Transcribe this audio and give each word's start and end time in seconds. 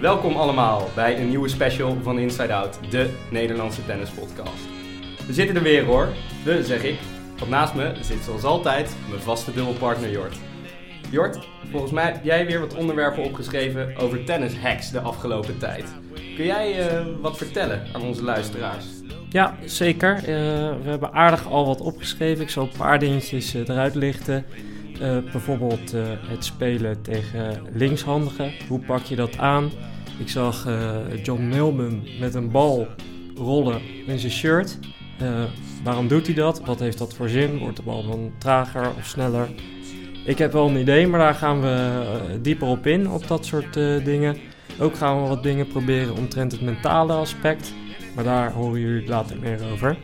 Welkom 0.00 0.36
allemaal 0.36 0.88
bij 0.94 1.20
een 1.20 1.28
nieuwe 1.28 1.48
special 1.48 1.96
van 2.02 2.18
Inside 2.18 2.54
Out, 2.54 2.78
de 2.90 3.10
Nederlandse 3.30 3.86
tennispodcast. 3.86 4.68
We 5.26 5.32
zitten 5.32 5.56
er 5.56 5.62
weer 5.62 5.84
hoor, 5.84 6.08
de 6.44 6.64
zeg 6.64 6.82
ik, 6.82 6.98
want 7.38 7.50
naast 7.50 7.74
me 7.74 7.92
zit 8.00 8.22
zoals 8.24 8.44
altijd 8.44 8.96
mijn 9.08 9.22
vaste 9.22 9.52
dubbelpartner 9.52 10.10
Jort. 10.10 10.36
Jort, 11.10 11.48
volgens 11.70 11.92
mij 11.92 12.04
heb 12.04 12.24
jij 12.24 12.46
weer 12.46 12.60
wat 12.60 12.74
onderwerpen 12.74 13.24
opgeschreven 13.24 13.96
over 13.96 14.24
tennishacks 14.24 14.90
de 14.90 15.00
afgelopen 15.00 15.58
tijd. 15.58 15.84
Kun 16.36 16.44
jij 16.44 16.92
uh, 16.92 17.06
wat 17.20 17.36
vertellen 17.36 17.82
aan 17.92 18.02
onze 18.02 18.22
luisteraars? 18.22 18.84
Ja, 19.28 19.56
zeker. 19.64 20.16
Uh, 20.16 20.24
we 20.82 20.88
hebben 20.88 21.12
aardig 21.12 21.46
al 21.46 21.66
wat 21.66 21.80
opgeschreven. 21.80 22.42
Ik 22.42 22.50
zal 22.50 22.62
een 22.62 22.78
paar 22.78 22.98
dingetjes 22.98 23.54
uh, 23.54 23.68
eruit 23.68 23.94
lichten. 23.94 24.44
Uh, 25.02 25.18
bijvoorbeeld 25.32 25.92
het 26.26 26.44
spelen 26.44 27.02
tegen 27.02 27.66
linkshandigen. 27.72 28.52
Hoe 28.68 28.80
pak 28.80 29.02
je 29.02 29.16
dat 29.16 29.38
aan? 29.38 29.70
Ik 30.18 30.28
zag 30.28 30.68
John 31.22 31.42
Milman 31.42 32.02
met 32.20 32.34
een 32.34 32.50
bal 32.50 32.86
rollen 33.36 33.80
in 34.06 34.18
zijn 34.18 34.32
shirt. 34.32 34.78
waarom 35.84 36.08
doet 36.08 36.26
hij 36.26 36.34
dat? 36.34 36.60
Wat 36.64 36.78
heeft 36.78 36.98
dat 36.98 37.14
voor 37.14 37.28
zin? 37.28 37.58
Wordt 37.58 37.76
de 37.76 37.82
bal 37.82 38.06
dan 38.06 38.32
trager 38.38 38.90
of 38.98 39.06
sneller? 39.06 39.48
Ik 40.24 40.38
heb 40.38 40.52
wel 40.52 40.68
een 40.68 40.80
idee, 40.80 41.06
maar 41.06 41.20
daar 41.20 41.34
gaan 41.34 41.60
we 41.60 42.38
dieper 42.42 42.68
op 42.68 42.86
in, 42.86 43.10
op 43.10 43.26
dat 43.26 43.46
soort 43.46 43.74
dingen. 44.04 44.36
Ook 44.80 44.96
gaan 44.96 45.22
we 45.22 45.28
wat 45.28 45.42
dingen 45.42 45.66
proberen 45.66 46.16
omtrent 46.16 46.52
het 46.52 46.60
mentale 46.60 47.12
aspect. 47.12 47.72
Maar 48.14 48.24
daar 48.24 48.52
horen 48.52 48.80
jullie 48.80 49.08
later 49.08 49.38
meer 49.38 49.60
over. 49.72 49.96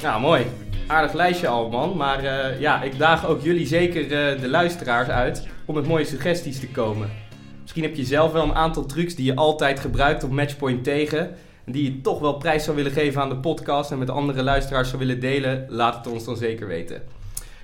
Ja, 0.00 0.18
mooi. 0.18 0.44
Aardig 0.92 1.12
lijstje 1.12 1.48
al, 1.48 1.68
man. 1.68 1.96
Maar 1.96 2.24
uh, 2.24 2.60
ja, 2.60 2.82
ik 2.82 2.98
daag 2.98 3.26
ook 3.26 3.42
jullie 3.42 3.66
zeker 3.66 4.02
uh, 4.02 4.40
de 4.40 4.48
luisteraars 4.48 5.08
uit 5.08 5.46
om 5.64 5.74
met 5.74 5.86
mooie 5.86 6.04
suggesties 6.04 6.60
te 6.60 6.68
komen. 6.68 7.10
Misschien 7.60 7.82
heb 7.82 7.94
je 7.94 8.04
zelf 8.04 8.32
wel 8.32 8.42
een 8.42 8.54
aantal 8.54 8.86
trucs 8.86 9.14
die 9.14 9.24
je 9.24 9.34
altijd 9.34 9.80
gebruikt 9.80 10.24
op 10.24 10.30
Matchpoint 10.30 10.84
tegen. 10.84 11.20
En 11.64 11.72
die 11.72 11.84
je 11.84 12.00
toch 12.00 12.20
wel 12.20 12.36
prijs 12.36 12.64
zou 12.64 12.76
willen 12.76 12.92
geven 12.92 13.20
aan 13.20 13.28
de 13.28 13.36
podcast 13.36 13.90
en 13.90 13.98
met 13.98 14.10
andere 14.10 14.42
luisteraars 14.42 14.88
zou 14.88 15.00
willen 15.00 15.20
delen. 15.20 15.66
Laat 15.68 15.94
het 15.94 16.06
ons 16.06 16.24
dan 16.24 16.36
zeker 16.36 16.66
weten. 16.66 17.02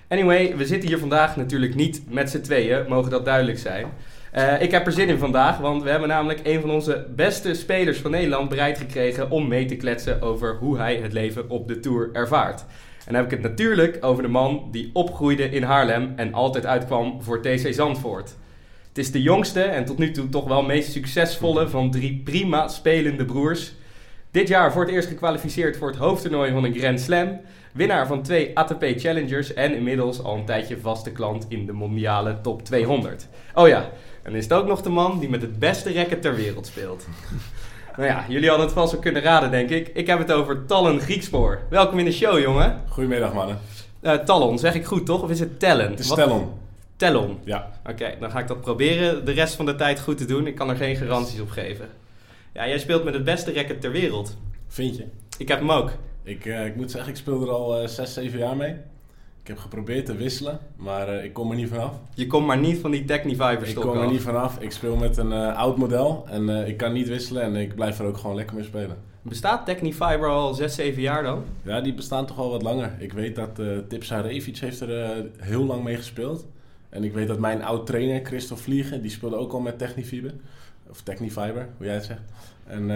Anyway, 0.08 0.56
we 0.56 0.66
zitten 0.66 0.88
hier 0.88 0.98
vandaag 0.98 1.36
natuurlijk 1.36 1.74
niet 1.74 2.02
met 2.10 2.30
z'n 2.30 2.40
tweeën, 2.40 2.84
mogen 2.88 3.10
dat 3.10 3.24
duidelijk 3.24 3.58
zijn. 3.58 3.86
Uh, 4.34 4.62
ik 4.62 4.70
heb 4.70 4.86
er 4.86 4.92
zin 4.92 5.08
in 5.08 5.18
vandaag, 5.18 5.58
want 5.58 5.82
we 5.82 5.90
hebben 5.90 6.08
namelijk 6.08 6.40
een 6.42 6.60
van 6.60 6.70
onze 6.70 7.06
beste 7.16 7.54
spelers 7.54 7.98
van 7.98 8.10
Nederland 8.10 8.48
bereid 8.48 8.78
gekregen 8.78 9.30
om 9.30 9.48
mee 9.48 9.64
te 9.64 9.76
kletsen 9.76 10.22
over 10.22 10.56
hoe 10.56 10.78
hij 10.78 10.96
het 10.96 11.12
leven 11.12 11.50
op 11.50 11.68
de 11.68 11.80
Tour 11.80 12.08
ervaart. 12.12 12.64
En 13.08 13.14
dan 13.14 13.22
heb 13.22 13.32
ik 13.32 13.42
het 13.42 13.50
natuurlijk 13.50 13.98
over 14.00 14.22
de 14.22 14.28
man 14.28 14.68
die 14.70 14.90
opgroeide 14.92 15.50
in 15.50 15.62
Haarlem 15.62 16.12
en 16.16 16.34
altijd 16.34 16.66
uitkwam 16.66 17.22
voor 17.22 17.40
TC 17.40 17.74
Zandvoort. 17.74 18.36
Het 18.88 18.98
is 18.98 19.12
de 19.12 19.22
jongste 19.22 19.62
en 19.62 19.84
tot 19.84 19.98
nu 19.98 20.10
toe 20.10 20.28
toch 20.28 20.48
wel 20.48 20.62
meest 20.62 20.92
succesvolle 20.92 21.68
van 21.68 21.90
drie 21.90 22.20
prima 22.24 22.68
spelende 22.68 23.24
broers. 23.24 23.72
Dit 24.30 24.48
jaar 24.48 24.72
voor 24.72 24.82
het 24.82 24.90
eerst 24.90 25.08
gekwalificeerd 25.08 25.76
voor 25.76 25.88
het 25.88 25.96
hoofdtoernooi 25.96 26.52
van 26.52 26.64
een 26.64 26.74
Grand 26.74 27.00
Slam. 27.00 27.40
Winnaar 27.72 28.06
van 28.06 28.22
twee 28.22 28.58
ATP 28.58 28.84
Challengers 28.96 29.54
en 29.54 29.74
inmiddels 29.74 30.22
al 30.22 30.36
een 30.36 30.44
tijdje 30.44 30.78
vaste 30.78 31.12
klant 31.12 31.46
in 31.48 31.66
de 31.66 31.72
mondiale 31.72 32.40
top 32.40 32.64
200. 32.64 33.28
Oh 33.54 33.68
ja, 33.68 33.90
en 34.22 34.34
is 34.34 34.44
het 34.44 34.52
ook 34.52 34.66
nog 34.66 34.82
de 34.82 34.90
man 34.90 35.18
die 35.18 35.30
met 35.30 35.42
het 35.42 35.58
beste 35.58 35.92
racket 35.92 36.22
ter 36.22 36.34
wereld 36.34 36.66
speelt. 36.66 37.06
Nou 37.98 38.10
ja, 38.10 38.24
jullie 38.28 38.48
hadden 38.48 38.66
het 38.66 38.74
vast 38.74 38.92
wel 38.92 39.00
kunnen 39.00 39.22
raden, 39.22 39.50
denk 39.50 39.70
ik. 39.70 39.88
Ik 39.88 40.06
heb 40.06 40.18
het 40.18 40.32
over 40.32 40.66
Talon 40.66 41.00
Griekspoor. 41.00 41.60
Welkom 41.70 41.98
in 41.98 42.04
de 42.04 42.12
show, 42.12 42.38
jongen. 42.40 42.82
Goedemiddag, 42.88 43.32
mannen. 43.32 43.58
Uh, 44.02 44.12
Talon, 44.12 44.58
zeg 44.58 44.74
ik 44.74 44.84
goed, 44.84 45.06
toch? 45.06 45.22
Of 45.22 45.30
is 45.30 45.40
het 45.40 45.60
Tellen? 45.60 45.90
Het 45.90 45.98
is 45.98 46.08
Tellon. 46.08 46.52
Tellon? 46.96 47.38
Ja. 47.44 47.70
Oké, 47.90 48.14
dan 48.20 48.30
ga 48.30 48.38
ik 48.38 48.48
dat 48.48 48.60
proberen 48.60 49.24
de 49.24 49.32
rest 49.32 49.54
van 49.54 49.66
de 49.66 49.74
tijd 49.74 50.00
goed 50.00 50.18
te 50.18 50.24
doen. 50.24 50.46
Ik 50.46 50.54
kan 50.54 50.70
er 50.70 50.76
geen 50.76 50.96
garanties 50.96 51.40
op 51.40 51.50
geven. 51.50 51.88
Ja, 52.54 52.68
jij 52.68 52.78
speelt 52.78 53.04
met 53.04 53.14
het 53.14 53.24
beste 53.24 53.52
racket 53.52 53.80
ter 53.80 53.90
wereld. 53.90 54.36
Vind 54.68 54.96
je? 54.96 55.04
Ik 55.38 55.48
heb 55.48 55.58
hem 55.58 55.70
ook. 55.70 55.90
Ik, 56.22 56.44
uh, 56.44 56.66
ik 56.66 56.76
moet 56.76 56.90
zeggen, 56.90 57.10
ik 57.10 57.16
speel 57.16 57.42
er 57.42 57.50
al 57.50 57.82
uh, 57.82 57.88
6, 57.88 58.12
7 58.12 58.38
jaar 58.38 58.56
mee. 58.56 58.76
Ik 59.48 59.54
heb 59.54 59.62
geprobeerd 59.62 60.06
te 60.06 60.16
wisselen, 60.16 60.58
maar 60.76 61.08
uh, 61.08 61.24
ik 61.24 61.32
kom 61.32 61.50
er 61.50 61.56
niet 61.56 61.68
vanaf. 61.68 61.92
Je 62.14 62.26
komt 62.26 62.46
maar 62.46 62.58
niet 62.58 62.78
van 62.78 62.90
die 62.90 63.04
Technifiber 63.04 63.68
Ik 63.68 63.74
kom 63.74 63.98
er 63.98 64.10
niet 64.10 64.20
vanaf. 64.20 64.60
Ik 64.60 64.70
speel 64.70 64.96
met 64.96 65.16
een 65.16 65.30
uh, 65.30 65.56
oud 65.56 65.76
model 65.76 66.26
en 66.30 66.48
uh, 66.48 66.68
ik 66.68 66.76
kan 66.76 66.92
niet 66.92 67.08
wisselen 67.08 67.42
en 67.42 67.56
ik 67.56 67.74
blijf 67.74 67.98
er 67.98 68.06
ook 68.06 68.16
gewoon 68.16 68.36
lekker 68.36 68.56
mee 68.56 68.64
spelen. 68.64 68.96
Bestaat 69.22 69.66
Technifiber 69.66 70.28
al 70.28 70.54
6, 70.54 70.74
7 70.74 71.02
jaar 71.02 71.22
dan? 71.22 71.44
Ja, 71.62 71.80
die 71.80 71.94
bestaan 71.94 72.26
toch 72.26 72.38
al 72.38 72.50
wat 72.50 72.62
langer. 72.62 72.92
Ik 72.98 73.12
weet 73.12 73.34
dat 73.36 73.58
uh, 73.58 73.78
Tipsa 73.88 74.20
Revic 74.20 74.56
heeft 74.56 74.80
er 74.80 75.24
heel 75.38 75.64
lang 75.64 75.82
mee 75.82 75.96
gespeeld. 75.96 76.46
En 76.88 77.04
ik 77.04 77.12
weet 77.12 77.28
dat 77.28 77.38
mijn 77.38 77.64
oud 77.64 77.86
trainer, 77.86 78.24
Christophe 78.24 78.62
Vliegen, 78.62 79.02
die 79.02 79.10
speelde 79.10 79.36
ook 79.36 79.52
al 79.52 79.60
met 79.60 79.78
Technifiber. 79.78 80.34
Of 80.90 81.00
Technifiber, 81.00 81.68
hoe 81.76 81.86
jij 81.86 81.94
het 81.94 82.04
zegt. 82.04 82.22
En, 82.66 82.88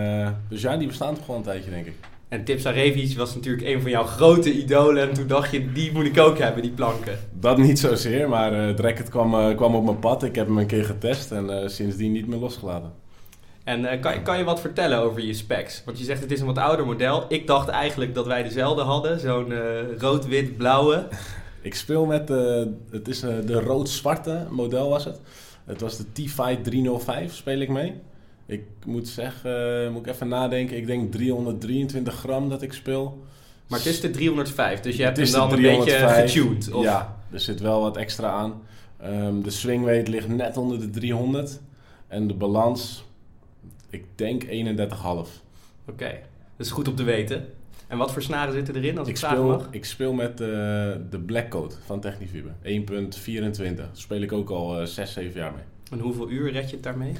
dus 0.48 0.62
ja, 0.62 0.76
die 0.76 0.86
bestaan 0.86 1.14
toch 1.14 1.28
al 1.28 1.36
een 1.36 1.42
tijdje, 1.42 1.70
denk 1.70 1.86
ik. 1.86 1.94
En 2.32 2.44
Tips 2.44 2.66
Arevic 2.66 3.16
was 3.16 3.34
natuurlijk 3.34 3.66
een 3.66 3.80
van 3.80 3.90
jouw 3.90 4.04
grote 4.04 4.52
idolen. 4.52 5.08
En 5.08 5.14
toen 5.14 5.26
dacht 5.26 5.50
je, 5.50 5.72
die 5.72 5.92
moet 5.92 6.04
ik 6.04 6.18
ook 6.18 6.38
hebben, 6.38 6.62
die 6.62 6.70
planken. 6.70 7.18
Dat 7.32 7.58
niet 7.58 7.78
zozeer, 7.78 8.28
maar 8.28 8.52
uh, 8.52 8.66
het 8.66 8.80
racket 8.80 9.08
kwam, 9.08 9.34
uh, 9.34 9.56
kwam 9.56 9.74
op 9.74 9.84
mijn 9.84 9.98
pad. 9.98 10.22
Ik 10.22 10.34
heb 10.34 10.46
hem 10.46 10.58
een 10.58 10.66
keer 10.66 10.84
getest 10.84 11.32
en 11.32 11.44
uh, 11.50 11.68
sindsdien 11.68 12.12
niet 12.12 12.26
meer 12.26 12.38
losgelaten. 12.38 12.92
En 13.64 14.00
kan, 14.00 14.22
kan 14.22 14.38
je 14.38 14.44
wat 14.44 14.60
vertellen 14.60 14.98
over 14.98 15.22
je 15.22 15.34
specs? 15.34 15.82
Want 15.84 15.98
je 15.98 16.04
zegt 16.04 16.20
het 16.20 16.32
is 16.32 16.40
een 16.40 16.46
wat 16.46 16.58
ouder 16.58 16.86
model. 16.86 17.24
Ik 17.28 17.46
dacht 17.46 17.68
eigenlijk 17.68 18.14
dat 18.14 18.26
wij 18.26 18.42
dezelfde 18.42 18.82
hadden. 18.82 19.20
Zo'n 19.20 19.52
rood-wit-blauwe. 19.98 21.08
ik 21.60 21.74
speel 21.74 22.06
met, 22.06 22.28
het 22.90 23.08
is 23.08 23.20
de 23.20 23.60
rood-zwarte 23.60 24.46
model 24.50 24.88
was 24.88 25.04
het. 25.04 25.20
Het 25.64 25.80
was 25.80 25.96
de 25.96 26.04
T-Fight 26.12 26.64
305 26.64 27.34
speel 27.34 27.60
ik 27.60 27.68
mee. 27.68 28.00
Ik 28.46 28.64
moet 28.86 29.08
zeggen, 29.08 29.92
moet 29.92 30.06
ik 30.06 30.12
even 30.12 30.28
nadenken. 30.28 30.76
Ik 30.76 30.86
denk 30.86 31.12
323 31.12 32.14
gram 32.14 32.48
dat 32.48 32.62
ik 32.62 32.72
speel. 32.72 33.24
Maar 33.66 33.78
het 33.78 33.88
is 33.88 34.00
de 34.00 34.10
305, 34.10 34.80
dus 34.80 34.96
je 34.96 35.02
hebt 35.02 35.16
hem 35.16 35.30
dan 35.30 35.52
een 35.52 35.62
beetje 35.62 35.90
getuned? 35.90 36.72
Of? 36.72 36.84
Ja, 36.84 37.16
er 37.30 37.40
zit 37.40 37.60
wel 37.60 37.80
wat 37.80 37.96
extra 37.96 38.30
aan. 38.30 38.62
Um, 39.04 39.42
de 39.42 39.50
swingweight 39.50 40.08
ligt 40.08 40.28
net 40.28 40.56
onder 40.56 40.80
de 40.80 40.90
300. 40.90 41.60
En 42.08 42.26
de 42.26 42.34
balans, 42.34 43.04
ik 43.90 44.04
denk 44.14 44.44
31,5. 44.44 44.48
Oké, 44.48 45.28
okay. 45.86 46.20
dat 46.56 46.66
is 46.66 46.70
goed 46.70 46.88
om 46.88 46.94
te 46.94 47.02
weten. 47.02 47.46
En 47.86 47.98
wat 47.98 48.12
voor 48.12 48.22
snaren 48.22 48.52
zitten 48.52 48.76
erin 48.76 48.98
als 48.98 49.08
ik, 49.08 49.14
ik 49.14 49.20
speel, 49.20 49.44
mag? 49.44 49.68
Ik 49.70 49.84
speel 49.84 50.12
met 50.12 50.30
uh, 50.30 50.46
de 51.10 51.22
Black 51.26 51.48
Code 51.48 51.74
van 51.84 52.00
Technifiber. 52.00 52.52
1.24. 52.62 53.74
Daar 53.74 53.88
speel 53.92 54.20
ik 54.20 54.32
ook 54.32 54.50
al 54.50 54.80
uh, 54.80 54.86
6, 54.86 55.12
7 55.12 55.40
jaar 55.40 55.52
mee. 55.52 55.64
En 55.90 55.98
hoeveel 55.98 56.30
uur 56.30 56.52
red 56.52 56.68
je 56.68 56.74
het 56.74 56.84
daarmee? 56.84 57.12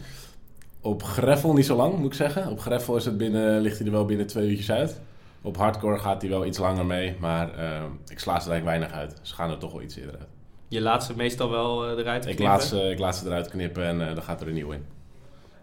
Op 0.83 1.03
greffel 1.03 1.53
niet 1.53 1.67
zo 1.67 1.77
lang, 1.77 1.97
moet 1.97 2.07
ik 2.07 2.15
zeggen. 2.15 2.51
Op 2.51 2.61
greffel 2.61 2.97
is 2.97 3.05
het 3.05 3.17
binnen, 3.17 3.61
ligt 3.61 3.79
hij 3.79 3.87
er 3.87 3.93
wel 3.93 4.05
binnen 4.05 4.27
twee 4.27 4.49
uurtjes 4.49 4.71
uit. 4.71 5.01
Op 5.43 5.57
hardcore 5.57 5.99
gaat 5.99 6.23
hij 6.23 6.31
wel 6.31 6.47
iets 6.47 6.59
langer 6.59 6.87
mee, 6.87 7.17
maar 7.21 7.59
uh, 7.59 7.83
ik 8.09 8.19
sla 8.19 8.41
ze 8.41 8.47
er 8.47 8.53
eigenlijk 8.53 8.65
weinig 8.65 8.93
uit. 8.93 9.19
Ze 9.23 9.35
gaan 9.35 9.51
er 9.51 9.59
toch 9.59 9.73
wel 9.73 9.83
iets 9.83 9.97
eerder 9.97 10.19
uit. 10.19 10.29
Je 10.69 10.81
laat 10.81 11.05
ze 11.05 11.17
meestal 11.17 11.51
wel 11.51 11.91
uh, 11.91 11.99
eruit 11.99 12.23
knippen? 12.23 12.45
Ik 12.45 12.51
laat, 12.51 12.65
ze, 12.65 12.91
ik 12.91 12.99
laat 12.99 13.17
ze 13.17 13.27
eruit 13.27 13.49
knippen 13.49 13.85
en 13.85 14.01
uh, 14.01 14.07
dan 14.07 14.23
gaat 14.23 14.41
er 14.41 14.49
een 14.49 14.55
nieuw 14.55 14.71
in. 14.71 14.85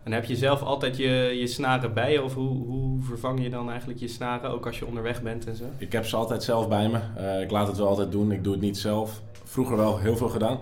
En 0.03 0.11
heb 0.11 0.25
je 0.25 0.35
zelf 0.35 0.61
altijd 0.61 0.97
je, 0.97 1.35
je 1.39 1.47
snaren 1.47 1.93
bij 1.93 2.11
je? 2.11 2.23
Of 2.23 2.33
hoe, 2.33 2.65
hoe 2.65 3.03
vervang 3.03 3.43
je 3.43 3.49
dan 3.49 3.69
eigenlijk 3.69 3.99
je 3.99 4.07
snaren, 4.07 4.51
ook 4.51 4.65
als 4.65 4.79
je 4.79 4.85
onderweg 4.85 5.21
bent 5.21 5.47
en 5.47 5.55
zo? 5.55 5.63
Ik 5.77 5.91
heb 5.91 6.05
ze 6.05 6.15
altijd 6.15 6.43
zelf 6.43 6.67
bij 6.67 6.89
me. 6.89 7.41
ik 7.41 7.51
laat 7.51 7.67
het 7.67 7.77
wel 7.77 7.87
altijd 7.87 8.11
doen. 8.11 8.31
Ik 8.31 8.43
doe 8.43 8.53
het 8.53 8.61
niet 8.61 8.77
zelf. 8.77 9.21
Vroeger 9.43 9.77
wel 9.77 9.97
heel 9.97 10.17
veel 10.17 10.29
gedaan. 10.29 10.59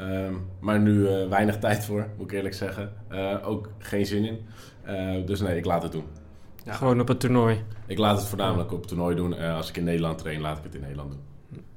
Um, 0.00 0.48
maar 0.60 0.80
nu 0.80 0.92
uh, 0.92 1.28
weinig 1.28 1.58
tijd 1.58 1.84
voor, 1.84 2.06
moet 2.16 2.30
ik 2.30 2.36
eerlijk 2.36 2.54
zeggen. 2.54 2.92
Uh, 3.10 3.48
ook 3.48 3.70
geen 3.78 4.06
zin 4.06 4.24
in. 4.24 4.46
Uh, 4.88 5.26
dus 5.26 5.40
nee, 5.40 5.56
ik 5.56 5.64
laat 5.64 5.82
het 5.82 5.92
doen. 5.92 6.04
Ja. 6.64 6.72
Gewoon 6.72 7.00
op 7.00 7.08
het 7.08 7.20
toernooi? 7.20 7.62
Ik 7.86 7.98
laat 7.98 8.18
het 8.18 8.26
voornamelijk 8.26 8.72
op 8.72 8.78
het 8.78 8.88
toernooi 8.88 9.16
doen. 9.16 9.38
als 9.38 9.68
ik 9.68 9.76
in 9.76 9.84
Nederland 9.84 10.18
train, 10.18 10.40
laat 10.40 10.58
ik 10.58 10.64
het 10.64 10.74
in 10.74 10.80
Nederland 10.80 11.10
doen. 11.10 11.20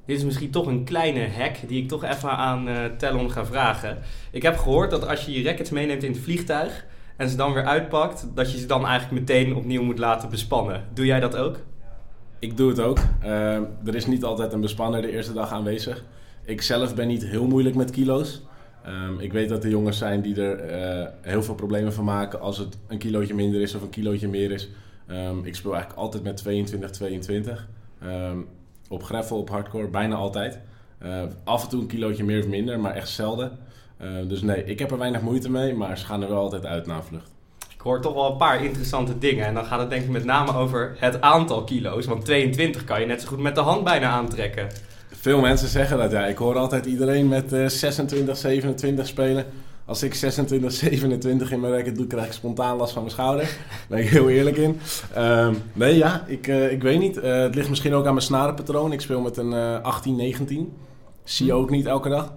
Dit 0.06 0.18
is 0.18 0.24
misschien 0.24 0.52
toch 0.52 0.68
een 0.68 0.84
kleine 0.84 1.30
hack 1.30 1.56
die 1.68 1.82
ik 1.82 1.88
toch 1.88 2.04
even 2.04 2.30
aan 2.30 2.68
Tellon 2.98 3.32
ga 3.32 3.46
vragen. 3.46 3.98
Ik 4.32 4.42
heb 4.42 4.58
gehoord 4.58 4.90
dat 4.90 5.08
als 5.08 5.26
je 5.26 5.32
je 5.32 5.44
rackets 5.44 5.70
meeneemt 5.70 6.04
in 6.04 6.12
het 6.12 6.22
vliegtuig 6.22 6.86
en 7.18 7.30
ze 7.30 7.36
dan 7.36 7.54
weer 7.54 7.66
uitpakt, 7.66 8.28
dat 8.36 8.52
je 8.52 8.58
ze 8.58 8.66
dan 8.66 8.86
eigenlijk 8.86 9.20
meteen 9.20 9.56
opnieuw 9.56 9.84
moet 9.84 10.00
laten 10.00 10.30
bespannen. 10.30 10.84
Doe 10.94 11.06
jij 11.06 11.20
dat 11.20 11.36
ook? 11.36 11.58
Ik 12.40 12.58
doe 12.58 12.70
het 12.70 12.80
ook. 12.80 13.00
er 13.86 13.96
is 13.96 14.06
niet 14.06 14.24
altijd 14.24 14.54
een 14.54 14.62
bespanner 14.62 15.02
de 15.02 15.12
eerste 15.12 15.34
dag 15.34 15.52
aanwezig. 15.52 16.04
Ik 16.50 16.62
zelf 16.62 16.96
ben 16.96 17.08
niet 17.08 17.26
heel 17.26 17.48
moeilijk 17.48 17.76
met 17.76 17.92
kilo's. 17.92 18.42
Um, 18.88 19.20
ik 19.20 19.34
weet 19.34 19.50
dat 19.50 19.64
er 19.64 19.70
jongens 19.70 19.98
zijn 19.98 20.22
die 20.22 20.42
er 20.42 20.72
uh, 21.02 21.08
heel 21.22 21.44
veel 21.44 21.56
problemen 21.56 21.94
van 21.94 22.04
maken 22.04 22.42
als 22.42 22.58
het 22.58 22.78
een 22.88 22.98
kilootje 22.98 23.34
minder 23.34 23.62
is 23.62 23.76
of 23.76 23.82
een 23.82 23.90
kilootje 23.90 24.28
meer 24.28 24.52
is. 24.52 24.70
Um, 25.08 25.46
ik 25.46 25.56
speel 25.56 25.72
eigenlijk 25.72 26.02
altijd 26.02 26.24
met 26.24 26.38
22, 26.38 26.90
22. 26.90 27.68
Um, 28.04 28.48
op 28.88 29.04
greffel, 29.04 29.38
op 29.38 29.50
hardcore, 29.50 29.88
bijna 29.88 30.16
altijd. 30.16 30.60
Uh, 31.04 31.24
af 31.44 31.64
en 31.64 31.70
toe 31.70 31.82
een 31.82 31.88
kilootje 31.88 32.24
meer 32.24 32.40
of 32.40 32.48
minder, 32.48 32.80
maar 32.80 32.94
echt 32.94 33.10
zelden. 33.10 33.58
Dus 34.28 34.42
nee, 34.42 34.66
ik 34.66 34.80
heb 34.80 34.92
er 34.92 34.98
weinig 34.98 35.22
moeite 35.22 35.52
mee, 35.52 35.74
maar 35.74 35.98
ze 35.98 36.06
gaan 36.06 36.22
er 36.22 36.30
wel 36.30 36.40
altijd 36.40 36.66
uit 36.66 36.86
na 36.86 37.02
vlucht. 37.02 37.32
Ik 37.74 37.82
hoor 37.82 38.02
toch 38.02 38.14
wel 38.14 38.32
een 38.32 38.38
paar 38.38 38.64
interessante 38.64 39.18
dingen. 39.18 39.46
En 39.46 39.54
dan 39.54 39.66
gaat 39.66 39.80
het 39.80 39.90
denk 39.90 40.04
ik 40.04 40.10
met 40.10 40.26
name 40.26 40.54
over 40.54 40.96
het 40.98 41.22
aantal 41.22 41.64
kilo's. 41.64 42.06
Want 42.06 42.26
22 42.26 42.84
kan 42.84 43.00
je 43.00 43.06
net 43.06 43.22
zo 43.22 43.28
goed 43.28 43.40
met 43.40 43.56
de 43.56 43.62
hand 43.62 43.84
bijna 43.84 44.10
aantrekken. 44.10 44.68
Veel 45.22 45.40
mensen 45.40 45.68
zeggen 45.68 45.98
dat, 45.98 46.12
ja. 46.12 46.26
Ik 46.26 46.38
hoor 46.38 46.58
altijd 46.58 46.86
iedereen 46.86 47.28
met 47.28 47.54
uh, 47.54 47.68
26, 47.68 48.38
27 48.38 49.08
spelen. 49.08 49.46
Als 49.86 50.04
ik 50.04 50.14
26, 50.14 50.72
27 50.72 51.52
in 51.52 51.60
mijn 51.60 51.74
racket 51.74 51.96
doe, 51.96 52.08
krijg 52.08 52.26
ik 52.26 52.32
spontaan 52.32 52.78
last 52.78 52.94
van 52.94 53.02
mijn 53.02 53.14
schouder. 53.14 53.44
Daar 53.70 53.86
ben 53.88 54.00
ik 54.00 54.10
heel 54.10 54.30
eerlijk 54.30 54.58
in. 54.58 54.80
Ehm, 55.14 55.54
nee, 55.74 55.98
ja, 55.98 56.24
ik, 56.28 56.48
eh, 56.48 56.72
ik 56.72 56.82
weet 56.82 57.00
niet. 57.00 57.18
Eh, 57.18 57.42
het 57.42 57.56
ligt 57.56 57.70
misschien 57.70 57.94
ook 57.94 58.06
aan 58.06 58.14
mijn 58.14 58.26
snarenpatroon. 58.26 58.92
Ik 58.92 59.02
speel 59.02 59.22
met 59.22 59.38
een 59.38 59.54
eh 59.54 59.82
18, 59.82 60.16
19. 60.16 60.74
Zie 61.24 61.46
je 61.46 61.54
ook 61.54 61.70
niet 61.70 61.86
elke 61.86 62.10
dag. 62.10 62.34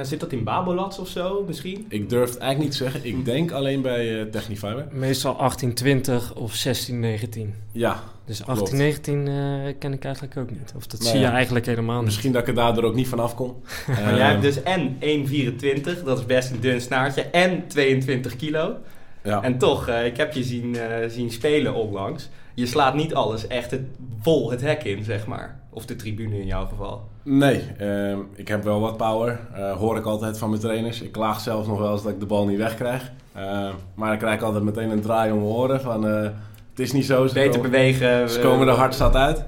Ja, 0.00 0.06
zit 0.06 0.20
dat 0.20 0.32
in 0.32 0.44
Babelats 0.44 0.98
of 0.98 1.08
zo 1.08 1.44
misschien? 1.46 1.86
Ik 1.88 2.08
durf 2.08 2.28
het 2.30 2.38
eigenlijk 2.38 2.70
niet 2.70 2.78
te 2.78 2.84
zeggen. 2.84 3.04
Ik 3.08 3.24
denk 3.24 3.50
alleen 3.50 3.82
bij 3.82 4.20
eh 4.20 4.26
Technifiber. 4.26 4.86
Meestal 4.92 5.36
1820 5.36 6.34
of 6.34 6.52
1619. 6.62 7.54
Ja, 7.72 8.02
Dus 8.24 8.42
Klopt. 8.42 8.70
1819 8.70 9.28
eh 9.28 9.74
ken 9.78 9.92
ik 9.92 10.04
eigenlijk 10.04 10.36
ook 10.36 10.50
niet. 10.50 10.72
Of 10.76 10.86
dat 10.86 11.00
Nou 11.00 11.10
zie 11.12 11.20
je 11.20 11.26
eigenlijk 11.26 11.66
helemaal 11.66 11.96
niet. 11.96 12.04
misschien 12.04 12.32
dat 12.32 12.42
ik 12.42 12.48
er 12.48 12.54
daardoor 12.54 12.84
ook 12.84 12.94
niet 12.94 13.08
van 13.08 13.18
afkom. 13.20 13.56
Maar 13.86 13.96
jij 14.16 14.20
Ehm, 14.20 14.30
hebt 14.30 14.42
dus 14.42 14.62
en 14.62 14.96
1,24, 15.00 16.04
dat 16.04 16.18
is 16.18 16.26
best 16.26 16.50
een 16.50 16.60
dun 16.60 16.80
snaartje, 16.80 17.22
en 17.22 17.66
22 17.66 18.36
kilo. 18.36 18.74
ja. 19.22 19.42
En 19.42 19.58
toch, 19.58 19.88
eh, 19.88 20.06
ik 20.06 20.16
heb 20.16 20.32
je 20.32 20.42
zien, 20.44 20.76
eh, 20.76 21.08
zien 21.08 21.30
spelen 21.30 21.74
onlangs. 21.74 22.28
Je 22.60 22.66
slaat 22.66 22.94
niet 22.94 23.14
alles 23.14 23.46
echt 23.46 23.70
het, 23.70 23.80
vol 24.22 24.50
het 24.50 24.60
hek 24.60 24.84
in, 24.84 25.04
zeg 25.04 25.26
maar. 25.26 25.60
Of 25.70 25.86
de 25.86 25.96
tribune 25.96 26.38
in 26.40 26.46
jouw 26.46 26.66
geval. 26.66 27.02
Nee, 27.22 27.62
ehm, 27.78 28.18
ik 28.34 28.48
heb 28.48 28.64
wel 28.64 28.80
wat 28.80 28.96
power. 28.96 29.40
Eh, 29.54 29.72
hoor 29.72 29.96
ik 29.96 30.04
altijd 30.04 30.38
van 30.38 30.48
mijn 30.50 30.60
trainers. 30.60 31.00
Ik 31.02 31.12
klaag 31.12 31.40
zelfs 31.40 31.68
nog 31.68 31.78
wel 31.78 31.92
eens 31.92 32.02
dat 32.02 32.12
ik 32.12 32.20
de 32.20 32.26
bal 32.26 32.46
niet 32.46 32.58
wegkrijg. 32.58 33.12
Ehm, 33.34 33.72
maar 33.94 34.08
dan 34.08 34.18
krijg 34.18 34.34
ik 34.34 34.42
altijd 34.42 34.64
meteen 34.64 34.90
een 34.90 35.00
draai 35.00 35.32
om 35.32 35.38
mijn 35.38 35.50
oren 35.50 35.80
van... 35.80 36.06
eh, 36.08 36.22
het 36.70 36.78
is 36.80 36.92
niet 36.92 37.06
zo. 37.06 37.26
Ze 37.26 37.34
Beter 37.34 37.50
komen, 37.50 37.70
bewegen. 37.70 38.30
ze 38.30 38.38
eh, 38.38 38.44
komen 38.44 38.68
er 38.68 38.74
hard 38.74 38.94
zat 38.94 39.14
uit. 39.14 39.44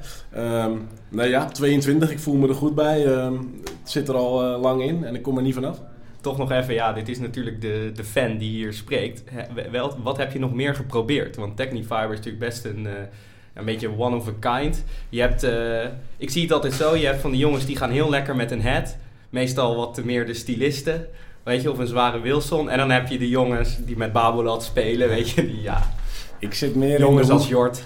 Nou 1.09 1.29
ja, 1.29 1.45
22. 1.45 2.11
Ik 2.11 2.19
voel 2.19 2.35
me 2.37 2.49
er 2.49 2.55
goed 2.55 2.75
bij. 2.75 3.01
Het 3.01 3.91
zit 3.91 4.09
er 4.09 4.15
al 4.15 4.43
eh, 4.55 4.61
lang 4.61 4.83
in 4.83 5.05
en 5.05 5.15
ik 5.15 5.23
kom 5.23 5.37
er 5.37 5.43
niet 5.43 5.55
vanaf. 5.55 5.81
Toch 6.23 6.39
nog 6.39 6.51
even, 6.51 6.75
ja, 6.75 6.93
dit 6.93 7.09
is 7.09 7.19
natuurlijk 7.19 7.61
de, 7.61 7.91
de 7.95 8.05
fan 8.05 8.39
die 8.39 8.51
hier 8.51 8.73
spreekt. 8.73 9.23
Wel, 9.71 9.97
wat 10.03 10.17
heb 10.17 10.33
je 10.33 10.39
nog 10.39 10.53
meer 10.53 10.75
geprobeerd? 10.75 11.37
Want 11.37 11.57
Technifiber 11.57 12.11
is 12.11 12.17
natuurlijk 12.17 12.45
best 12.45 12.65
een, 12.65 12.87
eh, 12.87 12.93
een 13.55 13.65
beetje 13.65 13.99
one 13.99 14.17
of 14.17 14.29
a 14.29 14.59
kind. 14.59 14.85
Je 15.09 15.21
hebt, 15.21 15.43
eh, 15.43 15.85
ik 16.17 16.31
zie 16.31 16.43
het 16.43 16.53
altijd 16.53 16.73
zo, 16.73 16.97
je 16.97 17.07
hebt 17.07 17.21
van 17.21 17.31
die 17.31 17.41
jongens 17.41 17.67
die 17.67 17.77
gaan 17.77 17.91
heel 17.91 18.11
lekker 18.11 18.37
met 18.37 18.51
een 18.51 18.63
head. 18.63 18.97
Meestal 19.31 19.77
wat 19.77 20.05
meer 20.05 20.27
de 20.27 20.35
stylisten, 20.35 21.07
weet 21.43 21.63
je, 21.63 21.71
of 21.71 21.79
een 21.79 21.87
zware 21.87 22.21
Wilson. 22.21 22.71
En 22.71 22.79
dan 22.79 22.91
heb 22.91 23.09
je 23.09 23.19
de 23.19 23.29
jongens 23.29 23.77
die 23.85 23.97
met 23.97 24.13
Babolat 24.13 24.65
spelen, 24.65 25.09
weet 25.09 25.31
je, 25.31 25.47
die, 25.47 25.63
ja, 25.63 25.93
Ik 26.39 26.55
zit 26.55 26.75
meer 26.75 26.99
jongens 26.99 27.29
in 27.29 27.35
de 27.35 27.41
als 27.41 27.49
Jort. 27.49 27.85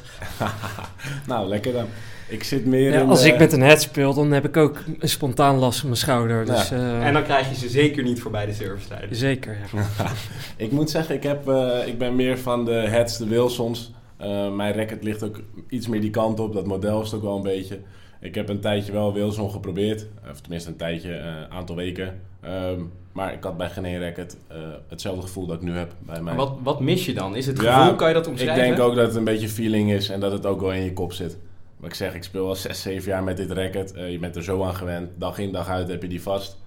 Nou, 1.26 1.48
lekker 1.48 1.72
dan. 1.72 1.86
Ik 2.28 2.42
zit 2.44 2.66
meer 2.66 2.92
Ja, 2.92 3.00
in 3.00 3.08
als 3.08 3.22
de- 3.22 3.28
ik 3.28 3.38
met 3.38 3.52
een 3.52 3.60
head 3.60 3.82
speel, 3.82 4.14
dan 4.14 4.32
heb 4.32 4.44
ik 4.44 4.56
ook 4.56 4.78
een 4.98 5.08
spontaan 5.08 5.56
last 5.56 5.78
van 5.78 5.88
mijn 5.88 6.00
schouder. 6.00 6.44
Dus, 6.44 6.70
eh, 6.70 7.06
En 7.06 7.12
dan 7.12 7.22
krijg 7.22 7.48
je 7.48 7.54
ze 7.54 7.68
zeker 7.68 8.02
niet 8.02 8.20
voorbij 8.20 8.46
de 8.46 8.52
servicetijden. 8.52 9.16
Zeker, 9.16 9.56
ja. 9.72 9.82
ik 10.64 10.70
moet 10.72 10.90
zeggen, 10.90 11.14
ik, 11.14 11.22
heb, 11.22 11.48
eh, 11.48 11.86
ik 11.86 11.98
ben 11.98 12.16
meer 12.16 12.38
van 12.38 12.64
de 12.64 12.72
heads, 12.72 13.18
de 13.18 13.26
Wilsons. 13.26 13.92
Eh, 14.16 14.52
mijn 14.54 14.74
racket 14.74 15.02
ligt 15.04 15.22
ook 15.22 15.40
iets 15.68 15.88
meer 15.88 16.00
die 16.00 16.10
kant 16.10 16.40
op. 16.40 16.52
Dat 16.54 16.66
model 16.66 17.00
is 17.00 17.06
het 17.06 17.16
ook 17.16 17.22
wel 17.26 17.36
een 17.36 17.42
beetje. 17.42 17.78
Ik 18.20 18.34
heb 18.34 18.48
een 18.48 18.60
tijdje 18.60 18.92
wel 18.92 19.12
Wilson 19.12 19.50
geprobeerd. 19.50 20.06
Of 20.30 20.40
tenminste 20.40 20.70
een 20.70 20.76
tijdje, 20.76 21.12
een 21.16 21.50
aantal 21.50 21.76
weken. 21.76 22.20
Ehm, 22.40 22.80
maar 23.12 23.32
ik 23.32 23.42
had 23.44 23.56
bij 23.56 23.68
geen 23.70 23.84
één 23.84 24.00
racket 24.00 24.36
eh, 24.48 24.56
hetzelfde 24.88 25.22
gevoel 25.22 25.46
dat 25.46 25.56
ik 25.56 25.62
nu 25.62 25.72
heb 25.76 25.92
bij 25.98 26.20
mij. 26.22 26.34
Wat, 26.34 26.52
wat 26.62 26.80
mis 26.80 27.06
je 27.06 27.14
dan? 27.14 27.36
Is 27.36 27.46
het 27.46 27.60
Ja, 27.62 27.78
gevoel, 27.80 27.94
kan 27.96 28.08
je 28.08 28.14
dat 28.14 28.24
ik 28.26 28.30
omschrijven? 28.32 28.64
denk 28.64 28.80
ook 28.80 28.94
dat 28.94 29.06
het 29.06 29.14
een 29.16 29.24
beetje 29.24 29.48
feeling 29.48 29.92
is 29.92 30.08
en 30.08 30.20
dat 30.20 30.32
het 30.32 30.46
ook 30.46 30.60
wel 30.60 30.72
in 30.72 30.82
je 30.84 30.92
kop 30.92 31.12
zit. 31.12 31.36
Ik 31.86 31.94
zeg, 31.94 32.14
ik 32.14 32.24
speel 32.24 32.48
al 32.48 32.54
6, 32.54 32.82
7 32.82 33.10
jaar 33.10 33.22
met 33.22 33.36
dit 33.36 33.50
racket. 33.50 33.92
Eh, 33.92 34.10
je 34.10 34.18
bent 34.18 34.36
er 34.36 34.44
zo 34.44 34.64
aan 34.64 34.74
gewend. 34.74 35.10
Dag 35.18 35.38
in, 35.38 35.52
dag 35.52 35.68
uit 35.68 35.88
heb 35.88 36.02
je 36.02 36.08
die 36.08 36.22
vast. 36.22 36.58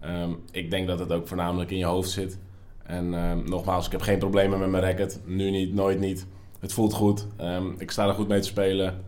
Ehm, 0.00 0.30
ik 0.50 0.70
denk 0.70 0.86
dat 0.86 0.98
het 0.98 1.12
ook 1.12 1.28
voornamelijk 1.28 1.70
in 1.70 1.78
je 1.78 1.84
hoofd 1.84 2.10
zit. 2.10 2.38
En 2.82 3.14
ehm, 3.14 3.44
nogmaals, 3.44 3.86
ik 3.86 3.92
heb 3.92 4.00
geen 4.00 4.18
problemen 4.18 4.58
met 4.58 4.68
mijn 4.68 4.82
racket. 4.82 5.20
Nu 5.24 5.50
niet, 5.50 5.74
nooit 5.74 6.00
niet. 6.00 6.26
Het 6.60 6.72
voelt 6.72 6.92
goed. 6.92 7.26
Ehm, 7.36 7.66
ik 7.78 7.90
sta 7.90 8.06
er 8.06 8.14
goed 8.14 8.28
mee 8.28 8.40
te 8.40 8.46
spelen. 8.46 9.04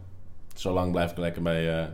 Zolang 0.55 0.93
blijf 0.93 1.11
ik 1.11 1.19
lekker 1.19 1.43
mee, 1.43 1.71
eh, 1.71 1.85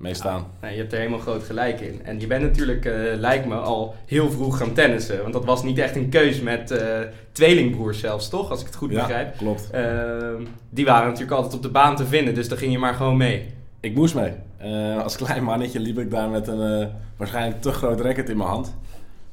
mee 0.00 0.14
staan. 0.14 0.46
Nee, 0.60 0.72
je 0.72 0.78
hebt 0.78 0.92
er 0.92 0.98
helemaal 0.98 1.18
groot 1.18 1.42
gelijk 1.42 1.80
in. 1.80 2.00
En 2.04 2.20
je 2.20 2.26
bent 2.26 2.42
natuurlijk, 2.42 2.84
eh, 2.84 2.94
lijkt 3.16 3.46
me, 3.46 3.54
al 3.54 3.94
heel 4.06 4.30
vroeg 4.30 4.56
gaan 4.56 4.72
tennissen. 4.72 5.22
Want 5.22 5.32
dat 5.32 5.44
was 5.44 5.62
niet 5.62 5.78
echt 5.78 5.96
een 5.96 6.08
keus 6.08 6.40
met 6.40 6.70
eh, 6.70 6.98
tweelingbroers 7.32 7.98
zelfs, 8.00 8.28
toch? 8.28 8.50
Als 8.50 8.60
ik 8.60 8.66
het 8.66 8.74
goed 8.74 8.90
ja, 8.90 8.96
begrijp. 8.96 9.36
klopt. 9.36 9.70
Ehm, 9.70 10.44
die 10.70 10.84
waren 10.84 11.06
natuurlijk 11.06 11.36
altijd 11.36 11.54
op 11.54 11.62
de 11.62 11.68
baan 11.68 11.96
te 11.96 12.06
vinden, 12.06 12.34
dus 12.34 12.48
daar 12.48 12.58
ging 12.58 12.72
je 12.72 12.78
maar 12.78 12.94
gewoon 12.94 13.16
mee. 13.16 13.46
Ik 13.80 13.94
moest 13.94 14.14
mee. 14.14 14.32
Eh, 14.58 15.02
als 15.02 15.16
klein 15.16 15.44
mannetje 15.44 15.80
liep 15.80 15.98
ik 15.98 16.10
daar 16.10 16.28
met 16.28 16.48
een 16.48 16.90
waarschijnlijk 17.16 17.62
te 17.62 17.72
groot 17.72 18.00
racket 18.00 18.28
in 18.28 18.36
mijn 18.36 18.48
hand. 18.48 18.76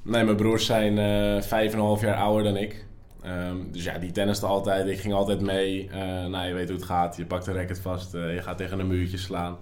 Nee, 0.01 0.23
mijn 0.23 0.37
broers 0.37 0.65
zijn 0.65 0.95
vijf 1.43 1.71
en 1.71 1.77
een 1.77 1.85
half 1.85 2.01
jaar 2.01 2.15
ouder 2.15 2.43
dan 2.43 2.57
ik. 2.57 2.85
Ehm, 3.21 3.55
dus 3.71 3.83
ja, 3.83 3.97
die 3.97 4.11
tennisten 4.11 4.47
altijd. 4.47 4.87
Ik 4.87 4.99
ging 4.99 5.13
altijd 5.13 5.41
mee. 5.41 5.89
Nou, 6.29 6.47
je 6.47 6.53
weet 6.53 6.67
hoe 6.67 6.77
het 6.77 6.85
gaat. 6.85 7.17
Je 7.17 7.25
pakt 7.25 7.47
een 7.47 7.53
racket 7.53 7.79
vast. 7.79 8.11
je 8.11 8.39
gaat 8.41 8.57
tegen 8.57 8.79
een 8.79 8.87
muurtje 8.87 9.17
slaan. 9.17 9.57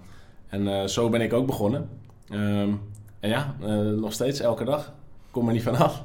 En 0.48 0.68
eh, 0.68 0.86
zo 0.86 1.08
ben 1.08 1.20
ik 1.20 1.32
ook 1.32 1.46
begonnen. 1.46 1.88
Ehm, 2.28 2.70
en 3.20 3.30
ja, 3.30 3.56
eh, 3.60 3.76
nog 3.78 4.12
steeds 4.12 4.40
elke 4.40 4.64
dag. 4.64 4.92
Kom 5.30 5.46
er 5.46 5.52
niet 5.52 5.62
vanaf. 5.62 6.02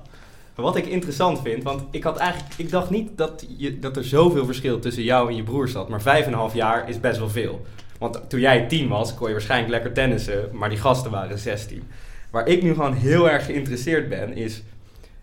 Wat 0.56 0.76
ik 0.76 0.86
interessant 0.86 1.42
vind, 1.42 1.64
want 1.64 1.84
ik 1.92 2.04
had 2.04 2.18
eigenlijk, 2.18 2.54
ik 2.58 2.70
dacht 2.70 2.90
niet 2.90 3.18
dat, 3.18 3.46
je, 3.58 3.80
dat 3.80 3.98
er 3.98 4.04
zoveel 4.04 4.46
verschil 4.46 4.80
tussen 4.80 5.04
jou 5.04 5.30
en 5.30 5.36
je 5.36 5.44
broer 5.44 5.68
zat. 5.68 5.90
Maar 5.90 6.02
vijf 6.02 6.26
en 6.26 6.32
een 6.32 6.38
half 6.38 6.54
jaar 6.54 6.90
is 6.90 7.00
best 7.00 7.20
wel 7.20 7.30
veel. 7.30 7.66
Want 8.00 8.30
toen 8.30 8.40
jij 8.40 8.68
tien 8.68 8.88
was, 8.88 9.14
kon 9.14 9.28
je 9.28 9.34
waarschijnlijk 9.34 9.72
lekker 9.72 9.94
tennissen, 9.94 10.50
maar 10.52 10.70
die 10.70 10.78
gasten 10.78 11.12
waren 11.12 11.38
16. 11.40 11.84
Waar 12.32 12.48
ik 12.48 12.62
nu 12.64 12.74
gewoon 12.74 12.94
heel 12.94 13.30
erg 13.30 13.46
geïnteresseerd 13.46 14.10
ben, 14.10 14.34
is... 14.34 14.64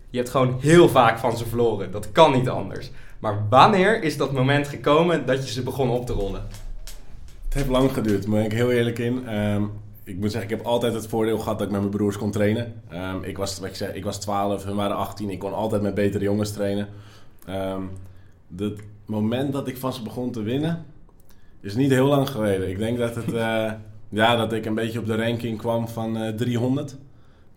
Je 0.09 0.17
hebt 0.17 0.29
gewoon 0.29 0.57
heel 0.59 0.89
vaak 0.89 1.19
van 1.19 1.37
ze 1.37 1.45
verloren. 1.45 1.91
Dat 1.91 2.11
kan 2.11 2.31
niet 2.31 2.49
anders. 2.49 2.91
Maar 3.19 3.45
wanneer 3.49 4.03
is 4.03 4.17
dat 4.17 4.31
moment 4.31 4.67
gekomen 4.67 5.25
dat 5.25 5.47
je 5.47 5.53
ze 5.53 5.63
begon 5.63 5.89
op 5.89 6.05
te 6.05 6.13
rollen? 6.13 6.47
Het 7.49 7.57
heeft 7.57 7.69
lang 7.69 7.91
geduurd, 7.91 8.21
daar 8.21 8.31
ben 8.31 8.43
ik 8.43 8.51
heel 8.51 8.71
eerlijk 8.71 8.99
in. 8.99 9.27
Ehm, 9.27 9.63
ik 10.03 10.17
moet 10.17 10.31
zeggen, 10.31 10.51
ik 10.51 10.57
heb 10.57 10.65
altijd 10.65 10.93
het 10.93 11.07
voordeel 11.07 11.39
gehad 11.39 11.57
dat 11.57 11.67
ik 11.67 11.73
met 11.73 11.81
mijn 11.81 11.95
broers 11.95 12.17
kon 12.17 12.31
trainen. 12.31 12.73
Ehm, 12.89 13.23
ik, 13.23 13.37
was, 13.37 13.61
ik, 13.61 13.75
zeg, 13.75 13.93
ik 13.93 14.03
was 14.03 14.19
12, 14.19 14.63
hun 14.63 14.75
waren 14.75 14.95
18. 14.95 15.29
Ik 15.29 15.39
kon 15.39 15.53
altijd 15.53 15.81
met 15.81 15.93
betere 15.93 16.23
jongens 16.23 16.51
trainen. 16.51 16.87
Ehm, 17.45 17.81
het 18.57 18.79
moment 19.05 19.53
dat 19.53 19.67
ik 19.67 19.77
van 19.77 19.93
ze 19.93 20.01
begon 20.01 20.31
te 20.31 20.41
winnen, 20.41 20.85
is 21.61 21.75
niet 21.75 21.91
heel 21.91 22.07
lang 22.07 22.29
geleden. 22.29 22.69
Ik 22.69 22.77
denk 22.77 22.97
dat, 22.97 23.15
het, 23.15 23.33
eh, 23.33 23.71
ja, 24.19 24.35
dat 24.35 24.53
ik 24.53 24.65
een 24.65 24.75
beetje 24.75 24.99
op 24.99 25.05
de 25.05 25.15
ranking 25.15 25.57
kwam 25.57 25.87
van 25.87 26.17
eh, 26.17 26.33
300. 26.33 26.91
Ik 26.91 26.97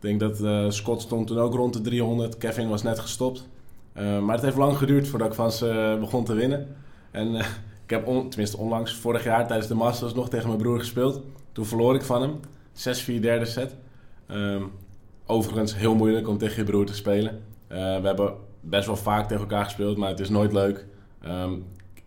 denk 0.01 0.21
dat 0.21 0.41
eh, 0.41 0.71
Scott 0.71 1.03
stond 1.03 1.27
toen 1.27 1.39
ook 1.39 1.55
rond 1.55 1.73
de 1.73 1.81
300. 1.81 2.39
Kevin 2.39 2.69
was 2.69 2.83
net 2.83 2.99
gestopt. 2.99 3.49
Ehm, 3.93 4.25
maar 4.25 4.35
het 4.35 4.45
heeft 4.45 4.57
lang 4.57 4.77
geduurd 4.77 5.09
voordat 5.09 5.29
ik 5.29 5.35
van 5.35 5.53
ze 5.53 5.97
begon 6.01 6.25
te 6.25 6.35
winnen. 6.35 6.67
En 7.11 7.37
eh, 7.37 7.47
heb, 7.93 8.07
on- 8.07 8.29
tenminste 8.29 8.57
onlangs, 8.57 8.95
vorig 8.95 9.25
jaar 9.25 9.47
tijdens 9.47 9.69
de 9.69 9.75
Masters 9.75 10.15
nog 10.15 10.29
tegen 10.29 10.47
mijn 10.47 10.61
broer 10.61 10.79
gespeeld. 10.79 11.21
Toen 11.53 11.67
verloor 11.67 11.95
ik 11.95 12.03
van 12.03 12.23
hem. 12.23 12.41
6-4 12.73 13.21
derde 13.21 13.45
set. 13.45 13.77
Ehm, 14.27 14.63
overigens 15.27 15.77
heel 15.77 15.95
moeilijk 15.95 16.29
om 16.29 16.39
tegen 16.39 16.57
je 16.57 16.65
broer 16.65 16.87
te 16.87 16.95
spelen. 16.95 17.43
Eh, 17.67 17.77
we 17.79 18.07
hebben 18.07 18.35
best 18.61 18.87
wel 18.87 18.97
vaak 18.97 19.29
tegen 19.29 19.43
elkaar 19.43 19.65
gespeeld, 19.65 19.97
maar 19.97 20.09
het 20.09 20.21
is 20.21 20.29
nooit 20.29 20.53
leuk. 20.53 20.87
Ehm, 21.23 21.53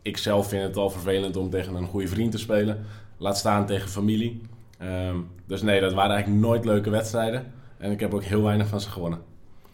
ik 0.02 0.18
zelf 0.18 0.48
vind 0.50 0.64
het 0.64 0.78
al 0.78 0.90
vervelend 0.90 1.36
om 1.38 1.50
tegen 1.50 1.76
een 1.76 1.88
goede 1.88 2.08
vriend 2.08 2.32
te 2.32 2.38
spelen. 2.38 2.86
Laat 3.18 3.38
staan 3.38 3.66
tegen 3.66 3.90
familie. 3.90 4.42
Ehm, 4.78 5.16
dus 5.48 5.62
nee, 5.62 5.82
dat 5.82 5.94
waren 5.94 6.16
eigenlijk 6.16 6.46
nooit 6.46 6.66
leuke 6.66 6.90
wedstrijden. 6.90 7.52
En 7.78 7.92
ik 7.92 8.00
heb 8.00 8.14
ook 8.14 8.24
heel 8.24 8.42
weinig 8.44 8.68
van 8.68 8.82
ze 8.82 8.90
gewonnen. 8.90 9.20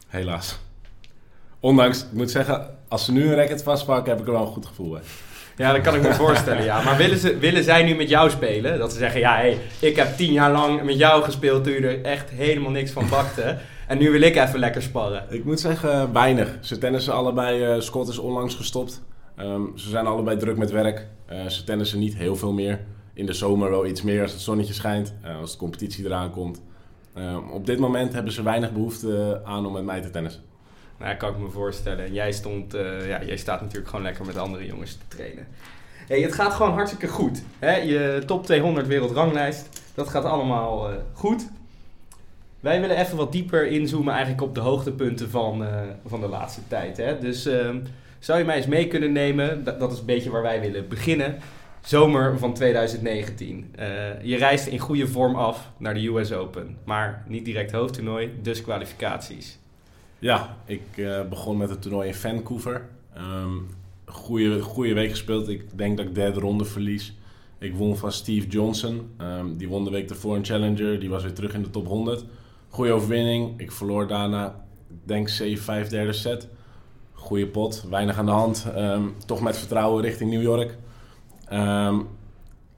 Helaas. 0.08 0.60
Ondanks, 1.60 2.02
ik 2.04 2.12
moet 2.12 2.32
zeggen, 2.32 2.78
als 2.88 3.06
ze 3.06 3.12
nu 3.12 3.24
een 3.28 3.36
racket 3.36 3.64
vastpakken, 3.64 4.12
heb 4.12 4.22
ik 4.22 4.28
er 4.28 4.34
wel 4.34 4.42
een 4.42 4.48
goed 4.48 4.66
gevoel 4.66 4.90
bij. 4.90 5.02
Ja, 5.62 5.74
dat 5.74 5.82
kan 5.82 5.96
ik 5.96 6.02
me 6.02 6.14
voorstellen, 6.14 6.64
ja. 6.64 6.82
Maar 6.84 6.98
willen, 6.98 7.18
ze, 7.18 7.38
willen 7.38 7.64
zij 7.64 7.84
nu 7.84 7.96
met 7.96 8.10
jou 8.10 8.30
spelen? 8.30 8.80
Dat 8.80 8.92
ze 8.92 8.98
zeggen, 8.98 9.20
ja, 9.20 9.40
ik 9.80 9.96
heb 9.96 10.16
tien 10.18 10.32
jaar 10.34 10.52
lang 10.52 10.84
met 10.84 10.98
jou 10.98 11.24
gespeeld 11.24 11.64
toen 11.64 11.74
je 11.74 11.88
er 11.88 12.02
echt 12.04 12.30
helemaal 12.30 12.72
niks 12.72 12.92
van 12.92 13.10
bakte. 13.10 13.58
En 13.88 13.98
nu 13.98 14.12
wil 14.12 14.22
ik 14.22 14.36
even 14.36 14.60
lekker 14.60 14.82
sparren. 14.82 15.24
Ik 15.30 15.44
moet 15.46 15.60
zeggen, 15.60 16.14
weinig. 16.14 16.58
Ze 16.62 16.78
tennissen 16.78 17.14
allebei. 17.14 17.64
eh 17.64 17.80
Scott 17.80 18.10
is 18.10 18.18
onlangs 18.18 18.56
gestopt. 18.56 19.02
Ehm, 19.36 19.62
ze 19.76 19.90
zijn 19.90 20.06
allebei 20.06 20.38
druk 20.38 20.58
met 20.58 20.72
werk. 20.72 21.08
Eh, 21.26 21.46
ze 21.48 21.64
tennissen 21.64 22.00
niet 22.00 22.16
heel 22.16 22.36
veel 22.36 22.52
meer. 22.54 22.80
In 23.14 23.26
de 23.26 23.34
zomer 23.34 23.70
wel 23.70 23.86
iets 23.86 24.02
meer 24.02 24.22
als 24.22 24.32
het 24.32 24.42
zonnetje 24.42 24.74
schijnt. 24.74 25.14
eh, 25.22 25.40
als 25.40 25.52
de 25.52 25.58
competitie 25.58 26.06
eraan 26.06 26.32
komt. 26.32 26.62
Ehm, 27.16 27.50
op 27.54 27.66
dit 27.66 27.80
moment 27.80 28.14
hebben 28.14 28.34
ze 28.34 28.44
weinig 28.44 28.72
behoefte 28.72 29.42
aan 29.46 29.66
om 29.66 29.74
met 29.74 29.84
mij 29.84 30.02
te 30.02 30.10
tennissen. 30.10 30.42
Nou, 31.02 31.16
kan 31.16 31.30
ik 31.30 31.38
me 31.38 31.50
voorstellen. 31.50 32.06
En 32.06 32.14
jij, 32.14 32.32
stond, 32.32 32.74
eh, 32.74 33.08
ja, 33.08 33.24
jij 33.24 33.38
staat 33.38 33.62
natuurlijk 33.62 33.90
gewoon 33.90 34.06
lekker 34.06 34.26
met 34.26 34.38
andere 34.38 34.66
jongens 34.66 34.94
te 34.94 35.18
trainen. 35.18 35.48
Hey, 36.08 36.22
het 36.22 36.34
gaat 36.34 36.54
gewoon 36.54 36.74
hartstikke 36.74 37.08
goed. 37.08 37.44
Hè? 37.60 37.76
Je 37.76 38.24
top 38.26 38.46
200 38.46 38.88
wereldranglijst, 38.88 39.70
dat 39.96 40.10
gaat 40.10 40.24
allemaal 40.24 40.90
eh, 40.90 40.96
goed. 41.14 41.50
Wij 42.60 42.82
willen 42.82 42.98
even 42.98 43.18
wat 43.18 43.32
dieper 43.32 43.68
inzoomen 43.68 44.14
eigenlijk 44.14 44.44
op 44.44 44.56
de 44.56 44.62
hoogtepunten 44.62 45.30
van, 45.30 45.66
eh, 45.66 45.82
van 46.06 46.22
de 46.22 46.28
laatste 46.28 46.62
tijd. 46.68 46.98
Hè? 46.98 47.20
Dus 47.20 47.46
ehm, 47.46 47.80
zou 48.20 48.40
je 48.40 48.46
mij 48.46 48.56
eens 48.56 48.66
mee 48.66 48.88
kunnen 48.88 49.12
nemen, 49.12 49.64
dat, 49.64 49.80
dat 49.80 49.92
is 49.92 50.00
een 50.00 50.06
beetje 50.06 50.30
waar 50.30 50.42
wij 50.42 50.62
willen 50.62 50.88
beginnen. 50.88 51.38
Zomer 51.82 52.40
van 52.40 52.54
2019. 52.54 53.74
Eh, 53.76 53.88
je 54.22 54.38
reist 54.38 54.68
in 54.68 54.80
goede 54.80 55.08
vorm 55.08 55.36
af 55.36 55.70
naar 55.78 55.94
de 55.94 56.08
US 56.08 56.34
Open. 56.34 56.78
Maar 56.84 57.24
niet 57.28 57.46
direct 57.46 57.72
hoofdtoernooi, 57.72 58.40
dus 58.42 58.62
kwalificaties. 58.62 59.60
Ja, 60.22 60.58
ik 60.66 60.82
uh, 60.96 61.22
begon 61.30 61.58
met 61.58 61.70
het 61.70 61.82
toernooi 61.82 62.08
in 62.08 62.16
Vancouver. 62.16 62.90
Um, 63.18 63.68
goede, 64.06 64.62
goede 64.62 64.94
week 64.94 65.10
gespeeld. 65.10 65.50
Ik 65.50 65.78
denk 65.78 65.98
dat 65.98 66.06
ik 66.06 66.16
derde 66.16 66.40
ronde 66.40 66.66
verlies. 66.66 67.18
Ik 67.58 67.76
won 67.76 67.98
van 67.98 68.12
Steve 68.12 68.48
Johnson. 68.48 69.10
Um, 69.22 69.58
die 69.58 69.70
won 69.70 69.84
de 69.84 69.90
week 69.90 70.10
ervoor 70.10 70.36
een 70.36 70.46
Challenger. 70.46 71.00
Die 71.00 71.10
was 71.10 71.24
weer 71.24 71.34
terug 71.34 71.54
in 71.54 71.62
de 71.62 71.70
top 71.70 71.88
100. 71.88 72.26
Goede 72.70 72.92
overwinning. 72.92 73.60
Ik 73.60 73.72
verloor 73.72 74.08
daarna, 74.08 74.66
ik 74.90 74.96
denk 75.04 75.30
7-5 75.30 75.90
derde 75.90 76.14
set. 76.14 76.48
Goede 77.14 77.48
pot, 77.48 77.86
weinig 77.90 78.18
aan 78.18 78.26
de 78.26 78.32
hand. 78.32 78.68
Um, 78.78 79.16
toch 79.26 79.42
met 79.42 79.58
vertrouwen 79.58 80.04
richting 80.04 80.32
New 80.32 80.42
York. 80.42 80.78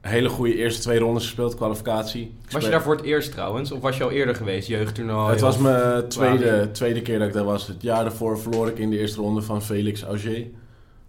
Hele 0.10 0.30
goede 0.30 0.56
eerste 0.56 0.82
twee 0.82 1.00
rondes 1.00 1.24
gespeeld, 1.24 1.56
kwalificatie. 1.56 2.36
Was 2.50 2.64
je 2.64 2.70
daar 2.70 2.82
voor 2.82 2.96
het 2.96 3.06
eerst 3.06 3.32
trouwens? 3.32 3.72
Of 3.72 3.82
was 3.82 3.98
je 3.98 4.04
al 4.04 4.12
eerder 4.12 4.36
geweest, 4.36 4.68
jeugdtoernooi? 4.68 5.32
Het 5.32 5.42
was 5.42 5.58
mijn 5.58 6.08
tweede, 6.08 6.70
tweede 6.72 7.02
keer 7.02 7.20
dat 7.20 7.28
ik 7.28 7.34
daar 7.34 7.44
was. 7.44 7.68
Het 7.68 7.82
jaar 7.82 8.04
daarvoor 8.04 8.40
verloor 8.40 8.68
ik 8.68 8.78
in 8.78 8.90
de 8.90 8.98
eerste 8.98 9.22
ronde 9.22 9.42
van 9.42 9.62
Felix 9.62 10.04
Auger. 10.04 10.46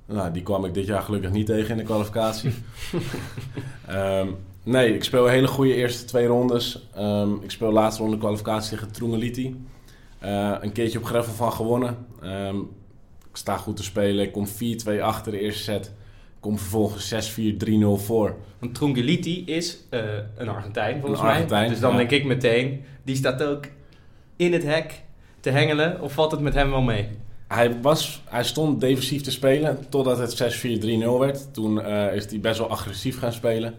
Nou, 0.06 0.32
die 0.32 0.42
kwam 0.42 0.64
ik 0.64 0.74
dit 0.74 0.86
jaar 0.86 1.02
gelukkig 1.02 1.30
niet 1.30 1.46
tegen 1.46 1.70
in 1.70 1.76
de 1.76 1.82
kwalificatie. 1.82 2.54
um, 3.90 4.36
nee, 4.62 4.94
ik 4.94 5.04
speel 5.04 5.26
hele 5.26 5.46
goede 5.46 5.74
eerste 5.74 6.04
twee 6.04 6.26
rondes. 6.26 6.88
Um, 6.98 7.42
ik 7.42 7.50
speel 7.50 7.72
laatste 7.72 8.02
ronde 8.02 8.18
kwalificatie 8.18 8.70
tegen 8.70 8.92
Trungeliti. 8.92 9.64
Uh, 10.24 10.56
een 10.60 10.72
keertje 10.72 10.98
op 10.98 11.04
gravel 11.04 11.32
van 11.32 11.52
gewonnen. 11.52 12.06
Um, 12.24 12.60
ik 13.30 13.36
sta 13.36 13.56
goed 13.56 13.76
te 13.76 13.82
spelen. 13.82 14.24
Ik 14.24 14.32
kom 14.32 14.46
4-2 14.46 15.00
achter 15.00 15.32
de 15.32 15.40
eerste 15.40 15.62
set. 15.62 15.92
Kom 16.44 16.58
vervolgens 16.58 17.32
6-4, 17.32 17.36
3-0 17.68 18.04
voor. 18.04 18.36
Want 18.58 18.74
Trungeliti 18.74 19.44
is 19.44 19.78
uh, 19.90 20.00
een 20.36 20.48
Argentijn 20.48 21.00
volgens 21.00 21.20
een 21.20 21.26
Argentijn, 21.26 21.60
mij. 21.60 21.68
Dus 21.68 21.80
dan 21.80 21.90
ja. 21.90 21.96
denk 21.96 22.10
ik 22.10 22.24
meteen, 22.24 22.84
die 23.02 23.16
staat 23.16 23.42
ook 23.42 23.64
in 24.36 24.52
het 24.52 24.62
hek 24.62 25.02
te 25.40 25.50
hengelen. 25.50 26.00
Of 26.00 26.12
valt 26.12 26.30
het 26.30 26.40
met 26.40 26.54
hem 26.54 26.70
wel 26.70 26.82
mee? 26.82 27.08
Hij, 27.48 27.80
was, 27.80 28.22
hij 28.24 28.44
stond 28.44 28.80
defensief 28.80 29.22
te 29.22 29.30
spelen 29.30 29.86
totdat 29.88 30.18
het 30.18 30.64
6-4-3-0 30.84 31.18
werd. 31.18 31.54
Toen 31.54 31.78
uh, 31.78 32.14
is 32.14 32.26
hij 32.30 32.40
best 32.40 32.58
wel 32.58 32.70
agressief 32.70 33.18
gaan 33.18 33.32
spelen. 33.32 33.74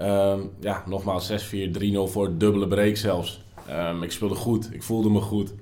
Um, 0.00 0.50
ja, 0.60 0.82
nogmaals 0.86 1.32
6-4-3-0 1.32 1.36
voor 2.04 2.38
dubbele 2.38 2.68
break 2.68 2.96
zelfs. 2.96 3.44
Um, 3.70 4.02
ik 4.02 4.12
speelde 4.12 4.34
goed, 4.34 4.74
ik 4.74 4.82
voelde 4.82 5.10
me 5.10 5.20
goed. 5.20 5.54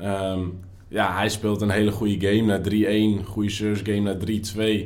Um, 0.00 0.60
ja, 0.88 1.16
hij 1.16 1.28
speelt 1.28 1.60
een 1.60 1.70
hele 1.70 1.90
goede 1.90 2.28
game 2.28 2.42
naar 2.42 3.22
3-1. 3.22 3.26
Goede 3.26 3.50
service 3.50 3.84
game 3.84 4.00
naar 4.00 4.16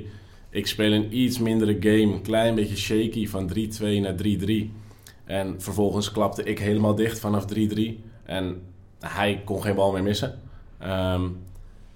3-2. 0.03 0.15
Ik 0.57 0.67
speel 0.67 0.93
een 0.93 1.17
iets 1.17 1.39
mindere 1.39 1.77
game, 1.81 2.15
een 2.15 2.23
klein 2.23 2.55
beetje 2.55 2.77
shaky 2.77 3.29
van 3.29 3.51
3-2 3.55 3.57
naar 4.01 4.15
3-3. 4.25 4.71
En 5.25 5.55
vervolgens 5.59 6.13
klapte 6.13 6.43
ik 6.43 6.59
helemaal 6.59 6.95
dicht 6.95 7.19
vanaf 7.19 7.45
3-3. 7.55 7.57
En 8.25 8.63
hij 9.01 9.43
kon 9.45 9.63
geen 9.63 9.75
bal 9.75 9.93
meer 9.93 10.03
missen. 10.03 10.39
Um, 10.85 11.39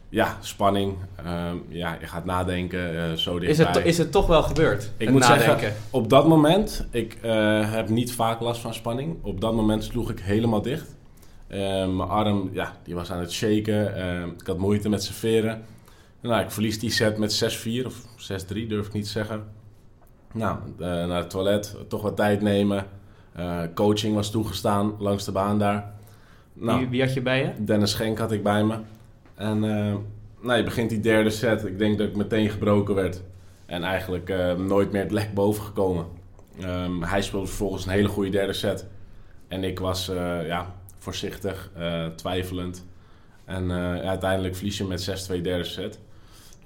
ja, 0.08 0.38
spanning. 0.40 0.94
Um, 1.26 1.64
ja, 1.68 1.96
je 2.00 2.06
gaat 2.06 2.24
nadenken. 2.24 2.94
Uh, 2.94 3.12
zo. 3.12 3.36
Is 3.36 3.58
het, 3.58 3.84
is 3.84 3.98
het 3.98 4.12
toch 4.12 4.26
wel 4.26 4.42
gebeurd? 4.42 4.90
Ik 4.96 5.10
moet 5.10 5.20
nadenken? 5.20 5.60
zeggen, 5.60 5.74
op 5.90 6.08
dat 6.08 6.28
moment, 6.28 6.86
ik 6.90 7.18
uh, 7.24 7.72
heb 7.72 7.88
niet 7.88 8.12
vaak 8.12 8.40
last 8.40 8.60
van 8.60 8.74
spanning. 8.74 9.16
Op 9.22 9.40
dat 9.40 9.54
moment 9.54 9.84
sloeg 9.84 10.10
ik 10.10 10.20
helemaal 10.20 10.62
dicht. 10.62 10.96
Uh, 11.48 11.58
mijn 11.58 12.08
arm, 12.08 12.50
ja, 12.52 12.76
die 12.84 12.94
was 12.94 13.12
aan 13.12 13.20
het 13.20 13.32
shaken. 13.32 13.94
ik 14.40 14.46
had 14.46 14.58
moeite 14.58 14.88
met 14.88 15.02
serveren. 15.02 15.62
Nou, 16.20 16.42
ik 16.42 16.50
verlies 16.50 16.78
die 16.78 16.90
set 16.90 17.18
met 17.18 17.58
6-4 17.82 17.86
of 17.86 17.94
6-3, 18.54 18.66
durf 18.68 18.86
ik 18.86 18.92
niet 18.92 19.04
te 19.04 19.10
zeggen. 19.10 19.44
Nou, 20.32 20.58
naar 20.78 21.18
het 21.18 21.30
toilet, 21.30 21.76
toch 21.88 22.02
wat 22.02 22.16
tijd 22.16 22.40
nemen. 22.40 22.86
coaching 23.74 24.14
was 24.14 24.30
toegestaan 24.30 24.94
langs 24.98 25.24
de 25.24 25.32
baan 25.32 25.58
daar. 25.58 25.94
Nou, 26.52 26.78
wie, 26.78 26.88
wie 26.88 27.00
had 27.00 27.14
je 27.14 27.22
bij 27.22 27.42
je? 27.42 27.64
Dennis 27.64 27.90
Schenk 27.90 28.18
had 28.18 28.32
ik 28.32 28.42
bij 28.42 28.64
me. 28.64 28.78
En 29.34 29.56
uh, 29.64 29.94
nou, 30.40 30.56
je 30.58 30.64
begint 30.64 30.90
die 30.90 31.00
derde 31.00 31.30
set. 31.30 31.64
Ik 31.64 31.78
denk 31.78 31.98
dat 31.98 32.08
ik 32.08 32.16
meteen 32.16 32.50
gebroken 32.50 32.94
werd. 32.94 33.22
En 33.66 33.82
eigenlijk 33.82 34.32
nooit 34.56 34.92
meer 34.92 35.02
het 35.02 35.10
lek 35.10 35.34
boven 35.34 35.64
gekomen. 35.64 36.06
Um, 36.62 37.02
hij 37.02 37.22
speelde 37.22 37.46
vervolgens 37.46 37.84
een 37.84 37.92
hele 37.92 38.08
goede 38.08 38.30
derde 38.30 38.52
set. 38.52 38.86
En 39.48 39.64
ik 39.64 39.78
was 39.78 40.06
ja, 40.46 40.74
voorzichtig, 40.98 41.70
twijfelend. 42.14 42.86
En 43.44 43.72
uiteindelijk 44.02 44.56
verlies 44.56 44.78
je 44.78 44.84
met 44.84 45.30
6-2 45.38 45.40
derde 45.40 45.64
set. 45.64 46.00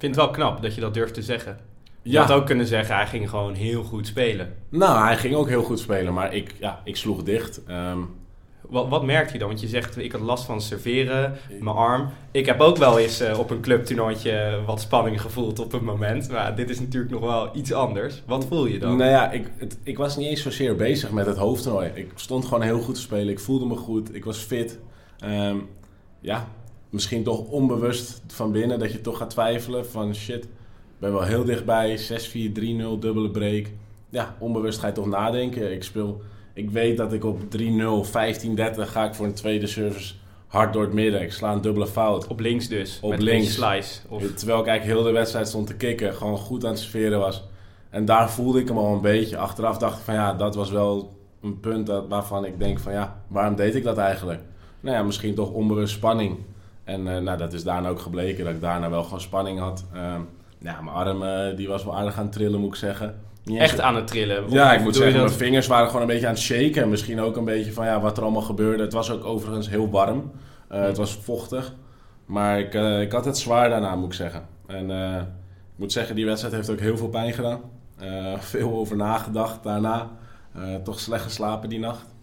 Vind 0.04 0.16
het 0.16 0.24
wel 0.24 0.34
knap 0.34 0.62
dat 0.62 0.74
je 0.74 0.80
dat 0.80 0.94
durft 0.94 1.14
te 1.14 1.22
zeggen. 1.22 1.58
Je 2.02 2.10
ja. 2.10 2.20
had 2.20 2.32
ook 2.32 2.46
kunnen 2.46 2.66
zeggen, 2.66 2.94
hij 2.94 3.06
ging 3.06 3.30
gewoon 3.30 3.54
heel 3.54 3.82
goed 3.82 4.06
spelen. 4.06 4.54
Nou, 4.68 5.06
hij 5.06 5.16
ging 5.16 5.34
ook 5.34 5.48
heel 5.48 5.62
goed 5.62 5.78
spelen, 5.78 6.14
maar 6.14 6.34
ik, 6.34 6.54
ja, 6.58 6.80
ik 6.84 6.96
sloeg 6.96 7.22
dicht. 7.22 7.60
Um, 7.68 8.14
wat, 8.60 8.88
wat 8.88 9.04
merk 9.04 9.32
je 9.32 9.38
dan? 9.38 9.48
Want 9.48 9.60
je 9.60 9.68
zegt, 9.68 9.96
ik 9.96 10.12
had 10.12 10.20
last 10.20 10.44
van 10.44 10.60
serveren, 10.60 11.36
mijn 11.60 11.76
arm. 11.76 12.08
Ik 12.30 12.46
heb 12.46 12.60
ook 12.60 12.76
wel 12.76 12.98
eens 12.98 13.22
uh, 13.22 13.38
op 13.38 13.50
een 13.50 13.60
clubtoernooitje 13.60 14.60
wat 14.66 14.80
spanning 14.80 15.20
gevoeld 15.20 15.58
op 15.58 15.72
een 15.72 15.84
moment. 15.84 16.30
Maar 16.30 16.56
dit 16.56 16.70
is 16.70 16.80
natuurlijk 16.80 17.12
nog 17.12 17.20
wel 17.20 17.56
iets 17.56 17.72
anders. 17.72 18.22
Wat 18.26 18.46
voel 18.46 18.66
je 18.66 18.78
dan? 18.78 18.96
Nou 18.96 19.10
ja, 19.10 19.30
ik, 19.30 19.50
het, 19.56 19.78
ik 19.82 19.96
was 19.96 20.16
niet 20.16 20.28
eens 20.28 20.42
zozeer 20.42 20.76
bezig 20.76 21.10
met 21.10 21.26
het 21.26 21.36
hoofdtoernooi. 21.36 21.90
Ik 21.94 22.12
stond 22.14 22.44
gewoon 22.44 22.62
heel 22.62 22.80
goed 22.80 22.94
te 22.94 23.00
spelen. 23.00 23.28
Ik 23.28 23.40
voelde 23.40 23.66
me 23.66 23.76
goed. 23.76 24.14
Ik 24.14 24.24
was 24.24 24.38
fit. 24.38 24.78
Um, 25.24 25.68
ja, 26.20 26.48
misschien 26.94 27.22
toch 27.22 27.48
onbewust 27.48 28.22
van 28.26 28.52
binnen 28.52 28.78
dat 28.78 28.92
je 28.92 29.00
toch 29.00 29.18
gaat 29.18 29.30
twijfelen 29.30 29.86
van 29.86 30.14
shit. 30.14 30.44
Ik 30.44 30.50
ben 30.98 31.12
wel 31.12 31.22
heel 31.22 31.44
dichtbij. 31.44 31.98
6-4, 31.98 32.02
3-0, 32.02 32.98
dubbele 33.00 33.30
break. 33.30 33.66
Ja, 34.08 34.36
onbewust 34.38 34.78
ga 34.78 34.86
je 34.86 34.92
toch 34.92 35.06
nadenken. 35.06 35.72
Ik 35.72 35.82
speel 35.82 36.20
ik 36.54 36.70
weet 36.70 36.96
dat 36.96 37.12
ik 37.12 37.24
op 37.24 37.40
3-0, 37.40 37.44
15-30 37.46 38.10
ga 38.76 39.04
ik 39.04 39.14
voor 39.14 39.26
een 39.26 39.34
tweede 39.34 39.66
service 39.66 40.14
hard 40.46 40.72
door 40.72 40.82
het 40.82 40.92
midden. 40.92 41.22
Ik 41.22 41.32
sla 41.32 41.52
een 41.52 41.60
dubbele 41.60 41.86
fout. 41.86 42.26
Op 42.26 42.40
links 42.40 42.68
dus? 42.68 42.98
Op 43.02 43.10
met 43.10 43.22
links. 43.22 43.54
slice? 43.54 44.00
Of... 44.08 44.22
Terwijl 44.34 44.60
ik 44.60 44.66
eigenlijk 44.66 44.98
heel 44.98 45.06
de 45.06 45.18
wedstrijd 45.18 45.48
stond 45.48 45.66
te 45.66 45.76
kicken. 45.76 46.14
Gewoon 46.14 46.38
goed 46.38 46.64
aan 46.64 46.70
het 46.70 46.80
serveren 46.80 47.18
was. 47.18 47.44
En 47.90 48.04
daar 48.04 48.30
voelde 48.30 48.60
ik 48.60 48.68
hem 48.68 48.78
al 48.78 48.94
een 48.94 49.00
beetje. 49.00 49.36
Achteraf 49.36 49.78
dacht 49.78 49.98
ik 49.98 50.04
van 50.04 50.14
ja, 50.14 50.34
dat 50.34 50.54
was 50.54 50.70
wel 50.70 51.16
een 51.42 51.60
punt 51.60 51.86
dat, 51.86 52.08
waarvan 52.08 52.44
ik 52.44 52.58
denk 52.58 52.78
van 52.78 52.92
ja, 52.92 53.22
waarom 53.28 53.56
deed 53.56 53.74
ik 53.74 53.84
dat 53.84 53.98
eigenlijk? 53.98 54.40
Nou 54.80 54.96
ja, 54.96 55.02
misschien 55.02 55.34
toch 55.34 55.50
onbewust 55.50 55.94
spanning. 55.94 56.36
En 56.84 57.06
uh, 57.06 57.18
nou, 57.18 57.38
dat 57.38 57.52
is 57.52 57.64
daarna 57.64 57.88
ook 57.88 58.00
gebleken 58.00 58.44
dat 58.44 58.54
ik 58.54 58.60
daarna 58.60 58.90
wel 58.90 59.02
gewoon 59.02 59.20
spanning 59.20 59.58
had. 59.58 59.84
Uh, 59.94 60.14
ja, 60.58 60.80
mijn 60.80 60.96
arm 60.96 61.22
uh, 61.22 61.56
die 61.56 61.68
was 61.68 61.84
wel 61.84 61.96
aardig 61.96 62.16
aan 62.16 62.24
het 62.24 62.32
trillen 62.32 62.60
moet 62.60 62.68
ik 62.68 62.74
zeggen. 62.74 63.20
Echt 63.44 63.80
aan 63.80 63.96
het 63.96 64.06
trillen? 64.06 64.50
Ja, 64.50 64.72
ik 64.72 64.80
moet 64.80 64.96
zeggen, 64.96 65.20
mijn 65.20 65.32
vingers 65.32 65.66
waren 65.66 65.86
gewoon 65.86 66.02
een 66.02 66.08
beetje 66.08 66.26
aan 66.26 66.32
het 66.32 66.42
shaken. 66.42 66.82
En 66.82 66.88
misschien 66.88 67.20
ook 67.20 67.36
een 67.36 67.44
beetje 67.44 67.72
van 67.72 67.86
ja, 67.86 68.00
wat 68.00 68.16
er 68.16 68.22
allemaal 68.22 68.42
gebeurde. 68.42 68.82
Het 68.82 68.92
was 68.92 69.10
ook 69.10 69.24
overigens 69.24 69.68
heel 69.68 69.90
warm. 69.90 70.32
Uh, 70.72 70.82
het 70.82 70.96
was 70.96 71.14
vochtig. 71.14 71.74
Maar 72.26 72.58
ik, 72.58 72.74
uh, 72.74 73.00
ik 73.00 73.12
had 73.12 73.24
het 73.24 73.38
zwaar 73.38 73.68
daarna, 73.68 73.96
moet 73.96 74.06
ik 74.06 74.12
zeggen. 74.12 74.46
En 74.66 74.90
uh, 74.90 75.16
ik 75.16 75.76
moet 75.76 75.92
zeggen, 75.92 76.14
die 76.14 76.26
wedstrijd 76.26 76.54
heeft 76.54 76.70
ook 76.70 76.80
heel 76.80 76.96
veel 76.96 77.08
pijn 77.08 77.32
gedaan. 77.32 77.60
veel 78.38 78.72
over 78.72 78.96
nagedacht 78.96 79.62
daarna. 79.62 80.10
toch 80.84 81.00
slecht 81.00 81.22
geslapen 81.22 81.68
die 81.68 81.78
nacht. 81.78 82.13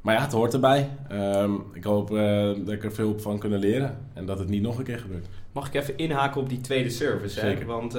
Maar 0.00 0.14
ja, 0.14 0.20
het 0.20 0.32
hoort 0.32 0.54
erbij. 0.54 0.88
Um, 1.12 1.64
ik 1.72 1.84
hoop 1.84 2.08
dat 2.64 2.74
ik 2.74 2.84
er 2.84 2.92
veel 2.92 3.18
van 3.18 3.38
kunnen 3.38 3.58
leren. 3.58 3.98
En 4.14 4.26
dat 4.26 4.38
het 4.38 4.48
niet 4.48 4.62
nog 4.62 4.78
een 4.78 4.84
keer 4.84 4.98
gebeurt. 4.98 5.26
Mag 5.52 5.66
ik 5.66 5.74
even 5.74 5.96
inhaken 5.96 6.40
op 6.40 6.48
die 6.48 6.60
tweede 6.60 6.90
service? 6.90 7.40
Zeker. 7.40 7.58
Hè? 7.58 7.64
Want 7.64 7.98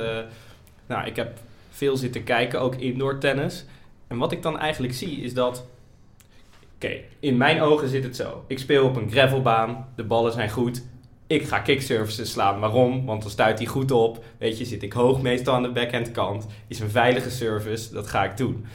nou, 0.87 1.05
ik 1.05 1.15
heb 1.15 1.39
veel 1.69 1.97
zitten 1.97 2.23
kijken, 2.23 2.61
ook 2.61 2.75
indoor 2.75 3.17
tennis. 3.17 3.65
En 4.07 4.17
wat 4.17 4.31
ik 4.31 4.41
dan 4.41 4.59
eigenlijk 4.59 4.93
zie 4.93 5.21
is 5.21 5.33
dat. 5.33 5.65
Oké, 6.75 6.99
in 7.19 7.37
mijn 7.37 7.61
ogen 7.61 7.87
zit 7.89 8.03
het 8.03 8.15
zo. 8.15 8.43
Ik 8.47 8.59
speel 8.59 8.85
op 8.85 8.95
een 8.95 9.11
gravelbaan, 9.11 9.87
de 9.95 10.03
ballen 10.03 10.31
zijn 10.31 10.49
goed. 10.49 10.83
Ik 11.27 11.43
ga 11.43 11.59
kickservices 11.59 12.31
slaan. 12.31 12.59
Waarom? 12.59 13.05
Want 13.05 13.21
dan 13.21 13.31
stuit 13.31 13.57
hij 13.57 13.67
goed 13.67 13.91
op. 13.91 14.23
Weet 14.37 14.57
je, 14.57 14.65
zit 14.65 14.83
ik 14.83 14.93
hoog 14.93 15.21
meestal 15.21 15.53
aan 15.53 15.63
de 15.63 15.71
backhand 15.71 16.11
kant. 16.11 16.47
Is 16.67 16.79
een 16.79 16.89
veilige 16.89 17.29
service, 17.29 17.93
dat 17.93 18.07
ga 18.07 18.23
ik 18.23 18.37
doen. 18.37 18.65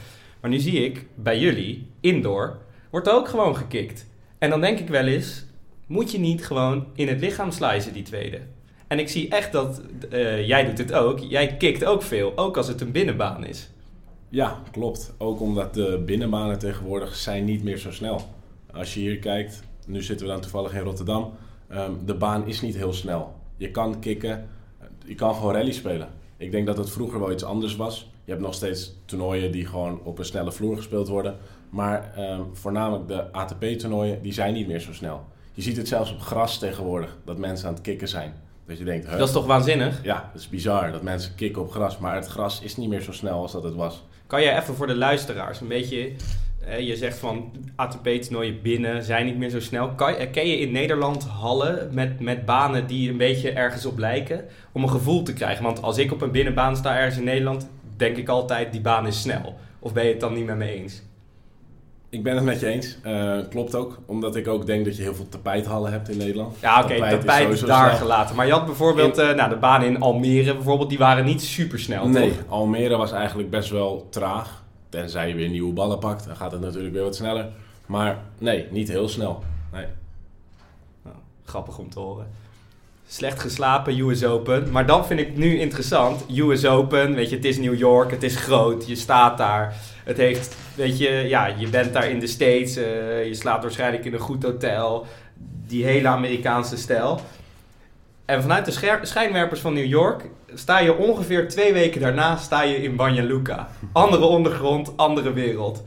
Maar 0.41 0.49
nu 0.49 0.59
zie 0.59 0.83
ik 0.85 1.05
bij 1.15 1.39
jullie, 1.39 1.87
indoor, 1.99 2.57
wordt 2.89 3.09
ook 3.09 3.27
gewoon 3.27 3.55
gekikt. 3.55 4.05
En 4.37 4.49
dan 4.49 4.61
denk 4.61 4.79
ik 4.79 4.87
wel 4.87 5.05
eens, 5.05 5.45
moet 5.87 6.11
je 6.11 6.19
niet 6.19 6.45
gewoon 6.45 6.85
in 6.93 7.07
het 7.07 7.19
lichaam 7.19 7.51
slicen 7.51 7.93
die 7.93 8.03
tweede? 8.03 8.39
En 8.87 8.99
ik 8.99 9.09
zie 9.09 9.29
echt 9.29 9.51
dat, 9.51 9.81
uh, 10.11 10.47
jij 10.47 10.65
doet 10.65 10.77
het 10.77 10.93
ook, 10.93 11.19
jij 11.19 11.57
kikt 11.57 11.85
ook 11.85 12.01
veel, 12.01 12.37
ook 12.37 12.57
als 12.57 12.67
het 12.67 12.81
een 12.81 12.91
binnenbaan 12.91 13.45
is. 13.45 13.69
Ja, 14.29 14.61
klopt. 14.71 15.13
Ook 15.17 15.41
omdat 15.41 15.73
de 15.73 16.03
binnenbanen 16.05 16.59
tegenwoordig 16.59 17.15
zijn 17.15 17.45
niet 17.45 17.63
meer 17.63 17.77
zo 17.77 17.91
snel. 17.91 18.21
Als 18.73 18.93
je 18.93 18.99
hier 18.99 19.19
kijkt, 19.19 19.63
nu 19.85 20.01
zitten 20.01 20.25
we 20.25 20.31
dan 20.31 20.41
toevallig 20.41 20.73
in 20.73 20.81
Rotterdam, 20.81 21.33
um, 21.71 21.99
de 22.05 22.15
baan 22.15 22.47
is 22.47 22.61
niet 22.61 22.75
heel 22.75 22.93
snel. 22.93 23.35
Je 23.57 23.71
kan 23.71 23.99
kicken, 23.99 24.49
je 25.05 25.15
kan 25.15 25.35
gewoon 25.35 25.53
rally 25.53 25.71
spelen. 25.71 26.09
Ik 26.37 26.51
denk 26.51 26.65
dat 26.65 26.77
het 26.77 26.89
vroeger 26.89 27.19
wel 27.19 27.31
iets 27.31 27.43
anders 27.43 27.75
was. 27.75 28.11
Je 28.23 28.31
hebt 28.31 28.43
nog 28.43 28.53
steeds 28.53 28.95
toernooien 29.05 29.51
die 29.51 29.65
gewoon 29.65 30.01
op 30.03 30.19
een 30.19 30.25
snelle 30.25 30.51
vloer 30.51 30.75
gespeeld 30.75 31.07
worden. 31.07 31.37
Maar 31.69 32.13
um, 32.17 32.49
voornamelijk 32.53 33.07
de 33.07 33.31
ATP-toernooien, 33.31 34.21
die 34.21 34.33
zijn 34.33 34.53
niet 34.53 34.67
meer 34.67 34.79
zo 34.79 34.93
snel. 34.93 35.25
Je 35.53 35.61
ziet 35.61 35.77
het 35.77 35.87
zelfs 35.87 36.11
op 36.11 36.21
gras 36.21 36.59
tegenwoordig, 36.59 37.17
dat 37.25 37.37
mensen 37.37 37.67
aan 37.67 37.73
het 37.73 37.83
kicken 37.83 38.07
zijn. 38.07 38.33
Dat 38.65 38.77
je 38.77 38.83
denkt, 38.83 39.11
dat 39.11 39.27
is 39.27 39.33
toch 39.33 39.45
waanzinnig? 39.45 40.03
Ja, 40.03 40.29
dat 40.33 40.41
is 40.41 40.49
bizar 40.49 40.91
dat 40.91 41.01
mensen 41.01 41.35
kicken 41.35 41.61
op 41.61 41.71
gras. 41.71 41.97
Maar 41.97 42.15
het 42.15 42.27
gras 42.27 42.61
is 42.61 42.77
niet 42.77 42.89
meer 42.89 43.01
zo 43.01 43.11
snel 43.11 43.41
als 43.41 43.51
dat 43.51 43.63
het 43.63 43.75
was. 43.75 44.03
Kan 44.27 44.41
jij 44.41 44.59
even 44.59 44.75
voor 44.75 44.87
de 44.87 44.95
luisteraars 44.95 45.61
een 45.61 45.67
beetje 45.67 46.11
je 46.79 46.95
zegt 46.95 47.17
van 47.17 47.51
ATP-toernooien 47.75 48.61
binnen 48.61 49.03
zijn 49.03 49.25
niet 49.25 49.37
meer 49.37 49.49
zo 49.49 49.59
snel. 49.59 49.89
Kan, 49.89 50.15
ken 50.31 50.47
je 50.47 50.59
in 50.59 50.71
Nederland 50.71 51.23
hallen 51.23 51.89
met, 51.93 52.19
met 52.19 52.45
banen 52.45 52.87
die 52.87 53.09
een 53.09 53.17
beetje 53.17 53.51
ergens 53.51 53.85
op 53.85 53.97
lijken? 53.97 54.45
Om 54.71 54.83
een 54.83 54.89
gevoel 54.89 55.23
te 55.23 55.33
krijgen. 55.33 55.63
Want 55.63 55.81
als 55.81 55.97
ik 55.97 56.11
op 56.11 56.21
een 56.21 56.31
binnenbaan 56.31 56.75
sta 56.75 56.97
ergens 56.97 57.17
in 57.17 57.23
Nederland, 57.23 57.69
denk 57.97 58.17
ik 58.17 58.29
altijd 58.29 58.71
die 58.71 58.81
baan 58.81 59.07
is 59.07 59.21
snel. 59.21 59.55
Of 59.79 59.93
ben 59.93 60.05
je 60.05 60.11
het 60.11 60.19
dan 60.19 60.33
niet 60.33 60.45
met 60.45 60.57
me 60.57 60.71
eens? 60.71 61.01
Ik 62.09 62.23
ben 62.23 62.35
het 62.35 62.43
met 62.43 62.59
je 62.59 62.65
eens. 62.67 62.97
Eh, 63.03 63.37
klopt 63.49 63.75
ook. 63.75 63.99
Omdat 64.05 64.35
ik 64.35 64.47
ook 64.47 64.65
denk 64.65 64.85
dat 64.85 64.95
je 64.97 65.01
heel 65.01 65.15
veel 65.15 65.29
tapijthallen 65.29 65.91
hebt 65.91 66.09
in 66.09 66.17
Nederland. 66.17 66.59
Ja, 66.59 66.83
oké, 66.83 66.87
Tapijt 66.93 67.13
is 67.13 67.19
tapijt 67.19 67.39
is 67.39 67.43
sowieso 67.43 67.65
daar 67.65 67.85
snel. 67.87 67.97
gelaten. 67.99 68.35
Maar 68.35 68.45
je 68.45 68.51
had 68.51 68.65
bijvoorbeeld 68.65 69.17
eh, 69.17 69.33
nou, 69.35 69.49
de 69.49 69.55
banen 69.55 69.87
in 69.87 69.99
Almere 70.01 70.53
bijvoorbeeld, 70.53 70.89
die 70.89 70.97
waren 70.97 71.25
niet 71.25 71.41
super 71.41 71.79
snel, 71.79 72.07
Nee, 72.07 72.29
toch? 72.29 72.43
Almere 72.47 72.97
was 72.97 73.11
eigenlijk 73.11 73.49
best 73.49 73.69
wel 73.69 74.07
traag. 74.09 74.63
Tenzij 74.89 75.27
je 75.27 75.35
weer 75.35 75.49
nieuwe 75.49 75.73
ballen 75.73 75.99
pakt, 75.99 76.25
dan 76.25 76.35
gaat 76.35 76.51
het 76.51 76.61
natuurlijk 76.61 76.93
weer 76.93 77.03
wat 77.03 77.15
sneller. 77.15 77.47
Maar 77.85 78.17
nee, 78.37 78.67
niet 78.71 78.87
heel 78.87 79.09
snel. 79.09 79.43
Nee. 79.73 79.85
Nou, 81.03 81.15
grappig 81.43 81.77
om 81.77 81.89
te 81.89 81.99
horen. 81.99 82.27
Slecht 83.09 83.39
geslapen, 83.39 83.99
US 83.99 84.23
Open. 84.23 84.71
Maar 84.71 84.85
dan 84.85 85.05
vind 85.05 85.19
ik 85.19 85.37
nu 85.37 85.59
interessant. 85.59 86.25
US 86.35 86.65
Open, 86.65 87.13
weet 87.15 87.29
je, 87.29 87.35
het 87.35 87.45
is 87.45 87.57
New 87.57 87.77
York, 87.77 88.11
het 88.11 88.23
is 88.23 88.35
groot, 88.35 88.87
je 88.87 88.95
staat 88.95 89.37
daar. 89.37 89.75
Het 90.03 90.17
heeft, 90.17 90.55
weet 90.75 90.97
je, 90.97 91.09
ja, 91.09 91.45
je 91.45 91.69
bent 91.69 91.93
daar 91.93 92.09
in 92.09 92.19
de 92.19 92.27
States, 92.27 92.75
eh, 92.75 93.25
je 93.25 93.33
slaapt 93.33 93.63
waarschijnlijk 93.63 94.05
in 94.05 94.13
een 94.13 94.19
goed 94.19 94.43
hotel. 94.43 95.05
Die 95.67 95.85
hele 95.85 96.07
Amerikaanse 96.07 96.77
stijl. 96.77 97.19
En 98.25 98.41
vanuit 98.41 98.65
de 98.65 98.99
schijnwerpers 99.01 99.59
van 99.59 99.73
New 99.73 99.85
York 99.85 100.25
sta 100.53 100.79
je 100.79 100.97
ongeveer 100.97 101.47
twee 101.49 101.73
weken 101.73 102.01
daarna 102.01 102.35
sta 102.35 102.61
je 102.61 102.83
in 102.83 102.95
Banja 102.95 103.23
Luka. 103.23 103.67
Andere 103.91 104.25
ondergrond, 104.25 104.97
andere 104.97 105.33
wereld. 105.33 105.83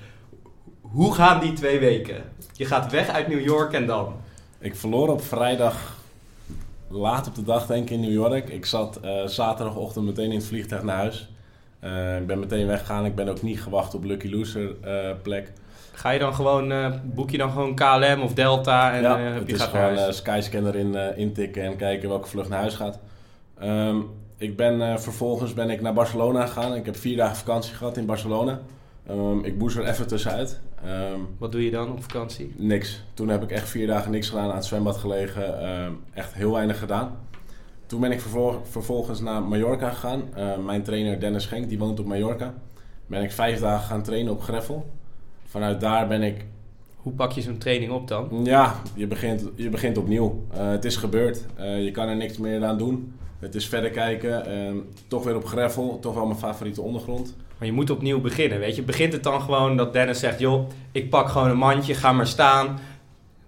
Hoe 0.80 1.14
gaan 1.14 1.40
die 1.40 1.52
twee 1.52 1.78
weken? 1.78 2.24
Je 2.52 2.64
gaat 2.64 2.90
weg 2.90 3.08
uit 3.08 3.28
New 3.28 3.44
York 3.44 3.72
en 3.72 3.86
dan? 3.86 4.14
Ik 4.58 4.76
verloor 4.76 5.08
op 5.08 5.24
vrijdag 5.24 5.98
laat 6.90 7.26
op 7.26 7.34
de 7.34 7.42
dag 7.42 7.66
denk 7.66 7.82
ik 7.82 7.90
in 7.90 8.00
New 8.00 8.12
York. 8.12 8.48
Ik 8.48 8.66
zat 8.66 8.96
eh, 8.96 9.26
zaterdagochtend 9.26 10.04
meteen 10.04 10.30
in 10.30 10.38
het 10.38 10.46
vliegtuig 10.46 10.82
naar 10.82 10.96
huis. 10.96 11.28
Eh, 11.80 12.16
ik 12.16 12.26
ben 12.26 12.38
meteen 12.38 12.66
weggegaan. 12.66 13.04
Ik 13.04 13.14
ben 13.14 13.28
ook 13.28 13.42
niet 13.42 13.62
gewacht 13.62 13.94
op 13.94 14.04
Lucky 14.04 14.30
Loser 14.30 14.76
eh, 14.82 15.10
plek. 15.22 15.52
Ga 15.92 16.10
je 16.10 16.18
dan 16.18 16.34
gewoon, 16.34 16.72
boek 17.04 17.30
je 17.30 17.38
dan 17.38 17.50
gewoon 17.50 17.74
KLM 17.74 18.22
of 18.22 18.34
Delta 18.34 18.92
en 18.92 19.02
ja, 19.02 19.18
het 19.18 19.46
je 19.46 19.54
is 19.54 19.60
gaat 19.60 19.72
naar 19.72 19.82
gewoon 19.82 19.98
huis? 19.98 20.16
Skyscanner 20.16 20.76
in, 20.76 21.16
intikken 21.16 21.62
en 21.62 21.76
kijken 21.76 22.08
welke 22.08 22.28
vlucht 22.28 22.48
naar 22.48 22.58
huis 22.58 22.74
gaat. 22.74 22.98
Ehm, 23.58 23.96
ik 24.36 24.56
ben, 24.56 25.00
vervolgens 25.00 25.54
ben 25.54 25.70
ik 25.70 25.80
naar 25.80 25.92
Barcelona 25.92 26.46
gegaan. 26.46 26.74
Ik 26.74 26.86
heb 26.86 26.96
vier 26.96 27.16
dagen 27.16 27.36
vakantie 27.36 27.74
gehad 27.74 27.96
in 27.96 28.06
Barcelona. 28.06 28.60
Ehm, 29.06 29.38
ik 29.44 29.56
moest 29.56 29.76
er 29.76 29.86
even 29.86 30.06
tussenuit. 30.06 30.60
Ehm, 30.84 31.20
Wat 31.38 31.52
doe 31.52 31.64
je 31.64 31.70
dan 31.70 31.90
op 31.92 32.02
vakantie? 32.02 32.52
Niks. 32.56 33.04
Toen 33.14 33.28
heb 33.28 33.42
ik 33.42 33.50
echt 33.50 33.68
vier 33.68 33.86
dagen 33.86 34.10
niks 34.10 34.28
gedaan, 34.28 34.48
aan 34.50 34.54
het 34.56 34.64
zwembad 34.64 34.96
gelegen. 34.96 35.60
ehm, 35.62 35.92
echt 36.14 36.34
heel 36.34 36.52
weinig 36.52 36.78
gedaan. 36.78 37.16
Toen 37.86 38.00
ben 38.00 38.12
ik 38.12 38.20
vervol- 38.20 38.60
vervolgens 38.64 39.20
naar 39.20 39.42
Mallorca 39.42 39.90
gegaan. 39.90 40.22
Eh, 40.34 40.56
mijn 40.58 40.82
trainer 40.82 41.20
Dennis 41.20 41.42
Schenk, 41.42 41.68
die 41.68 41.78
woont 41.78 42.00
op 42.00 42.06
Mallorca. 42.06 42.54
Ben 43.06 43.22
ik 43.22 43.30
vijf 43.32 43.60
dagen 43.60 43.86
gaan 43.86 44.02
trainen 44.02 44.32
op 44.32 44.42
Greffel. 44.42 44.90
Vanuit 45.44 45.80
daar 45.80 46.08
ben 46.08 46.22
ik... 46.22 46.44
Hoe 46.96 47.12
pak 47.12 47.32
je 47.32 47.40
zo'n 47.40 47.58
training 47.58 47.92
op 47.92 48.08
dan? 48.08 48.40
Ja, 48.44 48.74
je 48.94 49.06
begint, 49.06 49.48
je 49.54 49.68
begint 49.68 49.98
opnieuw. 49.98 50.44
Eh, 50.52 50.68
het 50.70 50.84
is 50.84 50.96
gebeurd. 50.96 51.46
Eh, 51.56 51.84
je 51.84 51.90
kan 51.90 52.08
er 52.08 52.16
niks 52.16 52.38
meer 52.38 52.64
aan 52.64 52.78
doen. 52.78 53.14
Het 53.40 53.54
is 53.54 53.68
verder 53.68 53.90
kijken. 53.90 54.46
Ehm, 54.46 54.76
toch 55.08 55.24
weer 55.24 55.36
op 55.36 55.46
Greffel. 55.46 55.98
Toch 56.00 56.14
wel 56.14 56.26
mijn 56.26 56.38
favoriete 56.38 56.82
ondergrond. 56.82 57.36
Maar 57.58 57.68
je 57.68 57.74
moet 57.74 57.90
opnieuw 57.90 58.20
beginnen, 58.20 58.58
weet 58.58 58.76
je. 58.76 58.82
Begint 58.82 59.12
het 59.12 59.22
dan 59.22 59.40
gewoon 59.40 59.76
dat 59.76 59.92
Dennis 59.92 60.18
zegt... 60.18 60.38
joh, 60.38 60.68
ik 60.92 61.10
pak 61.10 61.28
gewoon 61.28 61.50
een 61.50 61.56
mandje, 61.56 61.94
ga 61.94 62.12
maar 62.12 62.26
staan. 62.26 62.78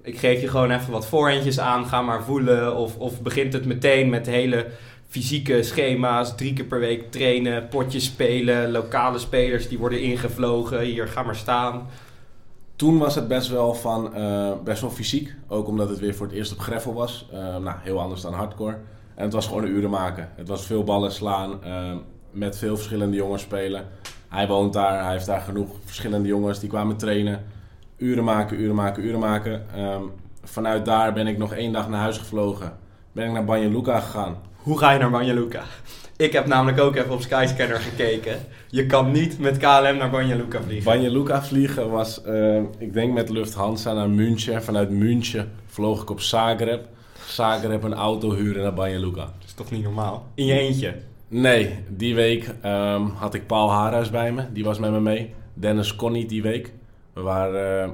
Ik 0.03 0.19
geef 0.19 0.41
je 0.41 0.49
gewoon 0.49 0.71
even 0.71 0.93
wat 0.93 1.07
voorhandjes 1.07 1.61
aan, 1.61 1.87
ga 1.87 2.03
maar 2.03 2.23
voelen. 2.23 2.77
Of, 2.77 2.99
of 2.99 3.23
begint 3.23 3.53
het 3.53 3.65
meteen 3.65 4.09
met 4.09 4.27
hele 4.27 4.67
fysieke 5.09 5.63
schema's... 5.63 6.37
drie 6.37 6.53
keer 6.53 6.65
per 6.65 6.81
week 6.81 7.11
trainen, 7.11 7.69
potjes 7.69 8.05
spelen... 8.05 8.71
lokale 8.71 9.19
spelers 9.19 9.69
die 9.69 9.79
worden 9.79 10.01
ingevlogen. 10.01 10.81
Hier, 10.81 11.09
ga 11.09 11.23
maar 11.23 11.37
staan. 11.37 11.87
Toen 12.77 12.99
was 12.99 13.15
het 13.15 13.29
best 13.29 13.49
wel, 13.49 13.75
van, 13.75 14.15
eh, 14.15 14.53
best 14.65 14.81
wel 14.81 14.91
fysiek. 14.91 15.35
Ook 15.49 15.67
omdat 15.67 15.89
het 15.89 15.99
weer 15.99 16.15
voor 16.15 16.27
het 16.27 16.35
eerst 16.35 16.53
op 16.53 16.59
greffel 16.59 16.95
was. 16.95 17.29
Eh, 17.33 17.39
nou, 17.39 17.77
heel 17.81 18.01
anders 18.01 18.21
dan 18.21 18.33
hardcore. 18.33 18.79
En 19.15 19.25
het 19.25 19.33
was 19.33 19.47
gewoon 19.47 19.63
een 19.63 19.71
uren 19.71 19.91
maken. 19.91 20.29
Het 20.35 20.49
was 20.49 20.67
veel 20.67 20.85
ballen 20.85 21.13
slaan. 21.13 21.65
eh, 21.65 21.93
met 22.31 22.59
veel 22.59 22.77
verschillende 22.77 23.17
jongens 23.17 23.43
spelen. 23.43 23.85
Hij 24.29 24.47
woont 24.49 24.73
daar. 24.73 25.03
Hij 25.03 25.13
heeft 25.13 25.27
daar 25.27 25.41
genoeg 25.41 25.69
verschillende 25.85 26.29
jongens 26.29 26.59
die 26.61 26.69
kwamen 26.69 26.97
trainen. 26.97 27.45
Uren 27.97 28.25
maken, 28.25 28.61
uren 28.61 28.75
maken, 28.75 29.05
uren 29.05 29.21
maken. 29.21 29.65
Ehm, 29.75 30.03
vanuit 30.45 30.85
daar 30.85 31.13
ben 31.13 31.27
ik 31.27 31.39
nog 31.39 31.53
één 31.55 31.73
dag 31.73 31.89
naar 31.89 32.01
huis 32.01 32.19
gevlogen. 32.19 32.73
Ben 33.13 33.27
ik 33.27 33.33
naar 33.33 33.45
Banja 33.45 33.69
Luka 33.69 34.01
gegaan. 34.01 34.37
Hoe 34.57 34.79
ga 34.79 34.91
je 34.91 34.99
naar 34.99 35.11
Banja 35.11 35.35
Luka? 35.35 35.63
Ik 36.17 36.33
heb 36.33 36.47
namelijk 36.47 36.81
ook 36.81 36.97
even 36.97 37.11
op 37.13 37.21
Skyscanner 37.21 37.81
gekeken. 37.81 38.37
Je 38.69 38.87
kan 38.87 39.11
niet 39.11 39.39
met 39.39 39.57
KLM 39.57 39.97
naar 39.97 40.11
Banja 40.11 40.37
Luka 40.37 40.61
vliegen. 40.63 40.85
Banja 40.93 41.11
Luka 41.11 41.43
vliegen 41.43 41.91
was, 41.91 42.23
eh, 42.23 42.57
ik 42.79 42.93
denk 42.93 43.13
met 43.13 43.29
Lufthansa 43.29 43.93
naar 43.93 44.11
München. 44.11 44.63
Vanuit 44.63 44.91
München 44.91 45.53
vloog 45.67 46.03
ik 46.03 46.11
op 46.11 46.21
Zagreb. 46.21 46.85
Zagreb 47.35 47.83
een 47.83 47.95
auto 47.95 48.31
huren 48.33 48.63
naar 48.63 48.75
Banja 48.75 48.99
Luka. 48.99 49.21
Dat 49.25 49.47
is 49.47 49.53
toch 49.53 49.71
niet 49.71 49.83
normaal? 49.83 50.27
In 50.35 50.45
je 50.47 50.59
eentje. 50.59 50.95
Nee, 51.29 51.79
die 51.89 52.15
week 52.15 52.55
ehm, 52.63 53.07
had 53.07 53.35
ik 53.35 53.47
Paul 53.47 53.71
Haarhuis 53.71 54.11
bij 54.11 54.33
me. 54.33 54.53
Die 54.53 54.65
was 54.65 54.79
met 54.79 54.91
me 54.91 55.01
mee. 55.01 55.35
Dennis 55.55 55.97
kon 55.97 56.13
niet 56.13 56.29
die 56.29 56.43
week. 56.43 56.73
We 57.13 57.21
waren, 57.21 57.83
eh, 57.85 57.91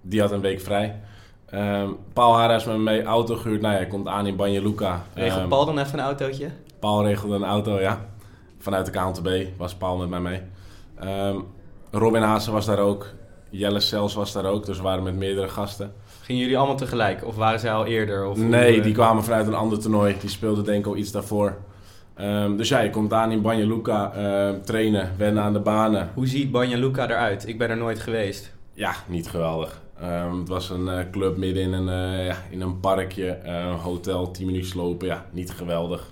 die 0.00 0.20
had 0.20 0.30
een 0.32 0.40
week 0.40 0.60
vrij. 0.60 1.00
Ehm, 1.46 1.88
Paul 2.12 2.34
Haarhuis 2.36 2.64
met 2.64 2.76
me 2.76 2.82
mee, 2.82 3.02
auto 3.02 3.36
gehuurd. 3.36 3.60
Nou 3.60 3.72
ja, 3.72 3.78
hij 3.78 3.88
komt 3.88 4.06
aan 4.08 4.26
in 4.26 4.36
Banja 4.36 4.60
Luka. 4.62 5.04
Regelt 5.14 5.40
Ehm, 5.40 5.48
Paul 5.48 5.64
dan 5.64 5.78
even 5.78 5.98
een 5.98 6.04
autootje? 6.04 6.48
Paul 6.78 7.04
regelde 7.04 7.34
een 7.34 7.44
auto, 7.44 7.80
ja. 7.80 8.04
Vanuit 8.58 8.86
de 8.86 8.92
KNTB 8.92 9.58
was 9.58 9.74
Paul 9.74 9.96
met 9.96 10.08
mij 10.08 10.20
mee. 10.20 10.40
Ehm, 10.98 11.36
Robin 11.90 12.22
Haase 12.22 12.50
was 12.50 12.66
daar 12.66 12.78
ook. 12.78 13.06
Jelle 13.50 13.80
Sels 13.80 14.14
was 14.14 14.32
daar 14.32 14.44
ook. 14.44 14.66
Dus 14.66 14.76
we 14.76 14.82
waren 14.82 15.02
met 15.02 15.14
meerdere 15.14 15.48
gasten. 15.48 15.92
Gingen 16.22 16.42
jullie 16.42 16.58
allemaal 16.58 16.76
tegelijk? 16.76 17.26
Of 17.26 17.36
waren 17.36 17.60
zij 17.60 17.72
al 17.72 17.86
eerder? 17.86 18.26
Of 18.26 18.36
nee, 18.36 18.68
hoe, 18.70 18.76
eh, 18.78 18.82
die 18.82 18.92
kwamen 18.92 19.24
vanuit 19.24 19.46
een 19.46 19.54
ander 19.54 19.78
toernooi. 19.80 20.14
Die 20.20 20.30
speelden 20.30 20.64
denk 20.64 20.78
ik 20.78 20.86
al 20.86 20.96
iets 20.96 21.10
daarvoor. 21.12 21.56
Ehm, 22.14 22.56
dus 22.56 22.68
ja, 22.68 22.80
je 22.80 22.90
komt 22.90 23.12
aan 23.12 23.30
in 23.32 23.42
Banja 23.42 23.66
Luka, 23.66 24.12
ehm, 24.12 24.60
trainen, 24.60 25.10
wennen 25.16 25.42
aan 25.42 25.52
de 25.52 25.60
banen. 25.60 26.10
Hoe 26.14 26.26
ziet 26.26 26.50
Banja 26.50 26.76
Luka 26.78 27.04
eruit? 27.08 27.48
Ik 27.48 27.58
ben 27.58 27.70
er 27.70 27.76
nooit 27.76 28.00
geweest. 28.00 28.52
Ja, 28.72 28.94
niet 29.06 29.28
geweldig. 29.28 29.80
Ehm, 30.00 30.38
het 30.38 30.48
was 30.48 30.70
een 30.70 30.88
eh, 30.88 30.98
club 31.10 31.36
midden 31.36 31.62
in 31.62 31.72
een, 31.72 31.88
eh, 32.18 32.26
ja, 32.26 32.36
in 32.50 32.60
een 32.60 32.80
parkje, 32.80 33.38
een 33.44 33.72
hotel, 33.78 34.30
10 34.30 34.46
minuten 34.46 34.76
lopen. 34.76 35.06
Ja, 35.06 35.24
niet 35.30 35.50
geweldig. 35.50 36.10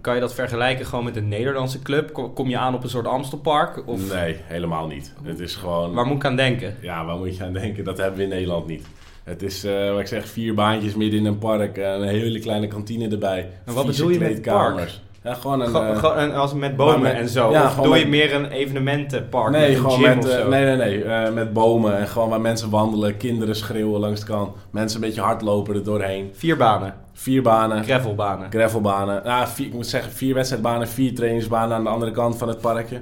Kan 0.00 0.14
je 0.14 0.20
dat 0.20 0.34
vergelijken 0.34 0.86
gewoon 0.86 1.04
met 1.04 1.16
een 1.16 1.28
Nederlandse 1.28 1.82
club? 1.82 2.12
Kom- 2.12 2.32
Kom 2.32 2.48
je 2.48 2.58
aan 2.58 2.74
op 2.74 2.82
een 2.82 2.88
soort 2.88 3.06
Amstelpark? 3.06 3.82
Of 3.88 4.12
nee, 4.14 4.36
helemaal 4.44 4.86
niet. 4.86 5.14
Het 5.22 5.40
is 5.40 5.56
gewoon... 5.56 5.92
waar 5.94 6.06
moet 6.06 6.16
ik 6.16 6.24
aan 6.24 6.36
denken? 6.36 6.76
Ja, 6.80 7.04
waar 7.04 7.16
moet 7.16 7.36
je 7.36 7.44
aan 7.44 7.52
denken? 7.52 7.84
Dat 7.84 7.98
hebben 7.98 8.16
we 8.16 8.22
in 8.22 8.28
Nederland 8.28 8.66
niet. 8.66 8.86
Het 9.24 9.42
is, 9.42 9.64
eh, 9.64 9.90
wat 9.90 10.00
ik 10.00 10.06
zeg, 10.06 10.28
vier 10.28 10.54
baantjes 10.54 10.94
midden 10.94 11.18
in 11.20 11.26
een 11.26 11.38
park. 11.38 11.76
een 11.76 12.02
hele 12.02 12.38
kleine 12.38 12.66
kantine 12.66 13.08
erbij. 13.08 13.48
En 13.64 13.74
wat 13.74 13.86
bedoel 13.86 14.08
je 14.08 14.18
met 14.18 14.28
kleedkamers. 14.28 15.02
Ja, 15.22 15.34
gewoon 15.34 15.60
een... 15.60 15.74
Eh, 15.74 15.98
gewoon 15.98 16.18
een- 16.18 16.34
als 16.34 16.54
met 16.54 16.76
bomen 16.76 17.00
met- 17.00 17.12
en 17.14 17.28
zo? 17.28 17.50
ja, 17.50 17.64
of 17.64 17.74
doe 17.74 17.98
je 17.98 18.06
meer 18.06 18.34
een 18.34 18.46
evenementenpark 18.50 19.50
nee, 19.50 19.60
met 19.60 19.70
een 19.70 19.76
gewoon 19.76 19.98
gym 19.98 20.16
met, 20.16 20.24
of 20.24 20.30
eh, 20.30 20.38
zo? 20.42 20.48
nee, 20.48 20.64
nee, 20.64 20.76
nee. 20.76 21.04
eh, 21.04 21.32
met 21.32 21.52
bomen 21.52 21.98
en 21.98 22.08
gewoon 22.08 22.28
waar 22.28 22.40
mensen 22.40 22.70
wandelen, 22.70 23.16
kinderen 23.16 23.56
schreeuwen 23.56 24.00
langs 24.00 24.20
de 24.20 24.26
kant. 24.26 24.50
Mensen 24.70 25.00
een 25.00 25.06
beetje 25.06 25.20
hardlopen 25.20 25.74
er 25.74 25.84
doorheen. 25.84 26.30
Vier 26.32 26.56
banen, 26.56 26.94
Vier 27.12 27.42
banen, 27.42 27.84
gravelbanen. 27.84 28.50
gravelbanen. 28.50 29.20
Ja, 29.24 29.48
vier, 29.48 29.66
ik 29.66 29.72
moet 29.72 29.86
zeggen, 29.86 30.12
vier 30.12 30.34
wedstrijdbanen, 30.34 30.88
vier 30.88 31.14
trainingsbanen 31.14 31.76
aan 31.76 31.84
de 31.84 31.90
andere 31.90 32.10
kant 32.10 32.36
van 32.38 32.48
het 32.48 32.60
parkje. 32.60 33.00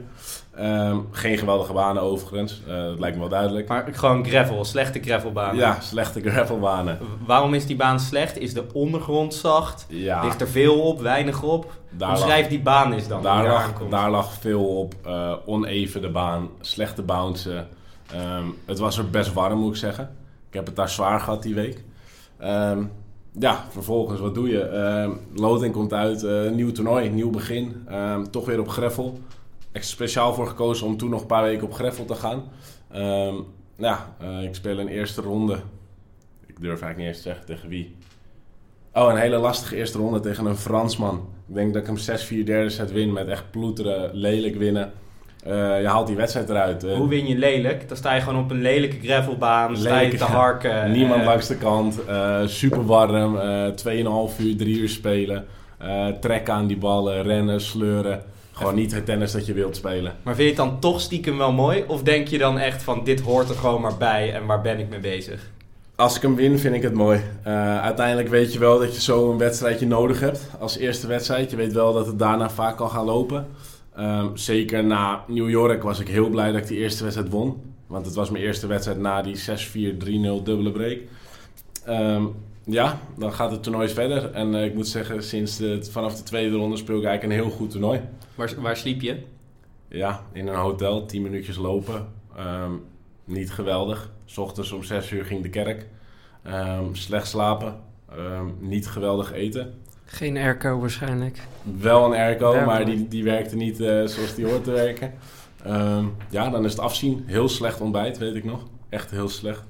Ehm, 0.56 0.98
geen 1.10 1.38
geweldige 1.38 1.72
banen 1.72 2.02
overigens, 2.02 2.62
eh, 2.66 2.74
dat 2.82 2.98
lijkt 2.98 3.14
me 3.16 3.20
wel 3.20 3.30
duidelijk. 3.30 3.68
Maar 3.68 3.88
gewoon 3.92 4.26
gravel, 4.26 4.64
slechte 4.64 5.00
gravelbanen. 5.00 5.56
Ja, 5.56 5.80
slechte 5.80 6.20
gravelbanen. 6.30 6.98
Waarom 7.26 7.54
is 7.54 7.66
die 7.66 7.76
baan 7.76 8.00
slecht? 8.00 8.38
Is 8.38 8.54
de 8.54 8.64
ondergrond 8.72 9.34
zacht? 9.34 9.86
Ja, 9.88 10.24
Ligt 10.24 10.40
er 10.40 10.48
veel 10.48 10.80
op, 10.80 11.00
weinig 11.00 11.42
op? 11.42 11.72
daar 11.90 12.08
lag- 12.08 12.16
Omschrijf 12.18 12.48
die 12.48 12.60
baan 12.60 12.92
eens 12.92 13.08
dan. 13.08 13.22
Daar 13.22 13.46
lag, 13.46 13.72
daar 13.90 14.10
lag 14.10 14.32
veel 14.32 14.64
op. 14.78 14.94
eh, 15.04 15.32
oneven 15.46 16.00
de 16.00 16.10
baan, 16.10 16.48
slechte 16.60 17.02
bouncen. 17.02 17.68
Ehm, 18.12 18.44
het 18.64 18.78
was 18.78 18.98
er 18.98 19.10
best 19.10 19.32
warm, 19.32 19.58
moet 19.58 19.70
ik 19.72 19.76
zeggen. 19.76 20.10
Ik 20.48 20.54
heb 20.54 20.66
het 20.66 20.76
daar 20.76 20.88
zwaar 20.88 21.20
gehad 21.20 21.42
die 21.42 21.54
week. 21.54 21.84
Ehm, 22.38 22.82
ja, 23.38 23.64
vervolgens, 23.70 24.20
wat 24.20 24.34
doe 24.34 24.48
je? 24.48 24.60
Ehm 24.62 25.10
loting 25.34 25.72
komt 25.74 25.92
uit, 25.92 26.22
eh, 26.24 26.50
nieuw 26.50 26.72
toernooi, 26.72 27.08
nieuw 27.10 27.30
begin. 27.30 27.86
Toch 28.30 28.46
weer 28.46 28.60
op 28.60 28.68
Greffel. 28.68 29.18
Echt 29.72 29.86
speciaal 29.86 30.34
voor 30.34 30.46
gekozen 30.46 30.86
om 30.86 30.96
toen 30.96 31.10
nog 31.10 31.20
een 31.20 31.26
paar 31.26 31.42
weken 31.42 31.64
op 31.66 31.74
Greffel 31.74 32.04
te 32.04 32.14
gaan. 32.14 32.42
Ehm, 32.92 33.34
ja, 33.76 34.14
eh, 34.20 34.42
ik 34.42 34.54
speel 34.54 34.78
een 34.78 34.88
eerste 34.88 35.20
ronde. 35.20 35.54
Ik 36.46 36.60
durf 36.60 36.80
eigenlijk 36.82 36.96
niet 36.98 37.06
eens 37.06 37.16
te 37.16 37.22
zeggen 37.22 37.46
tegen 37.46 37.68
wie. 37.68 37.96
Oh, 38.92 39.10
een 39.10 39.16
hele 39.18 39.36
lastige 39.36 39.76
eerste 39.76 39.98
ronde 39.98 40.20
tegen 40.20 40.46
een 40.46 40.56
Fransman. 40.56 41.28
Ik 41.48 41.54
denk 41.54 41.72
dat 41.72 41.82
ik 41.82 41.88
hem 41.88 41.96
6-4 41.96 42.44
derde 42.44 42.70
set 42.70 42.92
win 42.92 43.12
met 43.12 43.28
echt 43.28 43.50
ploeteren, 43.50 44.10
lelijk 44.12 44.56
winnen. 44.56 44.92
Eh, 45.44 45.80
je 45.80 45.86
haalt 45.86 46.06
die 46.06 46.16
wedstrijd 46.16 46.48
eruit. 46.48 46.84
Eh, 46.84 46.96
Hoe 46.96 47.08
win 47.08 47.26
je 47.26 47.36
lelijk? 47.38 47.88
Dan 47.88 47.96
sta 47.96 48.14
je 48.14 48.20
gewoon 48.20 48.44
op 48.44 48.50
een 48.50 48.60
lelijke 48.62 48.96
gravelbaan, 49.06 49.76
sta 49.76 50.00
je 50.00 50.14
te 50.16 50.24
harken. 50.24 50.90
Niemand 50.92 51.20
eh, 51.20 51.26
langs 51.26 51.46
de 51.46 51.56
kant. 51.56 52.04
eh 52.04 52.46
super 52.46 52.84
warm. 52.86 53.38
eh 53.38 53.66
2,5 53.74 54.38
uur, 54.38 54.56
3 54.56 54.78
uur 54.78 54.88
spelen. 54.88 55.46
eh 55.78 56.06
trekken 56.08 56.54
aan 56.54 56.66
die 56.66 56.78
ballen. 56.78 57.22
Rennen, 57.22 57.60
sleuren. 57.60 58.22
Gewoon 58.52 58.74
niet 58.74 58.92
het 58.92 59.04
tennis 59.04 59.32
dat 59.32 59.46
je 59.46 59.52
wilt 59.52 59.76
spelen. 59.76 60.16
Maar 60.22 60.34
vind 60.34 60.48
je 60.48 60.62
het 60.62 60.70
dan 60.70 60.80
toch 60.80 61.00
stiekem 61.00 61.38
wel 61.38 61.52
mooi? 61.52 61.84
Of 61.86 62.02
denk 62.02 62.28
je 62.28 62.38
dan 62.38 62.58
echt 62.58 62.82
van 62.82 63.04
dit 63.04 63.20
hoort 63.20 63.48
er 63.48 63.54
gewoon 63.54 63.80
maar 63.80 63.96
bij 63.96 64.34
en 64.34 64.46
waar 64.46 64.60
ben 64.60 64.78
ik 64.78 64.88
mee 64.88 65.00
bezig? 65.00 65.50
Als 65.96 66.16
ik 66.16 66.22
hem 66.22 66.34
win, 66.34 66.58
vind 66.58 66.74
ik 66.74 66.82
het 66.82 66.94
mooi. 66.94 67.20
Eh, 67.42 67.80
uiteindelijk 67.80 68.28
weet 68.28 68.52
je 68.52 68.58
wel 68.58 68.78
dat 68.78 68.94
je 68.94 69.00
zo 69.00 69.30
een 69.30 69.38
wedstrijdje 69.38 69.86
nodig 69.86 70.20
hebt. 70.20 70.50
Als 70.60 70.76
eerste 70.76 71.06
wedstrijd. 71.06 71.50
Je 71.50 71.56
weet 71.56 71.72
wel 71.72 71.92
dat 71.92 72.06
het 72.06 72.18
daarna 72.18 72.50
vaak 72.50 72.76
kan 72.76 72.90
gaan 72.90 73.04
lopen. 73.04 73.46
Ehm, 73.96 74.26
zeker 74.34 74.84
na 74.84 75.24
New 75.26 75.50
York 75.50 75.82
was 75.82 76.00
ik 76.00 76.08
heel 76.08 76.28
blij 76.28 76.52
dat 76.52 76.60
ik 76.60 76.68
die 76.68 76.78
eerste 76.78 77.02
wedstrijd 77.02 77.30
won. 77.30 77.62
Want 77.86 78.06
het 78.06 78.14
was 78.14 78.30
mijn 78.30 78.44
eerste 78.44 78.66
wedstrijd 78.66 78.98
na 78.98 79.22
die 79.22 79.36
6-4-3-0 79.36 80.42
dubbele 80.42 80.70
break. 80.70 80.98
Ehm, 81.84 82.24
ja, 82.64 82.98
dan 83.18 83.32
gaat 83.32 83.50
het 83.50 83.62
toernooi 83.62 83.88
verder. 83.88 84.30
En 84.32 84.54
eh, 84.54 84.64
ik 84.64 84.74
moet 84.74 84.88
zeggen, 84.88 85.22
sinds 85.22 85.56
de, 85.56 85.84
vanaf 85.90 86.16
de 86.16 86.22
tweede 86.22 86.56
ronde 86.56 86.76
speel 86.76 86.98
ik 86.98 87.04
eigenlijk 87.04 87.38
een 87.38 87.44
heel 87.46 87.56
goed 87.56 87.70
toernooi. 87.70 88.00
Waar, 88.34 88.52
waar 88.58 88.76
sliep 88.76 89.00
je? 89.00 89.16
Ja, 89.88 90.22
in 90.32 90.46
een 90.46 90.54
hotel, 90.54 91.06
10 91.06 91.22
minuutjes 91.22 91.56
lopen. 91.56 92.06
Ehm, 92.36 92.72
niet 93.24 93.50
geweldig. 93.52 94.10
S 94.24 94.38
ochtends 94.38 94.72
om 94.72 94.82
6 94.82 95.10
uur 95.10 95.24
ging 95.24 95.42
de 95.42 95.48
kerk. 95.48 95.86
Ehm, 96.42 96.84
slecht 96.94 97.26
slapen. 97.28 97.76
Ehm, 98.10 98.46
niet 98.58 98.86
geweldig 98.88 99.32
eten. 99.32 99.74
Geen 100.04 100.36
airco 100.36 100.78
waarschijnlijk. 100.80 101.38
Wel 101.78 102.04
een 102.04 102.18
airco, 102.20 102.50
Ja, 102.54 102.56
maar 102.56 102.66
maar- 102.66 102.84
die, 102.84 103.08
die 103.08 103.24
werkte 103.24 103.56
niet 103.56 103.80
eh, 103.80 103.86
zoals 104.06 104.34
die 104.34 104.46
hoort 104.46 104.64
te 104.64 104.70
werken. 104.70 105.12
Ehm, 105.64 106.04
ja, 106.30 106.50
dan 106.50 106.64
is 106.64 106.70
het 106.70 106.80
afzien. 106.80 107.22
Heel 107.26 107.48
slecht 107.48 107.80
ontbijt, 107.80 108.18
weet 108.18 108.34
ik 108.34 108.44
nog. 108.44 108.62
Echt 108.88 109.10
heel 109.10 109.28
slecht. 109.28 109.64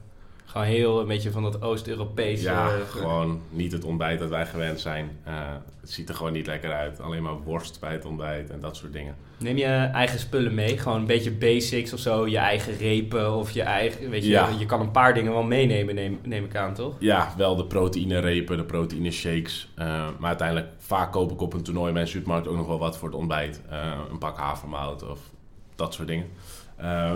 Gewoon 0.52 0.66
heel 0.66 1.00
een 1.00 1.06
beetje 1.06 1.30
van 1.30 1.42
dat 1.42 1.62
Oost-Europese... 1.62 2.42
Ja, 2.42 2.66
eh, 2.66 2.72
gewoon 2.88 3.40
niet 3.50 3.72
het 3.72 3.84
ontbijt 3.84 4.18
dat 4.18 4.28
wij 4.28 4.46
gewend 4.46 4.80
zijn. 4.80 5.18
Eh, 5.24 5.34
het 5.80 5.90
ziet 5.90 6.08
er 6.08 6.14
gewoon 6.14 6.32
niet 6.32 6.46
lekker 6.46 6.72
uit. 6.72 7.00
Alleen 7.00 7.22
maar 7.22 7.40
worst 7.42 7.80
bij 7.80 7.92
het 7.92 8.04
ontbijt 8.04 8.50
en 8.50 8.60
dat 8.60 8.76
soort 8.76 8.92
dingen. 8.92 9.14
Neem 9.38 9.56
je 9.56 9.64
eigen 9.92 10.18
spullen 10.18 10.54
mee? 10.54 10.78
Gewoon 10.78 10.98
een 10.98 11.06
beetje 11.06 11.30
basics 11.30 11.92
of 11.92 11.98
zo? 11.98 12.26
Je 12.28 12.38
eigen 12.38 12.76
repen 12.76 13.32
of 13.34 13.50
je 13.50 13.62
eigen... 13.62 14.10
Weet 14.10 14.24
je, 14.24 14.30
Ja. 14.30 14.48
je 14.58 14.66
kan 14.66 14.80
een 14.80 14.90
paar 14.90 15.14
dingen 15.14 15.32
wel 15.32 15.42
meenemen, 15.42 15.94
neem, 15.94 16.18
neem 16.22 16.44
ik 16.44 16.56
aan, 16.56 16.74
toch? 16.74 16.94
Ja, 16.98 17.34
wel 17.36 17.56
de 17.56 17.64
proteïne 17.64 18.18
repen, 18.18 18.56
de 18.56 18.64
proteïne 18.64 19.10
shakes. 19.10 19.72
Eh, 19.76 19.86
maar 20.18 20.28
uiteindelijk, 20.28 20.68
vaak 20.78 21.12
koop 21.12 21.32
ik 21.32 21.40
op 21.40 21.52
een 21.52 21.62
toernooi 21.62 21.92
bij 21.92 22.02
een 22.02 22.08
supermarkt 22.08 22.48
ook 22.48 22.56
nog 22.56 22.66
wel 22.66 22.78
wat 22.78 22.98
voor 22.98 23.08
het 23.08 23.16
ontbijt. 23.18 23.60
Een 24.10 24.18
pak 24.18 24.36
havermout 24.36 25.08
of 25.10 25.18
dat 25.74 25.94
soort 25.94 26.08
dingen. 26.08 26.26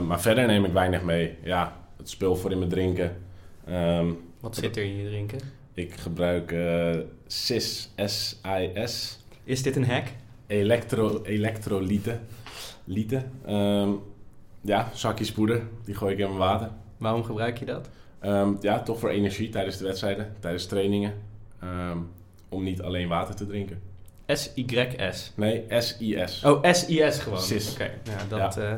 Maar 0.06 0.20
verder 0.20 0.46
neem 0.46 0.64
ik 0.64 0.72
weinig 0.72 1.02
mee. 1.02 1.36
Ja, 1.44 1.76
het 1.96 2.10
spul 2.10 2.36
voor 2.36 2.50
in 2.50 2.58
mijn 2.58 2.70
drinken. 2.70 3.16
Ehm, 3.66 4.12
Wat 4.40 4.56
zit 4.56 4.76
er 4.76 4.82
in 4.84 4.96
je 4.96 5.06
drinken? 5.08 5.38
ik 5.74 5.94
gebruik 5.94 6.52
eh 6.52 6.96
SIS, 7.26 7.90
S-I-S, 8.04 9.18
Is 9.44 9.62
dit 9.62 9.76
een 9.76 9.84
hack? 9.84 10.06
elektro, 10.46 11.22
elektrolyten. 11.22 12.20
Lieten. 12.84 13.30
Ehm, 13.46 13.90
ja, 14.60 14.90
zakjes 14.94 15.32
poeder, 15.32 15.62
die 15.84 15.94
gooi 15.94 16.12
ik 16.12 16.18
in 16.18 16.26
mijn 16.26 16.38
water. 16.38 16.70
Waarom 16.96 17.24
gebruik 17.24 17.58
je 17.58 17.64
dat? 17.64 17.88
Ehm, 18.18 18.52
ja, 18.60 18.82
toch 18.82 18.98
voor 18.98 19.08
energie 19.10 19.48
tijdens 19.48 19.76
de 19.78 19.84
wedstrijden, 19.84 20.34
tijdens 20.40 20.66
trainingen. 20.66 21.12
Ehm, 21.60 21.98
om 22.48 22.62
niet 22.62 22.82
alleen 22.82 23.08
water 23.08 23.34
te 23.34 23.46
drinken. 23.46 23.80
S-Y-S. 24.26 25.32
Nee, 25.36 25.64
S-I-S. 25.68 26.44
Oh, 26.44 26.72
S-I-S 26.72 27.18
gewoon. 27.18 27.40
Sis. 27.40 27.72
Oké, 27.72 27.90
ja, 28.04 28.24
dat... 28.28 28.56
eh, 28.56 28.72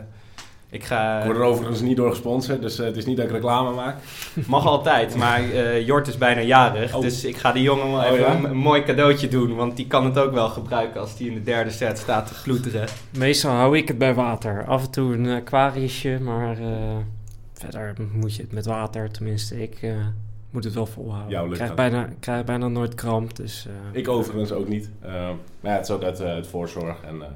ik 0.70 0.84
ga... 0.84 1.18
Ik 1.18 1.24
word 1.24 1.36
er 1.36 1.42
overigens 1.42 1.80
niet 1.80 1.96
door 1.96 2.10
gesponsord, 2.10 2.60
dus 2.60 2.78
eh, 2.78 2.86
het 2.86 2.96
is 2.96 3.06
niet 3.06 3.16
dat 3.16 3.26
ik 3.26 3.32
reclame 3.32 3.74
maak. 3.74 3.96
Mag 4.46 4.66
altijd, 4.66 5.16
maar 5.16 5.40
eh, 5.50 5.86
Jort 5.86 6.06
is 6.08 6.18
bijna 6.18 6.40
jarig. 6.40 6.94
Oh. 6.94 7.00
Dus 7.00 7.24
ik 7.24 7.36
ga 7.36 7.52
die 7.52 7.62
jongen 7.62 7.90
wel 7.90 8.00
Oh, 8.00 8.06
even 8.06 8.18
ja? 8.18 8.34
een, 8.34 8.44
een 8.44 8.56
mooi 8.56 8.82
cadeautje 8.82 9.28
doen. 9.28 9.54
Want 9.54 9.76
die 9.76 9.86
kan 9.86 10.04
het 10.04 10.18
ook 10.18 10.32
wel 10.32 10.48
gebruiken 10.48 11.00
als 11.00 11.16
die 11.16 11.28
in 11.28 11.34
de 11.34 11.42
derde 11.42 11.70
set 11.70 11.98
staat 11.98 12.26
te 12.26 12.42
ploeteren. 12.42 12.88
Meestal 13.18 13.52
hou 13.52 13.76
ik 13.76 13.88
het 13.88 13.98
bij 13.98 14.14
water. 14.14 14.64
Af 14.66 14.84
en 14.84 14.90
toe 14.90 15.14
een 15.14 15.28
aquariusje, 15.28 16.18
maar 16.20 16.58
eh, 16.58 16.96
verder 17.52 17.94
moet 18.12 18.36
je 18.36 18.42
het 18.42 18.52
met 18.52 18.66
water. 18.66 19.10
Tenminste, 19.10 19.62
ik 19.62 19.78
eh, 19.82 19.90
moet 20.50 20.64
het 20.64 20.74
wel 20.74 20.86
volhouden. 20.86 21.30
Jouw 21.30 21.44
lucht 21.46 21.56
krijg 21.56 21.74
bijna, 21.74 22.08
krijg 22.20 22.44
bijna 22.44 22.68
nooit 22.68 22.94
kramp, 22.94 23.36
dus... 23.36 23.66
eh, 23.66 23.98
Ik 24.00 24.08
overigens 24.08 24.52
ook 24.52 24.68
niet. 24.68 24.90
Ehm, 25.02 25.12
maar 25.60 25.70
ja, 25.70 25.76
het 25.76 25.84
is 25.84 25.90
ook 25.90 26.02
uit, 26.02 26.20
eh, 26.20 26.26
uit 26.28 26.46
voorzorg. 26.46 27.02
En, 27.02 27.22
eh, 27.22 27.28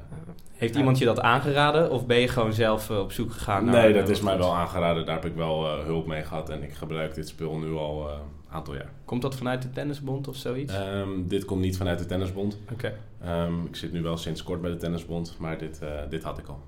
Heeft 0.53 0.75
iemand 0.75 0.97
je 0.97 1.05
dat 1.05 1.19
aangeraden? 1.21 1.91
Of 1.91 2.05
ben 2.05 2.17
je 2.19 2.27
gewoon 2.27 2.53
zelf 2.53 2.89
eh, 2.89 2.99
op 2.99 3.11
zoek 3.11 3.31
gegaan 3.31 3.65
naar... 3.65 3.73
nee, 3.73 3.93
eh, 3.93 3.99
dat 3.99 4.09
is 4.09 4.21
mij 4.21 4.37
wel 4.37 4.55
aangeraden. 4.55 5.05
Daar 5.05 5.15
heb 5.15 5.25
ik 5.25 5.35
wel 5.35 5.65
eh, 5.67 5.83
hulp 5.85 6.07
mee 6.07 6.23
gehad. 6.23 6.49
En 6.49 6.63
ik 6.63 6.73
gebruik 6.73 7.13
dit 7.15 7.27
spul 7.27 7.57
nu 7.57 7.73
al 7.73 8.09
eh, 8.09 8.13
een 8.15 8.53
aantal 8.55 8.73
jaar. 8.73 8.89
Komt 9.05 9.21
dat 9.21 9.35
vanuit 9.35 9.61
de 9.61 9.69
tennisbond 9.69 10.27
of 10.27 10.35
zoiets? 10.35 10.73
Ehm, 10.73 11.09
dit 11.23 11.45
komt 11.45 11.61
niet 11.61 11.77
vanuit 11.77 11.99
de 11.99 12.05
tennisbond. 12.05 12.57
Oké, 12.71 12.93
Ehm, 13.23 13.65
ik 13.65 13.75
zit 13.75 13.91
nu 13.93 14.01
wel 14.01 14.17
sinds 14.17 14.43
kort 14.43 14.61
bij 14.61 14.71
de 14.71 14.77
tennisbond, 14.77 15.35
maar 15.39 15.57
dit, 15.57 15.79
eh, 15.81 15.89
dit 16.09 16.23
had 16.23 16.37
ik 16.37 16.47
al. 16.47 16.59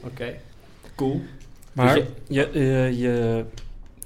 oké. 0.00 0.34
Cool. 0.94 1.20
Maar 1.72 1.94
Dus 1.94 2.04
je, 2.28 2.48
je, 2.52 2.98
je 2.98 3.44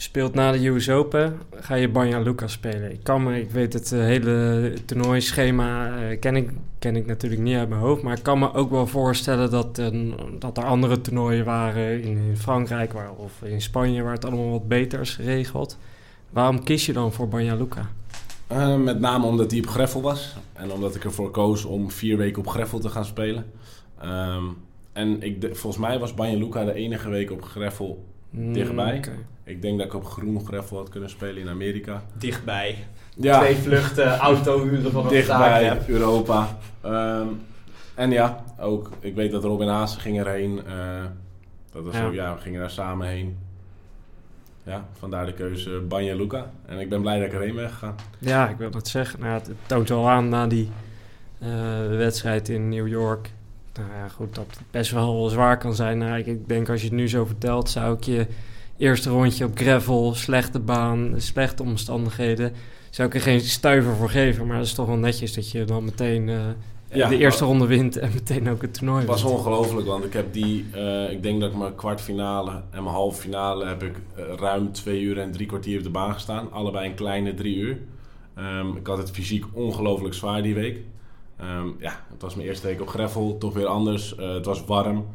speelt 0.00 0.34
na 0.34 0.52
de 0.52 0.66
US 0.68 0.90
Open, 0.90 1.38
ga 1.54 1.74
je 1.74 1.88
Banja 1.88 2.18
Luka 2.20 2.46
spelen. 2.46 2.92
Ik 2.92 3.02
kan 3.02 3.22
me, 3.22 3.40
ik 3.40 3.50
weet 3.50 3.72
het 3.72 3.92
eh, 3.92 4.00
hele 4.00 4.72
toernooischema 4.84 5.98
eh, 5.98 6.18
ken, 6.20 6.36
ik, 6.36 6.50
ken 6.78 6.96
ik 6.96 7.06
natuurlijk 7.06 7.42
niet 7.42 7.56
uit 7.56 7.68
mijn 7.68 7.80
hoofd, 7.80 8.02
maar 8.02 8.16
ik 8.16 8.22
kan 8.22 8.38
me 8.38 8.54
ook 8.54 8.70
wel 8.70 8.86
voorstellen 8.86 9.50
dat, 9.50 9.78
een- 9.78 10.14
dat 10.38 10.56
er 10.56 10.64
andere 10.64 11.00
toernooien 11.00 11.44
waren 11.44 12.02
in, 12.02 12.16
in 12.18 12.36
Frankrijk 12.36 12.92
waar, 12.92 13.10
of 13.16 13.42
in 13.42 13.60
Spanje 13.60 14.02
waar 14.02 14.12
het 14.12 14.24
allemaal 14.24 14.50
wat 14.50 14.68
beter 14.68 15.00
is 15.00 15.14
geregeld. 15.14 15.78
Waarom 16.30 16.64
kies 16.64 16.86
je 16.86 16.92
dan 16.92 17.12
voor 17.12 17.28
Banja 17.28 17.54
Luka? 17.54 17.86
Eh, 18.46 18.76
met 18.76 19.00
name 19.00 19.26
omdat 19.26 19.50
hij 19.50 19.60
op 19.60 19.66
greffel 19.66 20.00
was. 20.02 20.36
En 20.52 20.72
omdat 20.72 20.94
ik 20.94 21.04
ervoor 21.04 21.30
koos 21.30 21.64
om 21.64 21.90
vier 21.90 22.16
weken 22.16 22.38
op 22.42 22.48
greffel 22.48 22.78
te 22.78 22.88
gaan 22.88 23.04
spelen. 23.04 23.44
Ehm, 24.00 24.44
en 24.92 25.22
ik, 25.22 25.40
de- 25.40 25.54
volgens 25.54 25.82
mij 25.82 25.98
was 25.98 26.14
Banja 26.14 26.38
Luka 26.38 26.64
de 26.64 26.72
enige 26.74 27.08
week 27.10 27.30
op 27.30 27.42
greffel. 27.42 28.04
Mm, 28.30 28.52
Dichtbij? 28.52 29.00
Ik 29.48 29.62
denk 29.62 29.78
dat 29.78 29.86
ik 29.86 29.94
op 29.94 30.04
groen 30.04 30.46
greffel 30.46 30.76
had 30.76 30.88
kunnen 30.88 31.10
spelen 31.10 31.36
in 31.42 31.48
Amerika. 31.48 32.02
Dichtbij. 32.12 32.76
Ja, 33.14 33.38
Twee 33.40 33.56
vluchten, 33.56 34.16
auto 34.28 34.62
huren 34.62 34.92
van 34.92 35.02
een 35.04 35.08
dichtbij. 35.10 35.78
Europa. 35.86 36.58
Ehm, 36.80 37.26
en 37.94 38.10
ja, 38.10 38.44
ook. 38.60 38.90
Ik 39.00 39.14
weet 39.14 39.30
dat 39.32 39.44
Robin 39.44 39.68
Haase 39.68 40.00
ging 40.00 40.18
erheen. 40.18 40.60
eh, 40.66 41.04
dat 41.72 41.84
was 41.84 41.94
Ja. 41.94 42.06
ook, 42.06 42.12
ja, 42.12 42.34
we 42.34 42.40
gingen 42.40 42.60
daar 42.60 42.70
samen 42.70 43.06
heen. 43.08 43.38
Ja, 44.62 44.84
vandaar 44.98 45.26
de 45.26 45.32
keuze 45.32 45.70
Banja 45.88 46.14
Luka. 46.16 46.50
En 46.66 46.78
ik 46.78 46.88
ben 46.88 47.00
blij 47.00 47.18
dat 47.18 47.26
ik 47.26 47.32
erheen 47.34 47.54
ben 47.54 47.68
gegaan. 47.70 47.94
Ja, 48.18 48.48
ik 48.48 48.56
wil 48.56 48.70
het 48.70 48.88
zeggen. 48.88 49.20
Nou, 49.20 49.32
ja, 49.32 49.38
het 49.38 49.50
toont 49.66 49.88
wel 49.88 50.08
aan 50.08 50.28
na 50.28 50.46
die 50.46 50.70
eh, 51.38 51.48
wedstrijd 51.88 52.48
in 52.48 52.68
New 52.68 52.88
York. 52.88 53.30
Nou 53.74 53.88
ja, 53.90 54.08
goed, 54.08 54.34
dat 54.34 54.44
het 54.50 54.60
best 54.70 54.90
wel 54.90 55.28
zwaar 55.28 55.58
kan 55.58 55.74
zijn. 55.74 55.98
Nou, 55.98 56.18
ik, 56.18 56.26
ik 56.26 56.48
denk 56.48 56.68
als 56.68 56.80
je 56.80 56.86
het 56.86 56.96
nu 56.96 57.08
zo 57.08 57.24
vertelt, 57.24 57.70
zou 57.70 57.94
ik 57.96 58.02
je 58.04 58.26
eerste 58.78 59.10
rondje 59.10 59.44
op 59.44 59.58
gravel, 59.58 60.14
slechte 60.14 60.58
baan, 60.58 61.14
slechte 61.16 61.62
omstandigheden, 61.62 62.52
zou 62.90 63.08
ik 63.08 63.14
er 63.14 63.20
geen 63.20 63.40
stuiver 63.40 63.96
voor 63.96 64.10
geven. 64.10 64.46
Maar 64.46 64.56
dat 64.56 64.66
is 64.66 64.74
toch 64.74 64.86
wel 64.86 64.96
netjes 64.96 65.34
dat 65.34 65.50
je 65.50 65.64
dan 65.64 65.84
meteen 65.84 66.28
eh, 66.28 66.36
Ja, 66.92 67.08
de 67.08 67.18
eerste 67.18 67.44
ronde 67.44 67.66
wint 67.66 67.96
en 67.96 68.10
meteen 68.14 68.48
ook 68.48 68.62
het 68.62 68.74
toernooi 68.74 68.98
Het 68.98 69.08
was 69.08 69.22
ongelooflijk, 69.22 69.86
want 69.86 70.04
ik 70.04 70.12
heb 70.12 70.32
die, 70.32 70.66
eh, 70.72 71.10
ik 71.10 71.22
denk 71.22 71.40
dat 71.40 71.50
ik 71.50 71.56
mijn 71.56 71.74
kwartfinale 71.74 72.50
en 72.50 72.82
mijn 72.82 72.94
halve 72.94 73.20
finale 73.20 73.66
heb 73.66 73.82
ik 73.82 73.96
eh, 74.14 74.24
ruim 74.36 74.72
twee 74.72 75.00
uur 75.00 75.18
en 75.18 75.32
drie 75.32 75.46
kwartier 75.46 75.78
op 75.78 75.84
de 75.84 75.90
baan 75.90 76.12
gestaan. 76.12 76.52
Allebei 76.52 76.88
een 76.88 76.94
kleine 76.94 77.34
drie 77.34 77.56
uur. 77.56 77.78
Ehm, 78.34 78.76
ik 78.76 78.86
had 78.86 78.98
het 78.98 79.10
fysiek 79.10 79.44
ongelooflijk 79.52 80.14
zwaar 80.14 80.42
die 80.42 80.54
week. 80.54 80.80
Ehm, 81.36 81.66
ja, 81.78 82.04
het 82.12 82.22
was 82.22 82.34
mijn 82.34 82.48
eerste 82.48 82.66
week 82.66 82.80
op 82.80 82.88
greffel, 82.88 83.38
toch 83.38 83.54
weer 83.54 83.66
anders. 83.66 84.14
Het 84.16 84.44
was 84.44 84.64
warm. 84.64 85.06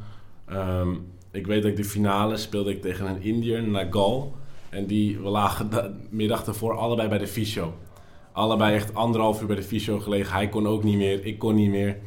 Ehm, 0.46 0.90
ik 1.34 1.48
weet 1.48 1.62
dat 1.62 1.72
ik 1.72 1.78
de 1.78 1.84
finale 1.86 2.38
speelde 2.38 2.72
ik 2.72 2.82
tegen 2.82 3.06
een 3.08 3.22
Indiër, 3.22 3.64
Nagal. 3.68 4.34
En 4.70 4.86
die, 4.86 5.18
we 5.20 5.30
lagen 5.30 5.70
de 5.70 5.92
middag 6.10 6.46
ervoor 6.46 6.78
allebei 6.78 7.10
bij 7.10 7.18
de 7.18 7.28
fysio. 7.28 7.74
Allebei 8.32 8.76
echt 8.76 8.94
anderhalf 8.96 9.42
uur 9.42 9.48
bij 9.48 9.56
de 9.56 9.64
fysio 9.64 10.00
gelegen. 10.00 10.34
Hij 10.34 10.50
kon 10.50 10.68
ook 10.68 10.84
niet 10.84 10.98
meer, 10.98 11.26
ik 11.26 11.40
kon 11.40 11.56
niet 11.56 11.70
meer. 11.70 11.98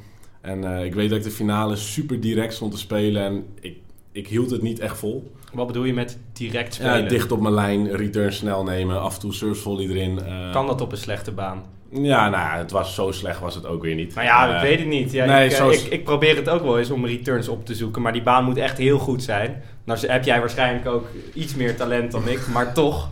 En 0.41 0.65
eh, 0.77 0.85
ik 0.85 0.95
weet 0.95 1.09
dat 1.09 1.19
ik 1.19 1.25
de 1.25 1.31
finale 1.31 1.77
super 1.77 2.21
direct 2.21 2.55
stond 2.55 2.73
te 2.73 2.79
spelen 2.79 3.23
en 3.23 3.45
ik, 3.61 3.77
ik 4.13 4.29
hield 4.29 4.51
het 4.51 4.63
niet 4.63 4.79
echt 4.79 4.99
vol. 4.99 5.31
Wat 5.53 5.67
bedoel 5.67 5.85
je 5.85 5.93
met 5.95 6.19
direct 6.33 6.77
Ja, 6.77 6.89
spelen? 6.93 7.09
dicht 7.09 7.33
op 7.33 7.41
mijn 7.41 7.55
lijn, 7.55 7.91
return 7.97 8.33
snel 8.33 8.65
nemen, 8.65 9.01
af 9.01 9.15
en 9.15 9.21
toe 9.21 9.33
surfvolley 9.35 9.87
erin. 9.87 10.19
eh. 10.21 10.53
Kan 10.53 10.67
dat 10.67 10.81
op 10.81 10.93
een 10.93 10.99
slechte 10.99 11.33
baan? 11.33 11.63
Ja, 11.91 12.29
nou, 12.29 12.59
het 12.59 12.71
was 12.71 12.95
zo 12.95 13.11
slecht 13.11 13.41
was 13.41 13.55
het 13.55 13.67
ook 13.67 13.83
weer 13.83 13.95
niet. 13.95 14.15
Nou 14.15 14.27
ja, 14.27 14.49
Eh, 14.49 14.55
ik 14.57 14.61
weet 14.69 14.79
het 14.79 14.89
niet. 14.89 15.13
Ja, 15.13 15.25
nee, 15.25 15.45
ik, 15.47 15.51
eh, 15.53 15.57
zo 15.57 15.71
ik, 15.71 15.81
ik 15.81 16.05
probeer 16.05 16.37
het 16.37 16.49
ook 16.49 16.63
wel 16.63 16.79
eens 16.79 16.91
om 16.91 17.07
returns 17.07 17.49
op 17.49 17.67
te 17.67 17.75
zoeken. 17.75 18.03
Maar 18.03 18.13
die 18.13 18.23
baan 18.23 18.45
moet 18.45 18.57
echt 18.57 18.79
heel 18.79 18.99
goed 18.99 19.23
zijn. 19.23 19.63
Nou 19.85 20.07
heb 20.07 20.25
jij 20.25 20.41
waarschijnlijk 20.41 20.87
ook 20.87 21.07
iets 21.35 21.55
meer 21.55 21.77
talent 21.77 22.13
dan 22.13 22.29
ik. 22.29 22.47
Maar 22.53 22.73
toch. 22.73 23.09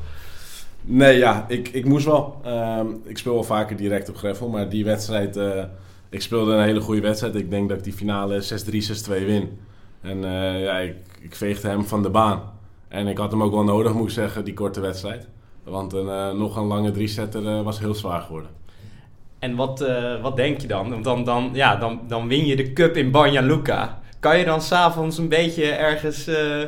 Nee, 0.81 1.19
ja, 1.19 1.45
ik, 1.49 1.69
ik 1.69 1.85
moest 1.85 2.05
wel. 2.07 2.41
Ehm, 2.45 2.87
ik 3.05 3.19
speel 3.19 3.35
wel 3.35 3.45
vaker 3.45 3.77
direct 3.77 4.09
op 4.09 4.17
greffel, 4.17 4.49
maar 4.49 4.69
die 4.69 4.85
wedstrijd... 4.85 5.37
eh, 5.37 5.65
ik 6.11 6.23
speelde 6.23 6.53
een 6.53 6.63
hele 6.65 6.81
goede 6.81 7.01
wedstrijd. 7.01 7.35
Ik 7.35 7.51
denk 7.51 7.69
dat 7.69 7.79
ik 7.79 7.85
die 7.85 7.93
finale 7.93 8.43
6-3, 8.43 8.83
6-2 9.21 9.25
win. 9.27 9.59
En 10.01 10.25
eh, 10.25 10.63
ja, 10.63 10.79
ik, 10.79 10.95
ik 11.21 11.35
veegde 11.35 11.69
hem 11.69 11.85
van 11.85 12.03
de 12.03 12.11
baan. 12.11 12.53
En 12.89 13.07
ik 13.07 13.19
had 13.19 13.31
hem 13.31 13.43
ook 13.43 13.53
wel 13.53 13.65
nodig, 13.65 13.95
moet 13.95 14.09
ik 14.09 14.15
zeggen, 14.15 14.45
die 14.45 14.55
korte 14.55 14.81
wedstrijd. 14.81 15.29
Want 15.65 15.93
een, 15.93 16.09
eh, 16.09 16.31
nog 16.33 16.57
een 16.57 16.65
lange 16.67 16.91
drie-setter 16.91 17.47
eh, 17.47 17.63
was 17.63 17.79
heel 17.79 17.95
zwaar 17.95 18.21
geworden. 18.21 18.51
En 19.45 19.55
wat, 19.55 19.81
eh, 19.81 20.23
wat 20.23 20.37
denk 20.37 20.61
je 20.61 20.67
dan? 20.67 20.91
Want 20.91 21.05
dan, 21.05 21.25
dan, 21.25 21.51
ja, 21.53 21.77
dan, 21.77 22.01
dan 22.09 22.29
win 22.29 22.47
je 22.47 22.57
de 22.57 22.73
cup 22.73 22.97
in 22.97 23.11
Banja 23.11 23.41
Luka. 23.41 24.01
Kan 24.21 24.39
je 24.39 24.45
dan 24.45 24.61
s'avonds 24.61 25.19
een 25.19 25.29
beetje 25.29 25.65
ergens 25.71 26.27
eh, 26.27 26.63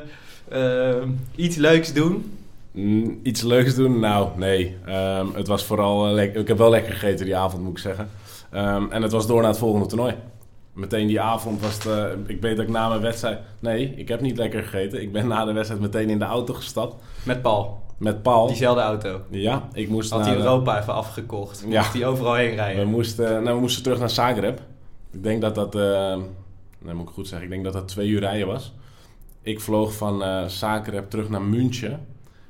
eh, 0.48 1.02
iets 1.34 1.56
leuks 1.56 1.92
doen? 1.92 2.38
Mm, 2.70 3.20
iets 3.22 3.42
leuks 3.42 3.74
doen? 3.74 4.00
Nou, 4.00 4.28
nee. 4.36 4.76
Ehm, 4.86 5.26
het 5.34 5.46
was 5.46 5.64
vooral... 5.64 6.18
ik 6.18 6.48
heb 6.48 6.58
wel 6.58 6.70
lekker 6.70 6.92
gegeten 6.92 7.24
die 7.24 7.36
avond, 7.36 7.62
moet 7.62 7.72
ik 7.72 7.78
zeggen. 7.78 8.10
Ehm, 8.50 8.84
en 8.90 9.02
het 9.02 9.12
was 9.12 9.26
door 9.26 9.40
naar 9.40 9.50
het 9.50 9.58
volgende 9.58 9.86
toernooi. 9.86 10.14
Meteen 10.72 11.06
die 11.06 11.20
avond 11.20 11.60
was 11.60 11.84
het... 11.84 12.16
ik 12.26 12.40
weet 12.40 12.56
dat 12.56 12.64
ik 12.64 12.72
na 12.72 12.88
mijn 12.88 13.00
wedstrijd... 13.00 13.38
Nee, 13.60 13.94
ik 13.96 14.08
heb 14.08 14.20
niet 14.20 14.36
lekker 14.36 14.62
gegeten. 14.62 15.02
Ik 15.02 15.12
ben 15.12 15.26
na 15.26 15.44
de 15.44 15.52
wedstrijd 15.52 15.82
meteen 15.82 16.10
in 16.10 16.18
de 16.18 16.24
auto 16.24 16.54
gestapt. 16.54 16.94
Met 17.22 17.42
Paul, 17.42 17.82
Met 17.96 18.22
Paul. 18.22 18.46
diezelfde 18.46 18.80
auto. 18.82 19.20
Ja, 19.30 19.68
ik 19.72 19.88
moest 19.88 20.10
Had 20.10 20.20
naar... 20.20 20.28
hij 20.28 20.36
Europa 20.38 20.80
even 20.80 20.94
afgekocht. 20.94 21.64
Ja. 21.68 21.80
Moest 21.80 21.92
hij 21.92 22.06
overal 22.06 22.34
heen 22.34 22.50
We 22.50 22.56
rijden. 22.56 22.88
moesten, 22.88 23.42
nou, 23.42 23.54
we 23.54 23.60
moesten 23.60 23.82
terug 23.82 23.98
naar 23.98 24.10
Zagreb. 24.10 24.60
Ik 25.12 25.22
denk 25.22 25.40
dat 25.40 25.54
dat, 25.54 25.74
eh 25.74 26.16
nee, 26.78 26.94
moet 26.94 27.08
ik 27.08 27.14
goed 27.14 27.28
zeggen, 27.28 27.46
ik 27.46 27.52
denk 27.52 27.64
dat 27.64 27.72
dat 27.72 27.88
twee 27.88 28.08
uur 28.08 28.20
rijden 28.20 28.46
was. 28.46 28.72
Ik 29.42 29.60
vloog 29.60 29.94
van 29.94 30.22
eh 30.22 30.44
Zagreb 30.46 31.10
terug 31.10 31.28
naar 31.28 31.42
München. 31.42 32.06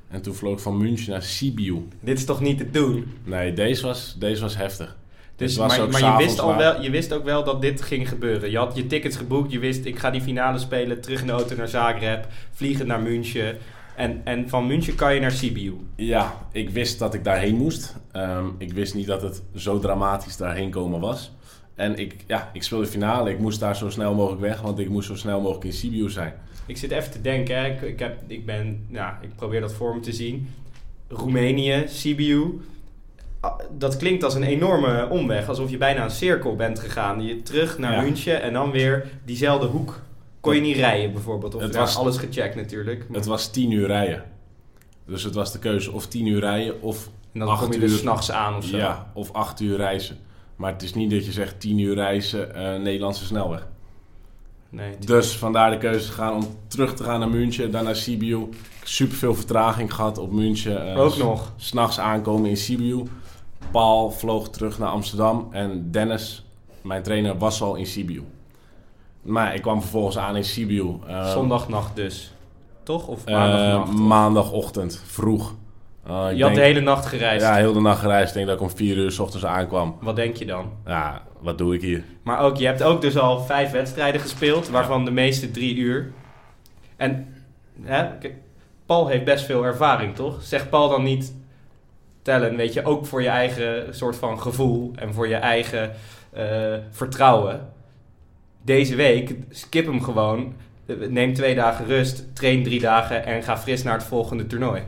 En 0.07 0.21
toen 0.21 0.33
vloog 0.33 0.53
ik 0.53 0.59
van 0.59 0.77
München 0.77 1.11
naar 1.11 1.21
Sibiu. 1.23 1.87
Dit 1.99 2.17
is 2.17 2.25
toch 2.25 2.41
niet 2.41 2.57
te 2.57 2.69
doen? 2.69 3.13
Nee, 3.23 3.53
deze 3.53 3.85
was, 3.85 4.15
deze 4.19 4.41
was 4.41 4.57
heftig. 4.57 4.95
Dus, 5.35 5.57
maar 5.57 5.67
maar 5.89 6.11
je, 6.11 6.17
wist 6.17 6.39
al 6.39 6.55
wel, 6.55 6.81
je 6.81 6.89
wist 6.89 7.13
ook 7.13 7.23
wel 7.23 7.43
dat 7.43 7.61
dit 7.61 7.81
ging 7.81 8.09
gebeuren. 8.09 8.51
Je 8.51 8.57
had 8.57 8.75
je 8.75 8.87
tickets 8.87 9.17
geboekt. 9.17 9.51
Je 9.51 9.59
wist, 9.59 9.85
ik 9.85 9.99
ga 9.99 10.11
die 10.11 10.21
finale 10.21 10.57
spelen. 10.57 11.01
Terug 11.01 11.19
in 11.21 11.25
de 11.27 11.31
auto 11.31 11.55
naar 11.55 11.67
Zagreb. 11.67 12.27
Vliegen 12.51 12.87
naar 12.87 13.01
München. 13.01 13.57
En, 13.97 14.21
en 14.23 14.49
van 14.49 14.67
München 14.67 14.95
kan 14.95 15.13
je 15.13 15.19
naar 15.19 15.31
Sibiu. 15.31 15.73
Ja, 15.95 16.33
ik 16.51 16.69
wist 16.69 16.99
dat 16.99 17.13
ik 17.13 17.23
daarheen 17.23 17.55
moest. 17.55 17.95
Ehm, 18.11 18.45
ik 18.57 18.73
wist 18.73 18.93
niet 18.93 19.07
dat 19.07 19.21
het 19.21 19.41
zo 19.55 19.79
dramatisch 19.79 20.37
daarheen 20.37 20.69
komen 20.69 20.99
was. 20.99 21.31
En 21.75 21.95
ik, 21.97 22.15
ja, 22.27 22.49
ik 22.53 22.63
speelde 22.63 22.83
de 22.85 22.91
finale. 22.91 23.29
Ik 23.29 23.39
moest 23.39 23.59
daar 23.59 23.75
zo 23.75 23.89
snel 23.89 24.13
mogelijk 24.13 24.41
weg, 24.41 24.61
want 24.61 24.79
ik 24.79 24.89
moest 24.89 25.07
zo 25.07 25.15
snel 25.15 25.41
mogelijk 25.41 25.65
in 25.65 25.73
Sibiu 25.73 26.09
zijn. 26.09 26.33
Ik 26.65 26.77
zit 26.77 26.91
even 26.91 27.11
te 27.11 27.21
denken. 27.21 27.57
Hè. 27.57 27.65
Ik, 27.65 27.81
ik, 27.81 27.99
heb, 27.99 28.17
ik, 28.27 28.45
ben, 28.45 28.85
ja, 28.89 29.19
ik 29.21 29.35
probeer 29.35 29.61
dat 29.61 29.73
voor 29.73 29.95
me 29.95 29.99
te 30.01 30.13
zien. 30.13 30.49
Roemenië, 31.07 31.83
Sibiu. 31.87 32.61
Ah, 33.39 33.59
Dat 33.77 33.97
klinkt 33.97 34.23
als 34.23 34.35
een 34.35 34.43
enorme 34.43 35.07
omweg. 35.09 35.49
Alsof 35.49 35.69
je 35.69 35.77
bijna 35.77 36.03
een 36.03 36.09
cirkel 36.11 36.55
bent 36.55 36.79
gegaan. 36.79 37.23
Je 37.23 37.41
terug 37.41 37.77
naar 37.77 37.91
Ja. 37.93 38.01
München 38.01 38.41
en 38.41 38.53
dan 38.53 38.71
weer 38.71 39.05
diezelfde 39.25 39.67
hoek. 39.67 39.99
Kon 40.39 40.55
je 40.55 40.61
niet 40.61 40.75
rijden 40.75 41.11
bijvoorbeeld? 41.13 41.55
Of 41.55 41.61
Het 41.61 41.73
ja, 41.73 41.79
was- 41.79 41.97
alles 41.97 42.17
gecheckt 42.17 42.55
natuurlijk. 42.55 43.05
Het 43.11 43.25
was 43.25 43.51
tien 43.51 43.71
uur 43.71 43.87
rijden. 43.87 44.23
Dus 45.05 45.23
het 45.23 45.33
was 45.35 45.51
de 45.51 45.59
keuze 45.59 45.91
of 45.91 46.07
tien 46.07 46.25
uur 46.25 46.39
rijden 46.39 46.81
of 46.81 47.09
en 47.33 47.39
dan 47.39 47.47
acht 47.49 47.61
kom 47.63 47.71
je 47.71 47.77
uur. 47.77 47.83
er 47.83 47.89
s'nachts 47.89 48.31
aan 48.31 48.55
of 48.55 48.65
zo. 48.65 48.77
Ja, 48.77 49.11
of 49.13 49.31
acht 49.33 49.59
uur 49.59 49.77
reizen. 49.77 50.17
Maar 50.55 50.71
het 50.73 50.81
is 50.81 50.93
niet 50.93 51.11
dat 51.11 51.25
je 51.25 51.31
zegt 51.31 51.59
tien 51.59 51.77
uur 51.79 51.93
reizen, 51.95 52.55
eh, 52.55 52.79
Nederlandse 52.81 53.25
snelweg. 53.25 53.67
Nee, 54.69 54.93
Dus 55.05 55.37
vandaar 55.37 55.71
de 55.71 55.77
keuze 55.77 56.07
gegaan 56.07 56.33
om 56.35 56.47
terug 56.67 56.93
te 56.93 57.03
gaan 57.03 57.19
naar 57.19 57.29
München, 57.29 57.71
dan 57.71 57.83
naar 57.83 57.95
Sibiu. 57.95 58.49
Super 58.83 59.17
veel 59.17 59.35
vertraging 59.35 59.93
gehad 59.93 60.17
op 60.17 60.31
München. 60.31 60.91
eh, 60.93 60.99
ook 60.99 61.11
s- 61.13 61.17
nog. 61.17 61.53
S'nachts 61.55 61.99
aankomen 61.99 62.49
in 62.49 62.57
Sibiu. 62.57 63.03
Paul 63.71 64.11
vloog 64.11 64.49
terug 64.49 64.79
naar 64.79 64.89
Amsterdam 64.89 65.47
en 65.51 65.91
Dennis, 65.91 66.45
mijn 66.81 67.03
trainer, 67.03 67.37
was 67.37 67.61
al 67.61 67.75
in 67.75 67.85
Sibiu. 67.85 68.23
Maar 69.27 69.55
ik 69.55 69.61
kwam 69.61 69.81
vervolgens 69.81 70.17
aan 70.17 70.35
in 70.35 70.43
Sibiu. 70.43 70.95
eh, 71.07 71.31
Zondagnacht 71.31 71.95
dus. 71.95 72.33
Toch? 72.83 73.07
Of 73.07 73.25
eh, 73.25 73.33
maandagnacht? 73.33 73.91
maandagochtend, 73.91 75.03
vroeg. 75.05 75.55
Eh, 76.05 76.27
ik 76.31 76.37
je 76.37 76.43
had 76.43 76.55
de 76.55 76.61
hele 76.61 76.79
nacht 76.79 77.05
gereisd. 77.05 77.45
Ja, 77.45 77.55
heel 77.55 77.73
de 77.73 77.79
nacht 77.79 77.99
gereisd. 77.99 78.27
Ik 78.27 78.33
denk 78.33 78.47
dat 78.47 78.55
ik 78.55 78.61
om 78.61 78.69
vier 78.75 78.97
uur 78.97 79.11
s 79.11 79.19
ochtends 79.19 79.45
aankwam. 79.45 79.97
Wat 80.01 80.15
denk 80.15 80.35
je 80.35 80.45
dan? 80.45 80.71
Ja, 80.85 81.21
wat 81.39 81.57
doe 81.57 81.75
ik 81.75 81.81
hier? 81.81 82.03
Maar 82.23 82.39
ook, 82.39 82.57
je 82.57 82.65
hebt 82.65 82.83
ook 82.83 83.01
dus 83.01 83.17
al 83.17 83.39
vijf 83.39 83.71
wedstrijden 83.71 84.21
gespeeld, 84.21 84.69
waarvan 84.69 85.05
de 85.05 85.11
meeste 85.11 85.51
drie 85.51 85.75
uur. 85.75 86.11
En 86.95 87.35
hè, 87.81 88.05
Paul 88.85 89.07
heeft 89.07 89.23
best 89.23 89.45
veel 89.45 89.63
ervaring, 89.63 90.15
toch? 90.15 90.43
Zegt 90.43 90.69
Paul 90.69 90.89
dan 90.89 91.03
niet 91.03 91.33
tellen, 92.21 92.55
weet 92.55 92.73
je, 92.73 92.85
ook 92.85 93.05
voor 93.05 93.21
je 93.21 93.29
eigen 93.29 93.95
soort 93.95 94.15
van 94.15 94.41
gevoel 94.41 94.91
en 94.95 95.13
voor 95.13 95.27
je 95.27 95.35
eigen 95.35 95.91
eh, 96.33 96.45
vertrouwen. 96.91 97.69
Deze 98.67 98.95
week, 98.95 99.35
skip 99.49 99.85
hem 99.85 100.01
gewoon, 100.01 100.53
neem 101.09 101.33
twee 101.33 101.55
dagen 101.55 101.85
rust, 101.85 102.35
train 102.35 102.63
drie 102.63 102.79
dagen 102.79 103.25
en 103.25 103.43
ga 103.43 103.57
fris 103.57 103.83
naar 103.83 103.93
het 103.93 104.03
volgende 104.03 104.47
toernooi. 104.47 104.83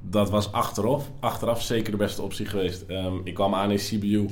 Dat 0.00 0.30
was 0.30 0.52
achteraf, 0.52 1.10
achteraf 1.20 1.62
zeker 1.62 1.90
de 1.90 1.96
beste 1.96 2.22
optie 2.22 2.46
geweest. 2.46 2.82
Ehm, 2.82 3.14
ik 3.24 3.34
kwam 3.34 3.54
aan 3.54 3.70
in 3.70 3.76
CBU, 3.76 4.26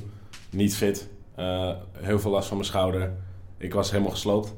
niet 0.50 0.76
fit. 0.76 1.09
Eh, 1.35 1.70
heel 1.92 2.18
veel 2.18 2.30
last 2.30 2.48
van 2.48 2.56
mijn 2.56 2.68
schouder. 2.68 3.12
Ik 3.59 3.74
was 3.74 3.90
helemaal 3.90 4.12
gesloopt. 4.12 4.54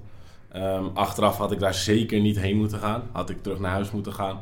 Ehm, 0.52 0.84
achteraf 0.94 1.36
had 1.36 1.52
ik 1.52 1.58
daar 1.58 1.74
zeker 1.74 2.20
niet 2.20 2.38
heen 2.38 2.56
moeten 2.56 2.78
gaan. 2.78 3.02
Had 3.12 3.30
ik 3.30 3.42
terug 3.42 3.58
naar 3.58 3.72
huis 3.72 3.90
moeten 3.90 4.12
gaan. 4.12 4.40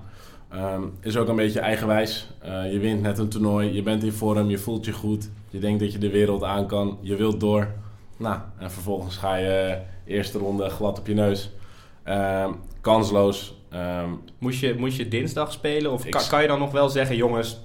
Ehm, 0.48 0.82
is 1.00 1.16
ook 1.16 1.28
een 1.28 1.37
beetje 1.37 1.61
eigenwijs. 1.61 2.30
Eh, 2.38 2.72
je 2.72 2.78
wint 2.78 3.02
net 3.02 3.18
een 3.18 3.28
toernooi, 3.28 3.72
je 3.72 3.82
bent 3.82 4.04
in 4.04 4.12
vorm, 4.12 4.48
je 4.48 4.59
voelt 4.59 4.85
je 4.85 4.92
goed. 4.92 5.30
Je 5.50 5.59
denkt 5.59 5.80
dat 5.80 5.92
je 5.92 5.98
de 5.98 6.11
wereld 6.11 6.42
aan 6.42 6.66
kan, 6.66 6.98
je 7.00 7.16
wilt 7.16 7.40
door. 7.40 7.68
Nou, 8.16 8.38
en 8.59 8.70
vervolgens 8.70 9.16
ga 9.16 9.37
je 9.37 9.79
eerste 10.07 10.38
ronde 10.38 10.68
glad 10.68 10.98
op 10.98 11.07
je 11.07 11.14
neus. 11.14 11.50
Ehm, 12.02 12.52
kansloos. 12.81 13.55
Ehm, 13.70 14.11
Moest 14.38 14.61
je, 14.61 14.74
moest 14.79 14.96
je 14.96 15.09
dinsdag 15.09 15.52
spelen? 15.52 15.92
Of 15.92 16.09
kan, 16.29 16.42
je 16.42 16.48
dan 16.48 16.59
nog 16.59 16.72
wel 16.72 16.88
zeggen, 16.88 17.16
jongens, 17.16 17.61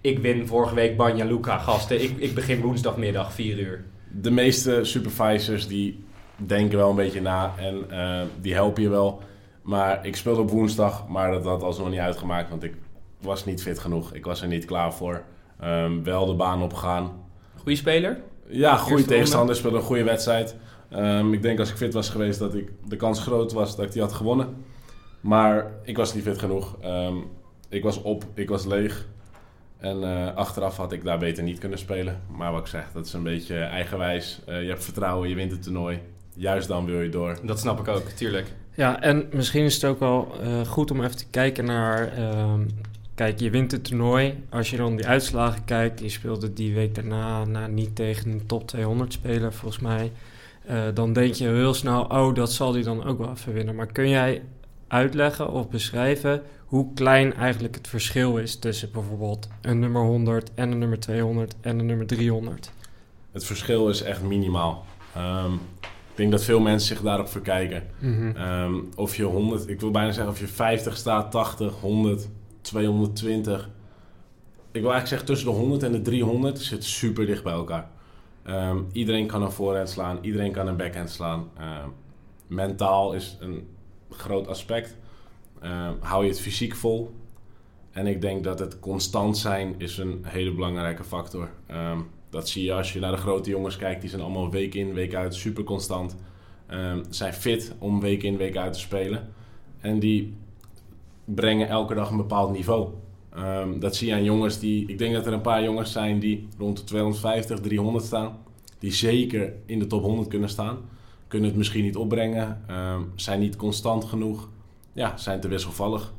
ik 0.00 0.18
win 0.18 0.46
vorige 0.46 0.74
week 0.74 0.96
Banja 0.96 1.24
Luka, 1.24 1.58
gasten. 1.58 2.02
Ik, 2.02 2.16
ik 2.18 2.34
begin 2.34 2.60
woensdagmiddag, 2.60 3.32
4 3.32 3.58
uur. 3.58 3.84
de 4.20 4.30
meeste 4.30 4.84
supervisors 4.84 5.66
die 5.66 6.04
denken 6.36 6.78
wel 6.78 6.90
een 6.90 6.96
beetje 6.96 7.20
na 7.20 7.54
en 7.58 7.90
eh, 7.90 8.20
die 8.40 8.54
helpen 8.54 8.82
je 8.82 8.88
wel. 8.88 9.20
Maar 9.62 10.06
ik 10.06 10.16
speelde 10.16 10.40
op 10.40 10.50
woensdag, 10.50 11.08
maar 11.08 11.30
dat 11.32 11.44
had 11.44 11.62
alsnog 11.62 11.90
niet 11.90 11.98
uitgemaakt, 11.98 12.50
want 12.50 12.62
ik 12.62 12.74
was 13.20 13.44
niet 13.44 13.62
fit 13.62 13.78
genoeg. 13.78 14.12
Ik 14.14 14.24
was 14.24 14.42
er 14.42 14.48
niet 14.48 14.64
klaar 14.64 14.94
voor. 14.94 15.22
Ehm, 15.60 16.02
wel 16.02 16.26
de 16.26 16.34
baan 16.34 16.62
opgegaan. 16.62 17.12
Goeie 17.56 17.76
speler? 17.78 18.20
Ja, 18.48 18.76
goede 18.76 18.96
Eerste 18.96 19.08
tegenstander, 19.08 19.56
speelde 19.56 19.76
een 19.76 19.82
goede 19.82 20.04
wedstrijd. 20.04 20.56
Ehm, 20.90 21.32
ik 21.32 21.42
denk 21.42 21.58
als 21.58 21.70
ik 21.70 21.76
fit 21.76 21.94
was 21.94 22.08
geweest 22.08 22.38
dat 22.38 22.54
ik, 22.54 22.72
de 22.84 22.96
kans 22.96 23.20
groot 23.20 23.52
was 23.52 23.76
dat 23.76 23.84
ik 23.84 23.92
die 23.92 24.02
had 24.02 24.12
gewonnen. 24.12 24.64
Maar 25.20 25.72
ik 25.82 25.96
was 25.96 26.14
niet 26.14 26.22
fit 26.22 26.38
genoeg. 26.38 26.76
Ehm, 26.80 27.16
ik 27.68 27.82
was 27.82 28.02
op, 28.02 28.24
ik 28.34 28.48
was 28.48 28.64
leeg. 28.64 29.06
En 29.78 30.02
eh, 30.02 30.34
achteraf 30.34 30.76
had 30.76 30.92
ik 30.92 31.04
daar 31.04 31.18
beter 31.18 31.42
niet 31.42 31.58
kunnen 31.58 31.78
spelen. 31.78 32.20
Maar 32.36 32.52
wat 32.52 32.60
ik 32.60 32.66
zeg, 32.66 32.84
dat 32.92 33.06
is 33.06 33.12
een 33.12 33.22
beetje 33.22 33.58
eigenwijs. 33.58 34.40
Eh, 34.46 34.62
je 34.62 34.68
hebt 34.68 34.84
vertrouwen, 34.84 35.28
je 35.28 35.34
wint 35.34 35.50
het 35.50 35.62
toernooi. 35.62 36.00
Juist 36.34 36.68
dan 36.68 36.84
wil 36.84 37.00
je 37.00 37.08
door. 37.08 37.38
Dat 37.42 37.58
snap 37.58 37.80
ik 37.80 37.88
ook, 37.88 38.08
tuurlijk. 38.08 38.46
Ja, 38.74 39.00
en 39.00 39.28
misschien 39.32 39.64
is 39.64 39.74
het 39.74 39.84
ook 39.84 40.00
wel 40.00 40.28
eh, 40.40 40.66
goed 40.66 40.90
om 40.90 41.02
even 41.04 41.16
te 41.16 41.26
kijken 41.30 41.64
naar... 41.64 42.12
kijk, 43.16 43.40
je 43.40 43.50
wint 43.50 43.72
het 43.72 43.84
toernooi. 43.84 44.44
Als 44.50 44.70
je 44.70 44.76
dan 44.76 44.96
die 44.96 45.06
uitslagen 45.06 45.64
kijkt... 45.64 46.00
Je 46.00 46.08
speelde 46.08 46.52
die 46.52 46.74
week 46.74 46.94
daarna 46.94 47.44
nou, 47.44 47.70
niet 47.70 47.96
tegen 47.96 48.30
een 48.30 48.46
top 48.46 48.66
200 48.66 49.12
speler, 49.12 49.52
volgens 49.52 49.82
mij. 49.82 50.12
Eh, 50.66 50.82
dan 50.94 51.12
denk 51.12 51.34
je 51.34 51.48
heel 51.48 51.74
snel... 51.74 52.02
Oh, 52.02 52.34
dat 52.34 52.52
zal 52.52 52.72
hij 52.72 52.82
dan 52.82 53.04
ook 53.04 53.18
wel 53.18 53.30
even 53.30 53.52
winnen. 53.52 53.74
Maar 53.74 53.86
kun 53.86 54.08
jij 54.08 54.42
uitleggen 54.88 55.52
of 55.52 55.68
beschrijven... 55.68 56.42
hoe 56.64 56.92
klein 56.94 57.34
eigenlijk 57.34 57.74
het 57.74 57.88
verschil 57.88 58.36
is... 58.36 58.56
tussen 58.58 58.92
bijvoorbeeld 58.92 59.48
een 59.60 59.78
nummer 59.78 60.02
100 60.02 60.50
en 60.54 60.70
een 60.70 60.78
nummer 60.78 60.98
200 61.00 61.54
en 61.60 61.78
een 61.78 61.86
nummer 61.86 62.06
300? 62.06 62.72
Het 63.32 63.44
verschil 63.44 63.88
is 63.88 64.02
echt 64.02 64.22
minimaal. 64.22 64.84
Ehm, 65.14 65.52
ik 65.82 66.22
denk 66.22 66.30
dat 66.30 66.44
veel 66.44 66.60
mensen 66.60 66.88
zich 66.88 67.04
daarop 67.04 67.28
verkijken. 67.28 67.82
Mhm. 67.98 68.36
Ehm, 68.36 68.74
of 68.94 69.16
je 69.16 69.22
100, 69.22 69.68
ik 69.68 69.80
wil 69.80 69.90
bijna 69.90 70.12
zeggen 70.12 70.32
of 70.32 70.40
je 70.40 70.46
50 70.46 70.96
staat, 70.96 71.30
80, 71.30 71.80
100, 71.80 72.28
220. 72.66 73.68
Ik 74.70 74.82
wil 74.82 74.92
eigenlijk 74.92 75.06
zeggen 75.06 75.26
tussen 75.26 75.48
de 75.48 75.54
100 75.54 75.82
en 75.82 75.92
de 75.92 76.02
300 76.02 76.58
zit 76.58 76.84
super 76.84 77.26
dicht 77.26 77.42
bij 77.42 77.52
elkaar. 77.52 77.90
Ehm, 78.42 78.78
iedereen 78.92 79.26
kan 79.26 79.42
een 79.42 79.52
voorhand 79.52 79.90
slaan, 79.90 80.18
iedereen 80.20 80.52
kan 80.52 80.66
een 80.66 80.76
backhand 80.76 81.10
slaan. 81.10 81.48
Ehm, 81.58 81.88
mentaal 82.46 83.12
is 83.12 83.36
een 83.40 83.68
groot 84.10 84.48
aspect. 84.48 84.96
Ehm, 85.60 85.92
hou 86.00 86.24
je 86.24 86.30
het 86.30 86.40
fysiek 86.40 86.74
vol. 86.74 87.14
En 87.90 88.06
ik 88.06 88.20
denk 88.20 88.44
dat 88.44 88.58
het 88.58 88.78
constant 88.78 89.38
zijn 89.38 89.74
is 89.78 89.98
een 89.98 90.20
hele 90.22 90.52
belangrijke 90.52 91.04
factor. 91.04 91.48
Dat 92.30 92.48
zie 92.48 92.64
je 92.64 92.72
als 92.72 92.92
je 92.92 93.00
naar 93.00 93.10
de 93.10 93.16
grote 93.16 93.50
jongens 93.50 93.76
kijkt. 93.76 94.00
Die 94.00 94.10
zijn 94.10 94.22
allemaal 94.22 94.50
week 94.50 94.74
in, 94.74 94.92
week 94.92 95.14
uit 95.14 95.34
super 95.34 95.64
constant. 95.64 96.16
Zijn 97.08 97.32
fit 97.32 97.74
om 97.78 98.00
week 98.00 98.22
in, 98.22 98.36
week 98.36 98.56
uit 98.56 98.72
te 98.72 98.78
spelen. 98.78 99.28
En 99.80 99.98
die 99.98 100.34
brengen 101.34 101.68
elke 101.68 101.94
dag 101.94 102.10
een 102.10 102.16
bepaald 102.16 102.52
niveau. 102.52 102.88
Ehm, 103.34 103.78
dat 103.78 103.96
zie 103.96 104.08
je 104.08 104.14
aan 104.14 104.24
jongens 104.24 104.58
die... 104.58 104.88
Ik 104.88 104.98
denk 104.98 105.14
dat 105.14 105.26
er 105.26 105.32
een 105.32 105.40
paar 105.40 105.62
jongens 105.62 105.92
zijn 105.92 106.18
die 106.18 106.48
rond 106.58 106.76
de 106.76 106.84
250, 106.84 107.60
300 107.60 108.04
staan. 108.04 108.38
Die 108.78 108.92
zeker 108.92 109.52
in 109.66 109.78
de 109.78 109.86
top 109.86 110.02
100 110.02 110.28
kunnen 110.28 110.48
staan. 110.48 110.78
kunnen 111.28 111.48
het 111.48 111.58
misschien 111.58 111.84
niet 111.84 111.96
opbrengen, 111.96 112.62
ehm, 112.66 113.00
zijn 113.14 113.40
niet 113.40 113.56
constant 113.56 114.04
genoeg, 114.04 114.48
ja, 114.92 115.16
zijn 115.16 115.40
te 115.40 115.48
wisselvallig. 115.48 116.12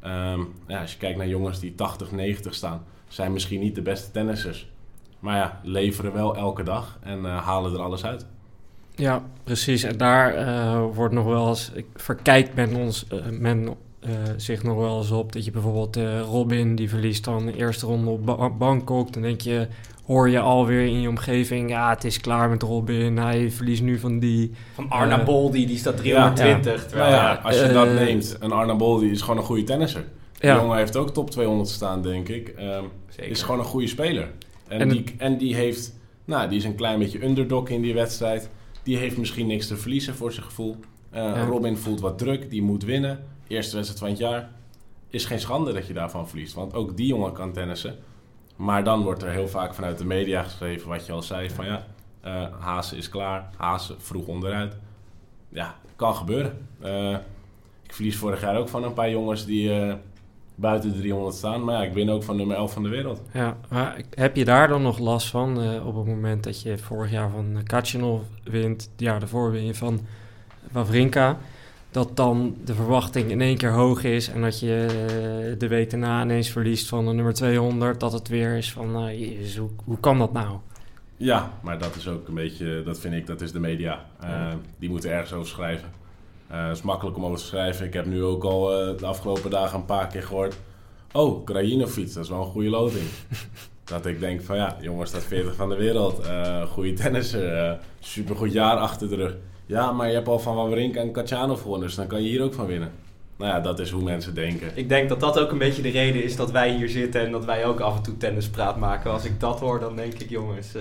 Ehm, 0.00 0.40
ja, 0.66 0.80
als 0.80 0.92
je 0.92 0.98
kijkt 0.98 1.18
naar 1.18 1.28
jongens 1.28 1.60
die 1.60 1.74
80, 1.74 2.12
90 2.12 2.54
staan, 2.54 2.84
zijn 3.08 3.32
misschien 3.32 3.60
niet 3.60 3.74
de 3.74 3.82
beste 3.82 4.10
tennissers. 4.10 4.70
Maar 5.18 5.36
ja, 5.36 5.60
leveren 5.62 6.12
wel 6.12 6.36
elke 6.36 6.62
dag 6.62 6.98
en 7.02 7.18
uh, 7.18 7.46
halen 7.46 7.72
er 7.72 7.80
alles 7.80 8.04
uit. 8.04 8.26
Ja, 8.94 9.22
precies. 9.44 9.82
En 9.82 9.96
daar 9.96 10.38
uh, 10.38 10.84
wordt 10.94 11.14
nog 11.14 11.24
wel 11.24 11.48
eens, 11.48 11.72
verkijkt 11.94 12.54
men, 12.54 12.74
ons, 12.74 13.06
uh, 13.12 13.28
men 13.28 13.76
zich 14.36 14.62
nog 14.62 14.76
wel 14.76 14.98
eens 14.98 15.10
op. 15.10 15.32
Dat 15.32 15.44
je 15.44 15.50
bijvoorbeeld 15.50 15.96
Robin, 16.24 16.74
die 16.74 16.88
verliest 16.88 17.24
dan 17.24 17.46
de 17.46 17.56
eerste 17.56 17.86
ronde 17.86 18.10
op 18.10 18.26
ba 18.26 18.50
Bangkok. 18.50 19.12
Dan 19.12 19.22
denk 19.22 19.40
je, 19.40 19.68
hoor 20.04 20.28
je 20.28 20.40
alweer 20.40 20.86
in 20.86 21.00
je 21.00 21.08
omgeving, 21.08 21.70
ja, 21.70 21.90
het 21.90 22.04
is 22.04 22.20
klaar 22.20 22.48
met 22.48 22.62
Robin. 22.62 23.16
Hij 23.16 23.50
verliest 23.50 23.82
nu 23.82 23.98
van 23.98 24.18
die... 24.18 24.52
Van 24.74 24.90
Arna 24.90 25.24
Boldi, 25.24 25.66
die 25.66 25.76
staat 25.76 25.96
320. 25.96 26.92
Ja, 26.92 27.08
ja. 27.08 27.14
ja 27.14 27.40
als 27.42 27.60
je 27.60 27.72
dat 27.72 27.92
neemt, 27.92 28.36
een 28.40 28.52
Arna 28.52 28.76
Boldi 28.76 29.10
is 29.10 29.20
gewoon 29.20 29.36
een 29.36 29.44
goede 29.44 29.64
tennisser. 29.64 30.04
De 30.38 30.46
jongen 30.46 30.76
heeft 30.76 30.96
ook 30.96 31.10
top 31.10 31.30
200 31.30 31.68
staan, 31.68 32.02
denk 32.02 32.28
ik. 32.28 32.54
Um, 32.58 32.90
is 33.16 33.42
gewoon 33.42 33.60
een 33.60 33.66
goede 33.66 33.86
speler. 33.86 34.30
En, 34.68 34.80
en, 34.80 34.88
die, 34.88 35.04
en 35.18 35.38
die 35.38 35.54
heeft, 35.54 35.94
nou, 36.24 36.48
die 36.48 36.58
is 36.58 36.64
een 36.64 36.74
klein 36.74 36.98
beetje 36.98 37.24
underdog 37.24 37.68
in 37.68 37.82
die 37.82 37.94
wedstrijd. 37.94 38.48
Die 38.82 38.96
heeft 38.96 39.16
misschien 39.16 39.46
niks 39.46 39.66
te 39.66 39.76
verliezen 39.76 40.14
voor 40.14 40.32
zijn 40.32 40.46
gevoel. 40.46 40.76
Uh, 41.14 41.44
Robin 41.48 41.76
voelt 41.76 42.00
wat 42.00 42.18
druk, 42.18 42.50
die 42.50 42.62
moet 42.62 42.84
winnen. 42.84 43.24
Eerste 43.52 43.76
wedstrijd 43.76 44.00
van 44.00 44.08
het 44.08 44.18
jaar. 44.18 44.50
Is 45.08 45.24
geen 45.24 45.40
schande 45.40 45.72
dat 45.72 45.86
je 45.86 45.92
daarvan 45.92 46.28
verliest. 46.28 46.54
Want 46.54 46.74
ook 46.74 46.96
die 46.96 47.06
jongen 47.06 47.32
kan 47.32 47.52
tennissen. 47.52 47.96
Maar 48.56 48.84
dan 48.84 49.02
wordt 49.02 49.22
er 49.22 49.30
heel 49.30 49.48
vaak 49.48 49.74
vanuit 49.74 49.98
de 49.98 50.04
media 50.04 50.42
geschreven, 50.42 50.88
wat 50.88 51.06
je 51.06 51.12
al 51.12 51.22
zei, 51.22 51.50
van 51.50 51.64
ja, 51.66 51.86
uh, 52.24 52.46
Haase 52.58 52.96
is 52.96 53.08
klaar. 53.08 53.50
Haase 53.56 53.94
vroeg 53.98 54.26
onderuit. 54.26 54.76
Ja, 55.48 55.74
kan 55.96 56.14
gebeuren. 56.14 56.68
Uh, 56.84 57.16
ik 57.82 57.92
verlies 57.92 58.16
vorig 58.16 58.40
jaar 58.40 58.56
ook 58.56 58.68
van 58.68 58.84
een 58.84 58.92
paar 58.92 59.10
jongens 59.10 59.44
die 59.44 59.86
uh, 59.86 59.94
buiten 60.54 60.92
de 60.92 60.98
300 60.98 61.34
staan. 61.34 61.64
Maar 61.64 61.74
ja, 61.74 61.88
ik 61.88 61.94
win 61.94 62.10
ook 62.10 62.22
van 62.22 62.36
nummer 62.36 62.56
11 62.56 62.72
van 62.72 62.82
de 62.82 62.88
wereld. 62.88 63.20
Ja, 63.32 63.56
maar 63.70 64.00
heb 64.14 64.36
je 64.36 64.44
daar 64.44 64.68
dan 64.68 64.82
nog 64.82 64.98
last 64.98 65.28
van 65.28 65.80
op 65.84 65.96
het 65.96 66.06
moment 66.06 66.44
dat 66.44 66.62
je 66.62 66.78
vorig 66.78 67.10
jaar 67.10 67.30
van 67.30 67.60
Kachinov 67.64 68.22
wint, 68.44 68.82
het 68.82 69.00
jaar 69.00 69.20
daarvoor 69.20 69.50
win 69.50 69.64
je 69.64 69.74
van 69.74 70.00
Wawrinka, 70.70 71.38
dat 71.92 72.16
dan 72.16 72.56
de 72.64 72.74
verwachting 72.74 73.30
in 73.30 73.40
één 73.40 73.56
keer 73.56 73.72
hoog 73.72 74.04
is 74.04 74.28
en 74.28 74.42
dat 74.42 74.60
je 74.60 74.86
uh, 74.88 75.58
de 75.58 75.68
week 75.68 75.90
daarna 75.90 76.22
ineens 76.22 76.48
verliest 76.48 76.88
van 76.88 77.06
de 77.06 77.12
nummer 77.12 77.34
200, 77.34 78.00
dat 78.00 78.12
het 78.12 78.28
weer 78.28 78.56
is 78.56 78.72
van, 78.72 79.08
uh, 79.08 79.20
jezus, 79.20 79.56
hoe, 79.56 79.70
hoe 79.84 80.00
kan 80.00 80.18
dat 80.18 80.32
nou? 80.32 80.56
Ja, 81.16 81.52
maar 81.62 81.78
dat 81.78 81.96
is 81.96 82.08
ook 82.08 82.28
een 82.28 82.34
beetje, 82.34 82.82
dat 82.84 82.98
vind 82.98 83.14
ik, 83.14 83.26
dat 83.26 83.40
is 83.40 83.52
de 83.52 83.60
media. 83.60 84.06
Ja. 84.20 84.56
Die 84.78 84.90
moeten 84.90 85.10
ergens 85.10 85.32
over 85.32 85.48
schrijven. 85.48 85.88
Uh, 86.50 86.66
het 86.66 86.76
is 86.76 86.82
makkelijk 86.82 87.16
om 87.16 87.24
over 87.24 87.38
te 87.38 87.44
schrijven. 87.44 87.86
Ik 87.86 87.92
heb 87.92 88.06
nu 88.06 88.22
ook 88.22 88.44
al 88.44 88.66
de 88.96 89.06
afgelopen 89.06 89.50
dagen 89.50 89.78
een 89.78 89.84
paar 89.84 90.06
keer 90.06 90.22
gehoord. 90.22 90.56
Oh, 91.12 91.44
Krajinovic, 91.44 92.14
dat 92.14 92.24
is 92.24 92.30
wel 92.30 92.40
een 92.40 92.50
goede 92.50 92.68
loting. 92.68 93.04
dat 93.84 94.06
ik 94.06 94.20
denk 94.20 94.42
van 94.42 94.56
ja, 94.56 94.76
jongens, 94.80 95.10
dat 95.10 95.24
40 95.24 95.54
van 95.54 95.68
de 95.68 95.76
wereld. 95.76 96.26
Goede 96.68 96.92
tennisser, 96.92 97.78
supergoed 98.00 98.52
jaar 98.52 98.76
achter 98.76 99.08
de 99.08 99.14
rug. 99.16 99.36
Ja, 99.66 99.92
maar 99.92 100.08
je 100.08 100.14
hebt 100.14 100.28
al 100.28 100.38
van 100.38 100.56
Wawrinka 100.56 101.00
en 101.00 101.12
Kachanov 101.12 101.60
gewonnen, 101.60 101.86
dus 101.86 101.96
dan 101.96 102.06
kan 102.06 102.22
je 102.22 102.28
hier 102.28 102.42
ook 102.42 102.54
van 102.54 102.66
winnen. 102.66 102.92
Nou 103.36 103.50
ja, 103.50 103.60
dat 103.60 103.78
is 103.78 103.90
hoe 103.90 104.02
mensen 104.02 104.34
denken. 104.34 104.70
Ik 104.74 104.88
denk 104.88 105.08
dat 105.08 105.20
dat 105.20 105.38
ook 105.38 105.50
een 105.50 105.58
beetje 105.58 105.82
de 105.82 105.88
reden 105.88 106.24
is 106.24 106.36
dat 106.36 106.50
wij 106.50 106.74
hier 106.74 106.88
zitten 106.88 107.20
en 107.20 107.32
dat 107.32 107.44
wij 107.44 107.66
ook 107.66 107.80
af 107.80 107.96
en 107.96 108.02
toe 108.02 108.16
tennispraat 108.16 108.76
maken. 108.76 109.10
Als 109.10 109.24
ik 109.24 109.40
dat 109.40 109.60
hoor, 109.60 109.80
dan 109.80 109.96
denk 109.96 110.14
ik, 110.14 110.30
jongens, 110.30 110.74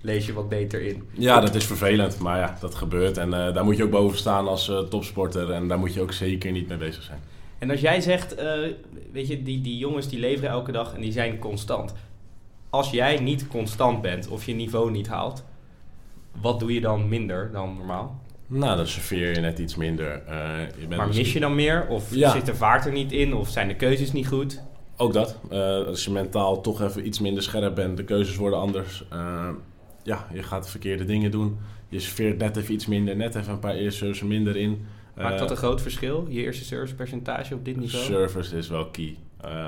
lees 0.00 0.26
je 0.26 0.32
wat 0.32 0.48
beter 0.48 0.82
in. 0.82 1.08
Ja, 1.12 1.40
dat 1.40 1.54
is 1.54 1.64
vervelend, 1.64 2.18
maar 2.18 2.38
ja, 2.38 2.56
dat 2.60 2.74
gebeurt. 2.74 3.16
En 3.16 3.28
uh, 3.28 3.54
daar 3.54 3.64
moet 3.64 3.76
je 3.76 3.84
ook 3.84 3.90
boven 3.90 4.18
staan 4.18 4.48
als 4.48 4.68
uh, 4.68 4.78
topsporter 4.78 5.50
en 5.50 5.68
daar 5.68 5.78
moet 5.78 5.94
je 5.94 6.00
ook 6.00 6.12
zeker 6.12 6.52
niet 6.52 6.68
mee 6.68 6.78
bezig 6.78 7.02
zijn. 7.02 7.20
En 7.58 7.70
als 7.70 7.80
jij 7.80 8.00
zegt, 8.00 8.34
weet 9.12 9.28
je, 9.28 9.42
die, 9.42 9.60
die 9.60 9.78
jongens 9.78 10.08
die 10.08 10.18
leveren 10.18 10.50
elke 10.50 10.72
dag 10.72 10.94
en 10.94 11.00
die 11.00 11.12
zijn 11.12 11.38
constant. 11.38 11.94
Als 12.70 12.90
jij 12.90 13.16
niet 13.16 13.48
constant 13.48 14.02
bent 14.02 14.28
of 14.28 14.46
je 14.46 14.54
niveau 14.54 14.90
niet 14.90 15.08
haalt, 15.08 15.44
wat 16.40 16.60
doe 16.60 16.74
je 16.74 16.80
dan 16.80 17.08
minder 17.08 17.50
dan 17.52 17.76
normaal? 17.76 18.22
Nou, 18.46 18.76
dan 18.76 18.86
serveer 18.86 19.34
je 19.34 19.40
net 19.40 19.58
iets 19.58 19.76
minder. 19.76 20.22
je 20.78 20.86
bent 20.86 20.96
maar 20.96 21.08
mis 21.08 21.32
je 21.32 21.40
dan 21.40 21.54
meer? 21.54 21.86
Of 21.88 22.14
ja. 22.14 22.30
zit 22.30 22.46
de 22.46 22.54
vaart 22.54 22.86
er 22.86 22.92
niet 22.92 23.12
in? 23.12 23.34
Of 23.34 23.48
zijn 23.48 23.68
de 23.68 23.76
keuzes 23.76 24.12
niet 24.12 24.28
goed? 24.28 24.62
Ook 24.96 25.12
dat. 25.12 25.38
als 25.86 26.04
je 26.04 26.10
mentaal 26.10 26.60
toch 26.60 26.82
even 26.82 27.06
iets 27.06 27.20
minder 27.20 27.42
scherp 27.42 27.74
bent, 27.74 27.96
de 27.96 28.04
keuzes 28.04 28.36
worden 28.36 28.58
anders 28.58 29.04
ja, 30.02 30.28
je 30.32 30.42
gaat 30.42 30.70
verkeerde 30.70 31.04
dingen 31.04 31.30
doen. 31.30 31.58
Je 31.88 32.00
serveert 32.00 32.38
net 32.38 32.56
even 32.56 32.74
iets 32.74 32.86
minder, 32.86 33.16
net 33.16 33.34
even 33.34 33.52
een 33.52 33.58
paar 33.58 33.74
eerste 33.74 33.98
services 33.98 34.28
minder 34.28 34.56
in. 34.56 34.86
Maakt 35.16 35.38
dat 35.38 35.44
eh, 35.44 35.50
een 35.50 35.56
groot 35.56 35.82
verschil, 35.82 36.26
je 36.28 36.40
eerste 36.40 36.64
service 36.64 36.94
percentage 36.94 37.54
op 37.54 37.64
dit 37.64 37.76
niveau? 37.76 38.04
Service 38.04 38.56
is 38.56 38.68
wel 38.68 38.86
key, 38.86 39.16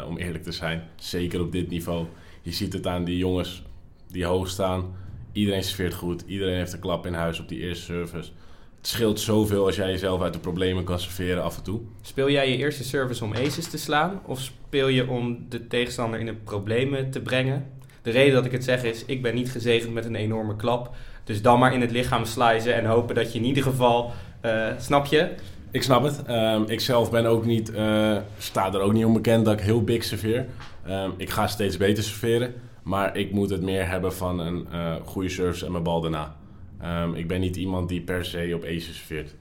om 0.09 0.17
eerlijk 0.17 0.45
te 0.45 0.53
zijn. 0.53 0.83
Zeker 0.97 1.41
op 1.41 1.53
dit 1.53 1.69
niveau. 1.69 2.07
Je 2.43 2.53
ziet 2.53 2.73
het 2.73 2.87
aan 2.87 3.05
die 3.05 3.17
jongens 3.17 3.63
die 4.09 4.25
hoog 4.25 4.49
staan. 4.49 4.95
Iedereen 5.33 5.63
serveert 5.63 5.95
goed, 5.95 6.25
iedereen 6.27 6.57
heeft 6.57 6.73
een 6.73 6.79
klap 6.79 7.07
in 7.07 7.15
huis 7.15 7.41
op 7.41 7.49
die 7.49 7.61
eerste 7.61 7.85
service. 7.85 8.31
Het 8.77 8.91
scheelt 8.91 9.21
zoveel 9.21 9.67
als 9.67 9.77
jij 9.77 9.91
jezelf 9.91 10.23
uit 10.23 10.33
de 10.33 10.39
problemen 10.39 10.85
kan 10.85 10.99
serveren 10.99 11.43
af 11.43 11.57
en 11.57 11.63
toe. 11.63 11.81
Speel 12.03 12.31
jij 12.31 12.51
je 12.51 12.57
eerste 12.57 12.85
service 12.85 13.25
om 13.25 13.33
aces 13.33 13.71
te 13.71 13.79
slaan? 13.79 14.21
Of 14.27 14.41
speel 14.41 14.89
je 14.89 15.09
om 15.09 15.47
de 15.49 15.67
tegenstander 15.67 16.21
in 16.21 16.27
de 16.27 16.35
problemen 16.35 17.11
te 17.11 17.21
brengen? 17.21 17.67
De 18.03 18.11
reden 18.11 18.35
dat 18.35 18.45
ik 18.45 18.53
het 18.53 18.65
zeg 18.65 18.85
is, 18.85 19.05
ik 19.05 19.23
ben 19.23 19.35
niet 19.35 19.51
gezegend 19.51 19.93
met 19.93 20.05
een 20.05 20.15
enorme 20.15 20.57
klap. 20.57 20.95
Dus 21.25 21.43
dan 21.43 21.59
maar 21.59 21.75
in 21.75 21.81
het 21.81 21.91
lichaam 21.91 22.25
slicen 22.25 22.75
en 22.75 22.85
hopen 22.85 23.15
dat 23.15 23.33
je 23.33 23.39
in 23.39 23.45
ieder 23.45 23.63
geval, 23.63 24.13
uh, 24.45 24.67
snap 24.79 25.07
je? 25.07 25.29
Ik 25.71 25.83
snap 25.83 26.03
het. 26.03 26.23
Um, 26.31 26.65
ik 26.67 26.81
zelf 26.81 27.11
ben 27.11 27.27
ook 27.27 27.45
niet, 27.45 27.71
uh, 27.71 28.17
sta 28.39 28.73
er 28.73 28.81
ook 28.81 28.93
niet 28.93 29.05
onbekend 29.05 29.45
dat 29.45 29.55
ik 29.55 29.65
heel 29.65 29.83
big 29.83 30.05
serveer. 30.05 30.47
Um, 30.89 31.13
ik 31.17 31.31
ga 31.31 31.47
steeds 31.47 31.77
beter 31.77 32.03
serveren, 32.03 32.55
maar 32.83 33.17
ik 33.17 33.33
moet 33.33 33.51
het 33.51 33.63
meer 33.63 33.89
hebben 33.89 34.15
van 34.15 34.39
een 34.39 34.67
uh, 34.73 34.95
goede 35.05 35.29
service 35.29 35.67
en 35.67 35.73
mijn 35.73 35.85
bal 35.85 36.01
daarna. 36.01 36.37
Um, 36.85 37.15
ik 37.15 37.29
ben 37.29 37.41
niet 37.41 37.57
iemand 37.57 37.89
die 37.89 38.01
per 38.01 38.25
se 38.25 38.53
op 38.55 38.65
aces 38.65 38.97
serveert. 38.97 39.35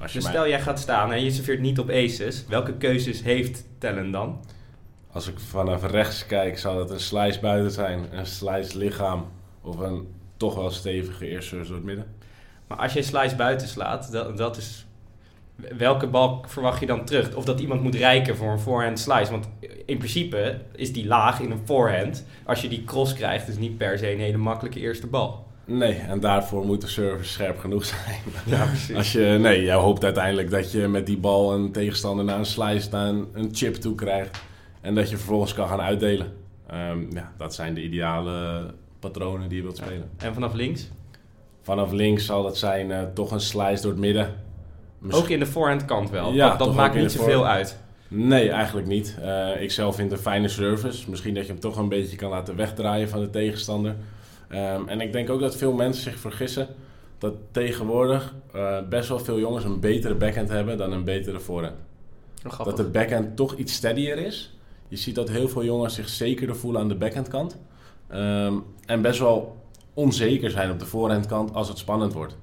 als 0.00 0.12
je 0.12 0.18
dus 0.18 0.28
stel 0.28 0.48
jij 0.48 0.60
gaat 0.60 0.80
staan 0.80 1.12
en 1.12 1.24
je 1.24 1.30
serveert 1.30 1.60
niet 1.60 1.78
op 1.78 1.90
aces, 1.90 2.44
welke 2.48 2.76
keuzes 2.76 3.22
heeft 3.22 3.64
Tellen 3.78 4.10
dan? 4.10 4.40
Als 5.12 5.28
ik 5.28 5.38
vanaf 5.38 5.86
rechts 5.90 6.26
kijk, 6.26 6.58
zou 6.58 6.76
dat 6.76 6.90
een 6.90 7.00
slice 7.00 7.40
buiten 7.40 7.70
zijn, 7.70 8.06
een 8.10 8.26
slice 8.26 8.78
lichaam 8.78 9.26
of 9.62 9.78
een 9.78 10.08
toch 10.36 10.54
wel 10.54 10.70
stevige 10.70 11.28
eerste 11.28 11.56
door 11.56 11.74
het 11.74 11.84
midden. 11.84 12.06
Maar 12.66 12.78
als 12.78 12.92
je 12.92 13.02
slice 13.02 13.36
buiten 13.36 13.68
slaat, 13.68 14.12
dat, 14.12 14.36
dat 14.36 14.56
is. 14.56 14.85
Welke 15.56 16.06
bal 16.06 16.44
verwacht 16.46 16.80
je 16.80 16.86
dan 16.86 17.04
terug? 17.04 17.34
Of 17.34 17.44
dat 17.44 17.60
iemand 17.60 17.82
moet 17.82 17.94
rijken 17.94 18.36
voor 18.36 18.52
een 18.52 18.58
forehand 18.58 18.98
slice? 18.98 19.30
Want 19.30 19.48
in 19.86 19.98
principe 19.98 20.60
is 20.74 20.92
die 20.92 21.06
laag 21.06 21.40
in 21.40 21.50
een 21.50 21.60
forehand. 21.64 22.26
Als 22.44 22.60
je 22.60 22.68
die 22.68 22.84
cross 22.84 23.14
krijgt, 23.14 23.48
is 23.48 23.58
niet 23.58 23.76
per 23.76 23.98
se 23.98 24.12
een 24.12 24.20
hele 24.20 24.36
makkelijke 24.36 24.80
eerste 24.80 25.06
bal. 25.06 25.46
Nee, 25.64 25.94
en 25.94 26.20
daarvoor 26.20 26.64
moet 26.64 26.80
de 26.80 26.86
service 26.86 27.32
scherp 27.32 27.58
genoeg 27.58 27.84
zijn. 27.84 28.20
Ja, 28.56 28.66
precies. 28.66 28.96
Als 28.96 29.12
je, 29.12 29.36
nee, 29.40 29.62
jij 29.62 29.74
hoopt 29.74 30.04
uiteindelijk 30.04 30.50
dat 30.50 30.72
je 30.72 30.88
met 30.88 31.06
die 31.06 31.18
bal 31.18 31.54
een 31.54 31.72
tegenstander 31.72 32.24
naar 32.24 32.38
een 32.38 32.46
slice, 32.46 32.88
naar 32.90 33.06
een, 33.06 33.28
een 33.32 33.48
chip 33.52 33.74
toe 33.74 33.94
krijgt. 33.94 34.42
En 34.80 34.94
dat 34.94 35.10
je 35.10 35.16
vervolgens 35.16 35.54
kan 35.54 35.68
gaan 35.68 35.80
uitdelen. 35.80 36.32
Um, 36.72 37.08
ja, 37.12 37.32
dat 37.36 37.54
zijn 37.54 37.74
de 37.74 37.82
ideale 37.82 38.64
patronen 38.98 39.48
die 39.48 39.56
je 39.56 39.62
wilt 39.62 39.76
spelen. 39.76 40.10
En 40.16 40.34
vanaf 40.34 40.54
links? 40.54 40.90
Vanaf 41.62 41.92
links 41.92 42.26
zal 42.26 42.42
dat 42.42 42.58
zijn 42.58 42.90
uh, 42.90 43.02
toch 43.14 43.30
een 43.30 43.40
slice 43.40 43.82
door 43.82 43.90
het 43.90 44.00
midden. 44.00 44.34
Ook 45.10 45.28
in 45.28 45.38
de 45.38 45.46
voorhand 45.46 45.84
kant 45.84 46.10
wel? 46.10 46.32
Ja, 46.32 46.48
dat, 46.48 46.58
dat 46.58 46.74
maakt 46.74 46.94
niet 46.94 47.12
zoveel 47.12 47.46
uit? 47.46 47.78
Nee, 48.08 48.50
eigenlijk 48.50 48.86
niet. 48.86 49.16
Uh, 49.20 49.62
ik 49.62 49.70
zelf 49.70 49.94
vind 49.94 50.12
een 50.12 50.18
fijne 50.18 50.48
service. 50.48 51.10
Misschien 51.10 51.34
dat 51.34 51.46
je 51.46 51.52
hem 51.52 51.60
toch 51.60 51.76
een 51.76 51.88
beetje 51.88 52.16
kan 52.16 52.30
laten 52.30 52.56
wegdraaien 52.56 53.08
van 53.08 53.20
de 53.20 53.30
tegenstander. 53.30 53.96
Um, 54.52 54.88
en 54.88 55.00
ik 55.00 55.12
denk 55.12 55.30
ook 55.30 55.40
dat 55.40 55.56
veel 55.56 55.72
mensen 55.72 56.02
zich 56.02 56.18
vergissen 56.18 56.68
dat 57.18 57.34
tegenwoordig 57.50 58.34
uh, 58.54 58.76
best 58.88 59.08
wel 59.08 59.18
veel 59.18 59.38
jongens 59.38 59.64
een 59.64 59.80
betere 59.80 60.14
backhand 60.14 60.48
hebben 60.48 60.78
dan 60.78 60.92
een 60.92 61.04
betere 61.04 61.40
voorhand. 61.40 61.74
Dat 62.64 62.76
de 62.76 62.84
backhand 62.84 63.36
toch 63.36 63.54
iets 63.56 63.74
steadier 63.74 64.18
is. 64.18 64.56
Je 64.88 64.96
ziet 64.96 65.14
dat 65.14 65.28
heel 65.28 65.48
veel 65.48 65.64
jongens 65.64 65.94
zich 65.94 66.08
zekerder 66.08 66.56
voelen 66.56 66.80
aan 66.80 66.88
de 66.88 66.94
backhandkant. 66.94 67.58
Um, 68.14 68.64
en 68.84 69.02
best 69.02 69.18
wel 69.18 69.56
onzeker 69.94 70.50
zijn 70.50 70.70
op 70.70 70.78
de 70.78 70.86
voorhandkant 70.86 71.54
als 71.54 71.68
het 71.68 71.78
spannend 71.78 72.12
wordt. 72.12 72.36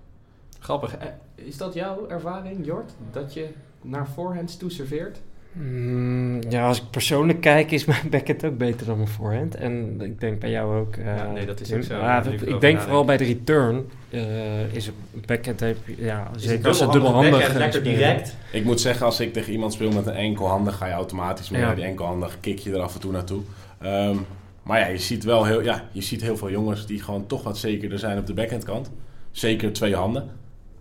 Grappig. 0.60 0.98
Eh, 1.44 1.48
is 1.48 1.58
dat 1.58 1.74
jouw 1.74 2.08
ervaring, 2.08 2.66
Jort? 2.66 2.92
Dat 3.12 3.34
je 3.34 3.48
naar 3.82 4.08
voorhands 4.08 4.58
toe 4.58 4.72
serveert? 4.72 5.20
Mm, 5.52 6.42
ja, 6.50 6.68
als 6.68 6.82
ik 6.82 6.90
persoonlijk 6.90 7.42
kijk, 7.42 7.72
is 7.72 7.86
mijn 7.86 8.10
backhand 8.12 8.46
ook 8.46 8.58
beter 8.58 8.86
dan 8.86 8.98
mijn 8.98 9.10
voorhand. 9.10 9.56
En 9.56 10.02
ik 10.02 10.20
denk 10.20 10.40
bij 10.40 10.50
jou 10.50 10.80
ook. 10.80 10.96
Uh, 10.96 11.06
ja, 11.06 11.32
nee, 11.32 11.46
dat 11.46 11.60
is 11.60 11.74
ook 11.74 11.84
zo. 11.84 11.98
Ja, 11.98 12.24
ik 12.46 12.62
denk 12.62 12.80
vooral 12.80 13.06
bij 13.06 13.18
de 13.18 13.24
return 13.24 13.86
uh, 14.10 14.74
is 14.74 14.88
een 14.88 15.24
backhand, 15.26 15.64
ja, 15.98 16.32
zeker 16.36 16.68
als 16.68 16.80
het 16.80 16.92
dubbelhandig 16.92 17.54
lekker 17.54 17.84
direct. 17.84 18.36
Ik 18.52 18.64
moet 18.64 18.82
zeggen, 18.82 19.06
als 19.06 19.20
ik 19.20 19.34
tegen 19.34 19.52
iemand 19.52 19.74
speel 19.74 19.92
met 19.92 20.06
een 20.06 20.14
enkelhandig, 20.14 20.78
ga 20.78 20.88
je 20.88 20.94
automatisch 20.94 21.48
ja. 21.48 21.60
naar 21.60 21.76
die 21.76 21.86
enkelhandig, 21.86 22.38
kik 22.40 22.60
je 22.60 22.72
er 22.74 22.82
af 22.82 22.94
en 22.94 23.00
toe 23.00 23.12
naartoe. 23.12 23.42
Um, 23.84 24.26
maar 24.64 24.80
ja, 24.80 24.88
je 24.88 24.98
ziet 24.98 25.24
wel 25.24 25.46
heel, 25.46 25.62
ja, 25.62 25.84
je 25.92 26.02
ziet 26.02 26.22
heel 26.22 26.38
veel 26.38 26.50
jongens 26.50 26.86
die 26.86 27.02
gewoon 27.02 27.28
toch 27.28 27.44
wat 27.44 27.58
zekerder 27.58 28.00
zijn 28.00 28.18
op 28.18 28.26
de 28.26 28.34
backhandkant. 28.34 28.92
Zeker 29.32 29.74
twee 29.74 29.96
handen. 29.96 30.30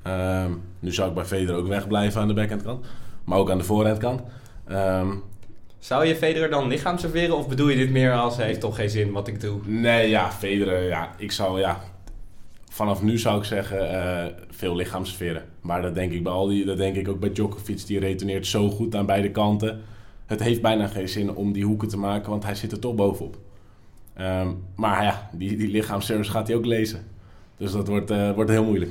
Ehm, 0.02 0.50
nu 0.78 0.92
zou 0.92 1.08
ik 1.08 1.14
bij 1.14 1.24
Federer 1.24 1.56
ook 1.56 1.68
wegblijven 1.68 2.20
aan 2.20 2.28
de 2.28 2.34
backhandkant. 2.34 2.86
Maar 3.24 3.38
ook 3.38 3.50
aan 3.50 3.58
de 3.58 3.64
voorhandkant. 3.64 4.20
Ehm, 4.66 5.08
Zou 5.78 6.06
je 6.06 6.16
Federer 6.16 6.50
dan 6.50 6.68
lichaam 6.68 6.98
serveren 6.98 7.36
of 7.36 7.48
bedoel 7.48 7.68
je 7.68 7.76
dit 7.76 7.90
meer 7.90 8.12
als 8.12 8.36
heeft 8.36 8.60
toch 8.60 8.76
geen 8.76 8.90
zin 8.90 9.12
wat 9.12 9.28
ik 9.28 9.40
doe? 9.40 9.60
nee, 9.64 10.08
ja, 10.08 10.30
Federer, 10.30 10.88
ja, 10.88 11.10
ik 11.16 11.32
zou, 11.32 11.60
ja... 11.60 11.80
Vanaf 12.70 13.02
nu 13.02 13.18
zou 13.18 13.38
ik 13.38 13.44
zeggen, 13.44 13.90
eh, 13.90 14.32
veel 14.50 14.76
lichaamsferen. 14.76 15.42
Maar 15.60 15.82
dat 15.82 15.94
denk 15.94 16.12
ik 16.12 16.22
bij 16.22 16.32
al 16.32 16.46
die, 16.46 16.64
dat 16.64 16.76
denk 16.76 16.96
ik 16.96 17.08
ook 17.08 17.20
bij 17.20 17.32
Djokovic. 17.32 17.86
Die 17.86 17.98
retourneert 17.98 18.46
zo 18.46 18.70
goed 18.70 18.94
aan 18.94 19.06
beide 19.06 19.30
kanten. 19.30 19.80
Het 20.26 20.42
heeft 20.42 20.62
bijna 20.62 20.86
geen 20.86 21.08
zin 21.08 21.34
om 21.34 21.52
die 21.52 21.64
hoeken 21.64 21.88
te 21.88 21.98
maken, 21.98 22.30
want 22.30 22.44
hij 22.44 22.54
zit 22.54 22.72
er 22.72 22.78
toch 22.78 22.94
bovenop. 22.94 23.36
Ehm, 24.14 24.48
maar 24.76 25.02
ja, 25.02 25.28
die, 25.32 25.56
die 25.56 25.68
lichaamsservice 25.70 26.30
gaat 26.30 26.46
hij 26.46 26.56
ook 26.56 26.66
lezen. 26.66 27.04
Dus 27.56 27.72
dat 27.72 27.88
wordt, 27.88 28.10
eh, 28.10 28.30
wordt 28.32 28.50
heel 28.50 28.64
moeilijk. 28.64 28.90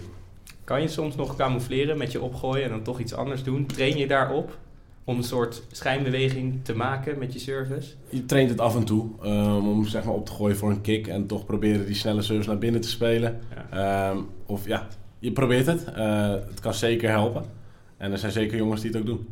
Kan 0.71 0.81
je 0.81 0.87
soms 0.87 1.15
nog 1.15 1.35
camoufleren 1.35 1.97
met 1.97 2.11
je 2.11 2.21
opgooien 2.21 2.63
en 2.63 2.69
dan 2.69 2.81
toch 2.81 2.99
iets 2.99 3.13
anders 3.13 3.43
doen? 3.43 3.65
Train 3.65 3.97
je 3.97 4.07
daarop 4.07 4.57
om 5.03 5.17
een 5.17 5.23
soort 5.23 5.63
schijnbeweging 5.71 6.59
te 6.63 6.75
maken 6.75 7.17
met 7.17 7.33
je 7.33 7.39
service? 7.39 7.93
Je 8.09 8.25
traint 8.25 8.49
het 8.49 8.59
af 8.59 8.75
en 8.75 8.83
toe 8.83 9.09
ehm, 9.23 9.67
om 9.67 9.87
zeg 9.87 10.03
maar 10.03 10.13
op 10.13 10.25
te 10.25 10.31
gooien 10.31 10.57
voor 10.57 10.69
een 10.69 10.81
kick 10.81 11.07
en 11.07 11.27
toch 11.27 11.45
proberen 11.45 11.85
die 11.85 11.95
snelle 11.95 12.21
service 12.21 12.49
naar 12.49 12.57
binnen 12.57 12.81
te 12.81 12.87
spelen. 12.87 13.39
Ehm, 13.71 14.17
of 14.45 14.67
ja, 14.67 14.87
je 15.19 15.31
probeert 15.31 15.65
het. 15.65 15.83
Eh, 15.83 16.29
het 16.29 16.59
kan 16.59 16.73
zeker 16.73 17.09
helpen. 17.09 17.45
En 17.97 18.11
er 18.11 18.17
zijn 18.17 18.31
zeker 18.31 18.57
jongens 18.57 18.81
die 18.81 18.91
het 18.91 18.99
ook 18.99 19.05
doen. 19.05 19.27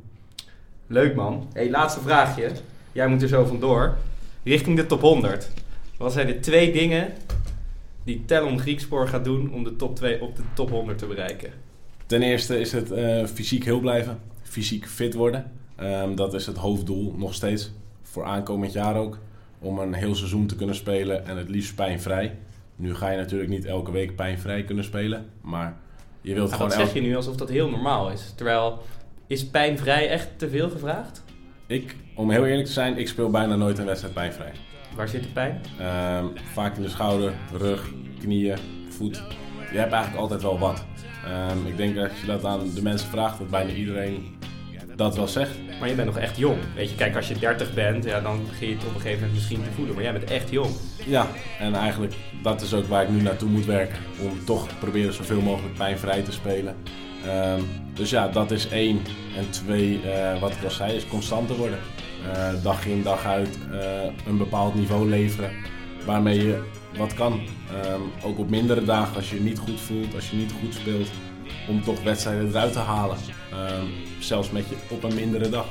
Leuk 0.88 1.16
man. 1.16 1.48
Hey, 1.54 1.70
laatste 1.70 2.02
vraagje. 2.02 2.52
Jij 2.92 3.08
moet 3.08 3.22
er 3.22 3.28
zo 3.28 3.46
vandoor. 3.46 3.98
Richting 4.44 4.76
de 4.76 4.86
top 4.86 5.02
100. 5.02 5.50
Wat 5.98 6.14
zijn 6.14 6.28
de 6.28 6.40
twee 6.40 6.72
dingen 6.72 7.14
die 8.04 8.26
Talon 8.26 8.60
Griekspoor 8.60 9.08
gaat 9.08 9.24
doen 9.24 9.54
om 9.54 9.64
de 9.64 9.76
top 9.76 9.96
2 9.96 10.22
op 10.22 10.36
de 10.36 10.42
top 10.54 10.70
100 10.70 10.98
te 10.98 11.06
bereiken? 11.06 11.52
Ten 12.06 12.22
eerste 12.22 12.60
is 12.60 12.72
het 12.72 12.92
eh, 12.92 13.26
fysiek 13.26 13.66
heel 13.66 13.80
blijven. 13.80 14.20
Fysiek 14.42 14.88
fit 14.88 15.14
worden. 15.14 15.52
Ehm, 15.76 16.16
dat 16.16 16.34
is 16.34 16.46
het 16.46 16.58
hoofddoel 16.58 17.14
nog 17.18 17.34
steeds. 17.34 17.72
Voor 18.02 18.24
aankomend 18.24 18.74
jaar 18.74 18.96
ook. 18.96 19.18
Om 19.60 19.80
een 19.80 19.94
heel 19.94 20.16
seizoen 20.16 20.48
te 20.48 20.56
kunnen 20.56 20.76
spelen 20.76 21.26
en 21.26 21.38
het 21.38 21.50
liefst 21.50 21.76
pijnvrij. 21.76 22.38
Nu 22.76 22.96
ga 22.96 23.10
je 23.10 23.18
natuurlijk 23.18 23.50
niet 23.50 23.66
elke 23.66 23.92
week 23.92 24.16
pijnvrij 24.16 24.64
kunnen 24.64 24.84
spelen. 24.84 25.26
Maar 25.42 25.78
je 26.22 26.34
wilt 26.34 26.50
Nou, 26.50 26.62
gewoon 26.62 26.78
dat 26.78 26.88
zeg 26.88 26.94
je 26.94 27.02
nu 27.02 27.16
alsof 27.16 27.36
dat 27.36 27.50
heel 27.50 27.70
normaal 27.70 28.12
is. 28.12 28.34
Terwijl, 28.36 28.82
is 29.28 29.46
pijnvrij 29.46 30.10
echt 30.10 30.30
te 30.38 30.50
veel 30.50 30.70
gevraagd? 30.70 31.24
Ik, 31.68 31.96
om 32.16 32.32
heel 32.32 32.46
eerlijk 32.46 32.68
te 32.68 32.74
zijn, 32.74 32.98
ik 32.98 33.08
speel 33.08 33.30
bijna 33.30 33.56
nooit 33.56 33.78
een 33.78 33.86
wedstrijd 33.86 34.14
pijnvrij. 34.14 34.52
Waar 34.96 35.08
zit 35.08 35.24
de 35.24 35.30
pijn? 35.30 35.62
Ehm, 35.80 36.26
vaak 36.54 36.76
in 36.76 36.82
de 36.82 36.90
schouder, 36.90 37.34
rug, 37.52 37.90
knieën, 38.20 38.58
voet. 38.90 39.24
Je 39.72 39.78
hebt 39.78 39.92
eigenlijk 39.92 40.22
altijd 40.22 40.42
wel 40.42 40.60
wat. 40.60 40.86
Ehm, 41.26 41.68
ik 41.68 41.78
denk 41.78 41.96
dat 41.96 42.10
als 42.10 42.20
je 42.20 42.26
dat 42.26 42.46
aan 42.46 42.74
de 42.74 42.82
mensen 42.82 43.10
vraagt, 43.10 43.38
dat 43.38 43.50
bijna 43.50 43.72
iedereen 43.72 44.38
dat 45.00 45.16
wel 45.16 45.28
zegt. 45.28 45.52
Maar 45.80 45.90
je 45.90 45.96
bent 45.96 46.08
nog 46.08 46.18
echt 46.18 46.38
jong. 46.38 46.58
Weet 46.76 46.90
je, 46.90 46.96
kijk, 46.96 47.16
als 47.16 47.28
je 47.28 47.40
30 47.40 47.74
bent, 47.74 48.04
ja, 48.04 48.20
dan 48.20 48.46
begin 48.48 48.68
je 48.68 48.74
het 48.76 48.84
op 48.84 48.96
een 48.96 49.02
gegeven 49.02 49.20
moment 49.20 49.34
misschien 49.34 49.64
te 49.64 49.72
voelen. 49.76 49.94
Maar 49.94 50.04
jij 50.04 50.14
bent 50.14 50.30
echt 50.30 50.50
jong. 50.50 50.72
Ja, 51.06 51.28
en 51.60 51.76
eigenlijk 51.76 52.14
dat 52.44 52.62
is 52.62 52.74
ook 52.74 52.86
waar 52.86 53.04
ik 53.04 53.10
nu 53.10 53.22
naartoe 53.22 53.50
moet 53.50 53.66
werken. 53.66 53.98
Om 54.22 54.46
toch 54.46 54.68
te 54.68 54.76
proberen 54.76 55.14
zoveel 55.14 55.42
mogelijk 55.42 55.74
pijnvrij 55.74 56.22
te 56.22 56.32
spelen. 56.32 56.76
Ehm, 57.26 57.62
dus 57.94 58.10
ja, 58.10 58.28
dat 58.28 58.52
is 58.52 58.70
één. 58.70 59.02
En 59.38 59.50
twee, 59.50 60.02
eh, 60.02 60.40
wat 60.40 60.52
ik 60.52 60.64
al 60.64 60.72
zei, 60.72 60.96
is 60.96 61.08
constant 61.08 61.48
te 61.48 61.56
worden. 61.56 61.80
Eh, 62.34 62.64
dag 62.64 62.86
in, 62.86 63.04
dag 63.04 63.26
uit 63.26 63.58
eh, 63.72 63.80
een 64.28 64.38
bepaald 64.38 64.76
niveau 64.76 65.10
leveren 65.10 65.52
waarmee 66.06 66.44
je 66.44 66.64
wat 66.98 67.14
kan. 67.14 67.42
Ehm, 67.70 68.02
ook 68.24 68.40
op 68.40 68.50
mindere 68.50 68.84
dagen, 68.84 69.16
als 69.16 69.30
je 69.30 69.36
je 69.36 69.42
niet 69.42 69.60
goed 69.60 69.80
voelt, 69.80 70.16
als 70.16 70.30
je 70.30 70.38
niet 70.38 70.54
goed 70.62 70.74
speelt, 70.74 71.10
om 71.68 71.84
toch 71.84 72.04
wedstrijden 72.04 72.48
eruit 72.48 72.74
te 72.74 72.80
halen. 72.80 73.18
Ehm, 73.52 73.86
zelfs 74.20 74.52
met 74.52 74.70
je 74.70 74.76
op 74.90 75.04
een 75.04 75.16
mindere 75.16 75.50
dag. 75.50 75.66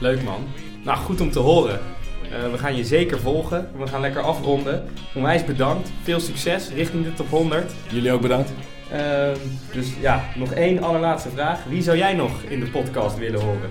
Leuk 0.00 0.22
man. 0.22 0.46
Nou, 0.84 0.98
goed 0.98 1.20
om 1.20 1.30
te 1.30 1.38
horen. 1.38 1.80
Eh, 2.30 2.50
we 2.50 2.58
gaan 2.58 2.76
je 2.76 2.84
zeker 2.84 3.20
volgen. 3.20 3.70
We 3.78 3.86
gaan 3.86 4.00
lekker 4.00 4.22
afronden. 4.22 4.84
Onwijs 5.14 5.44
bedankt. 5.44 5.90
Veel 6.02 6.20
succes 6.20 6.70
richting 6.70 7.04
de 7.04 7.14
top 7.14 7.30
100. 7.30 7.72
Jullie 7.90 8.12
ook 8.12 8.20
bedankt. 8.20 8.52
Ehm, 8.92 9.36
dus 9.72 9.92
ja, 10.00 10.24
nog 10.36 10.52
één 10.52 10.82
allerlaatste 10.82 11.30
vraag. 11.30 11.64
Wie 11.64 11.82
zou 11.82 11.96
jij 11.96 12.14
nog 12.14 12.42
in 12.42 12.60
de 12.60 12.70
podcast 12.70 13.18
willen 13.18 13.40
horen? 13.40 13.70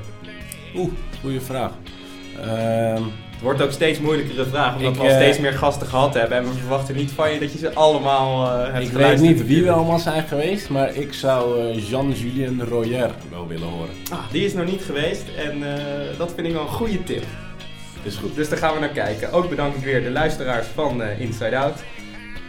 Oeh, 0.76 0.92
goede 1.22 1.42
vraag. 1.42 1.72
Ehm, 2.42 3.04
Het 3.32 3.46
wordt 3.46 3.62
ook 3.62 3.72
steeds 3.72 4.00
moeilijkere 4.00 4.46
vraag, 4.46 4.76
omdat 4.76 4.92
Ik, 4.92 4.98
we 4.98 5.04
al 5.04 5.10
eh, 5.10 5.16
steeds 5.16 5.40
meer 5.40 5.54
gasten 5.54 5.88
gehad 5.88 6.14
hebben. 6.14 6.38
En 6.38 6.44
we 6.44 6.54
verwachten 6.54 6.96
niet 6.96 7.12
van 7.12 7.34
je 7.34 7.40
dat 7.40 7.52
je 7.52 7.58
ze 7.58 7.74
allemaal 7.74 8.46
eh 8.60 8.74
hebt 8.74 8.86
ik 8.88 8.92
weet 8.92 9.20
niet 9.22 9.46
wie 9.46 9.64
we 9.64 9.72
allemaal 9.72 10.00
zijn 10.00 10.24
geweest, 10.28 10.70
maar 10.70 10.96
ik 10.96 11.14
zou 11.14 11.62
eh, 11.62 11.90
Jean-Julien 11.90 12.66
Royer 12.70 13.12
wel 13.30 13.48
willen 13.48 13.68
horen. 13.68 13.90
Ah, 14.12 14.20
die 14.32 14.46
is 14.46 14.54
nog 14.54 14.66
niet 14.66 14.82
geweest 14.82 15.24
en 15.38 15.64
dat 16.18 16.32
vind 16.36 16.48
ik 16.48 16.54
wel 16.54 16.62
een 16.62 16.68
goede 16.68 17.04
tip. 17.04 17.24
Is 18.04 18.16
goed. 18.16 18.36
Dus 18.36 18.50
daar 18.50 18.58
gaan 18.58 18.74
we 18.74 18.80
naar 18.80 18.90
kijken. 18.90 19.32
Ook 19.32 19.50
bedank 19.50 19.76
ik 19.76 19.84
weer 19.84 20.04
de 20.04 20.12
luisteraars 20.12 20.68
van 20.76 21.02
Inside 21.20 21.58
Out. 21.58 21.84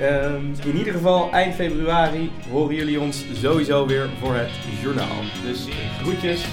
Ehm, 0.00 0.44
in 0.64 0.76
ieder 0.76 0.92
geval, 0.92 1.28
eind 1.32 1.54
februari 1.54 2.30
horen 2.50 2.74
jullie 2.74 3.00
ons 3.00 3.24
sowieso 3.32 3.86
weer 3.86 4.08
voor 4.20 4.34
het 4.34 4.50
journaal. 4.82 5.16
Dus 5.46 5.66
groetjes 6.02 6.44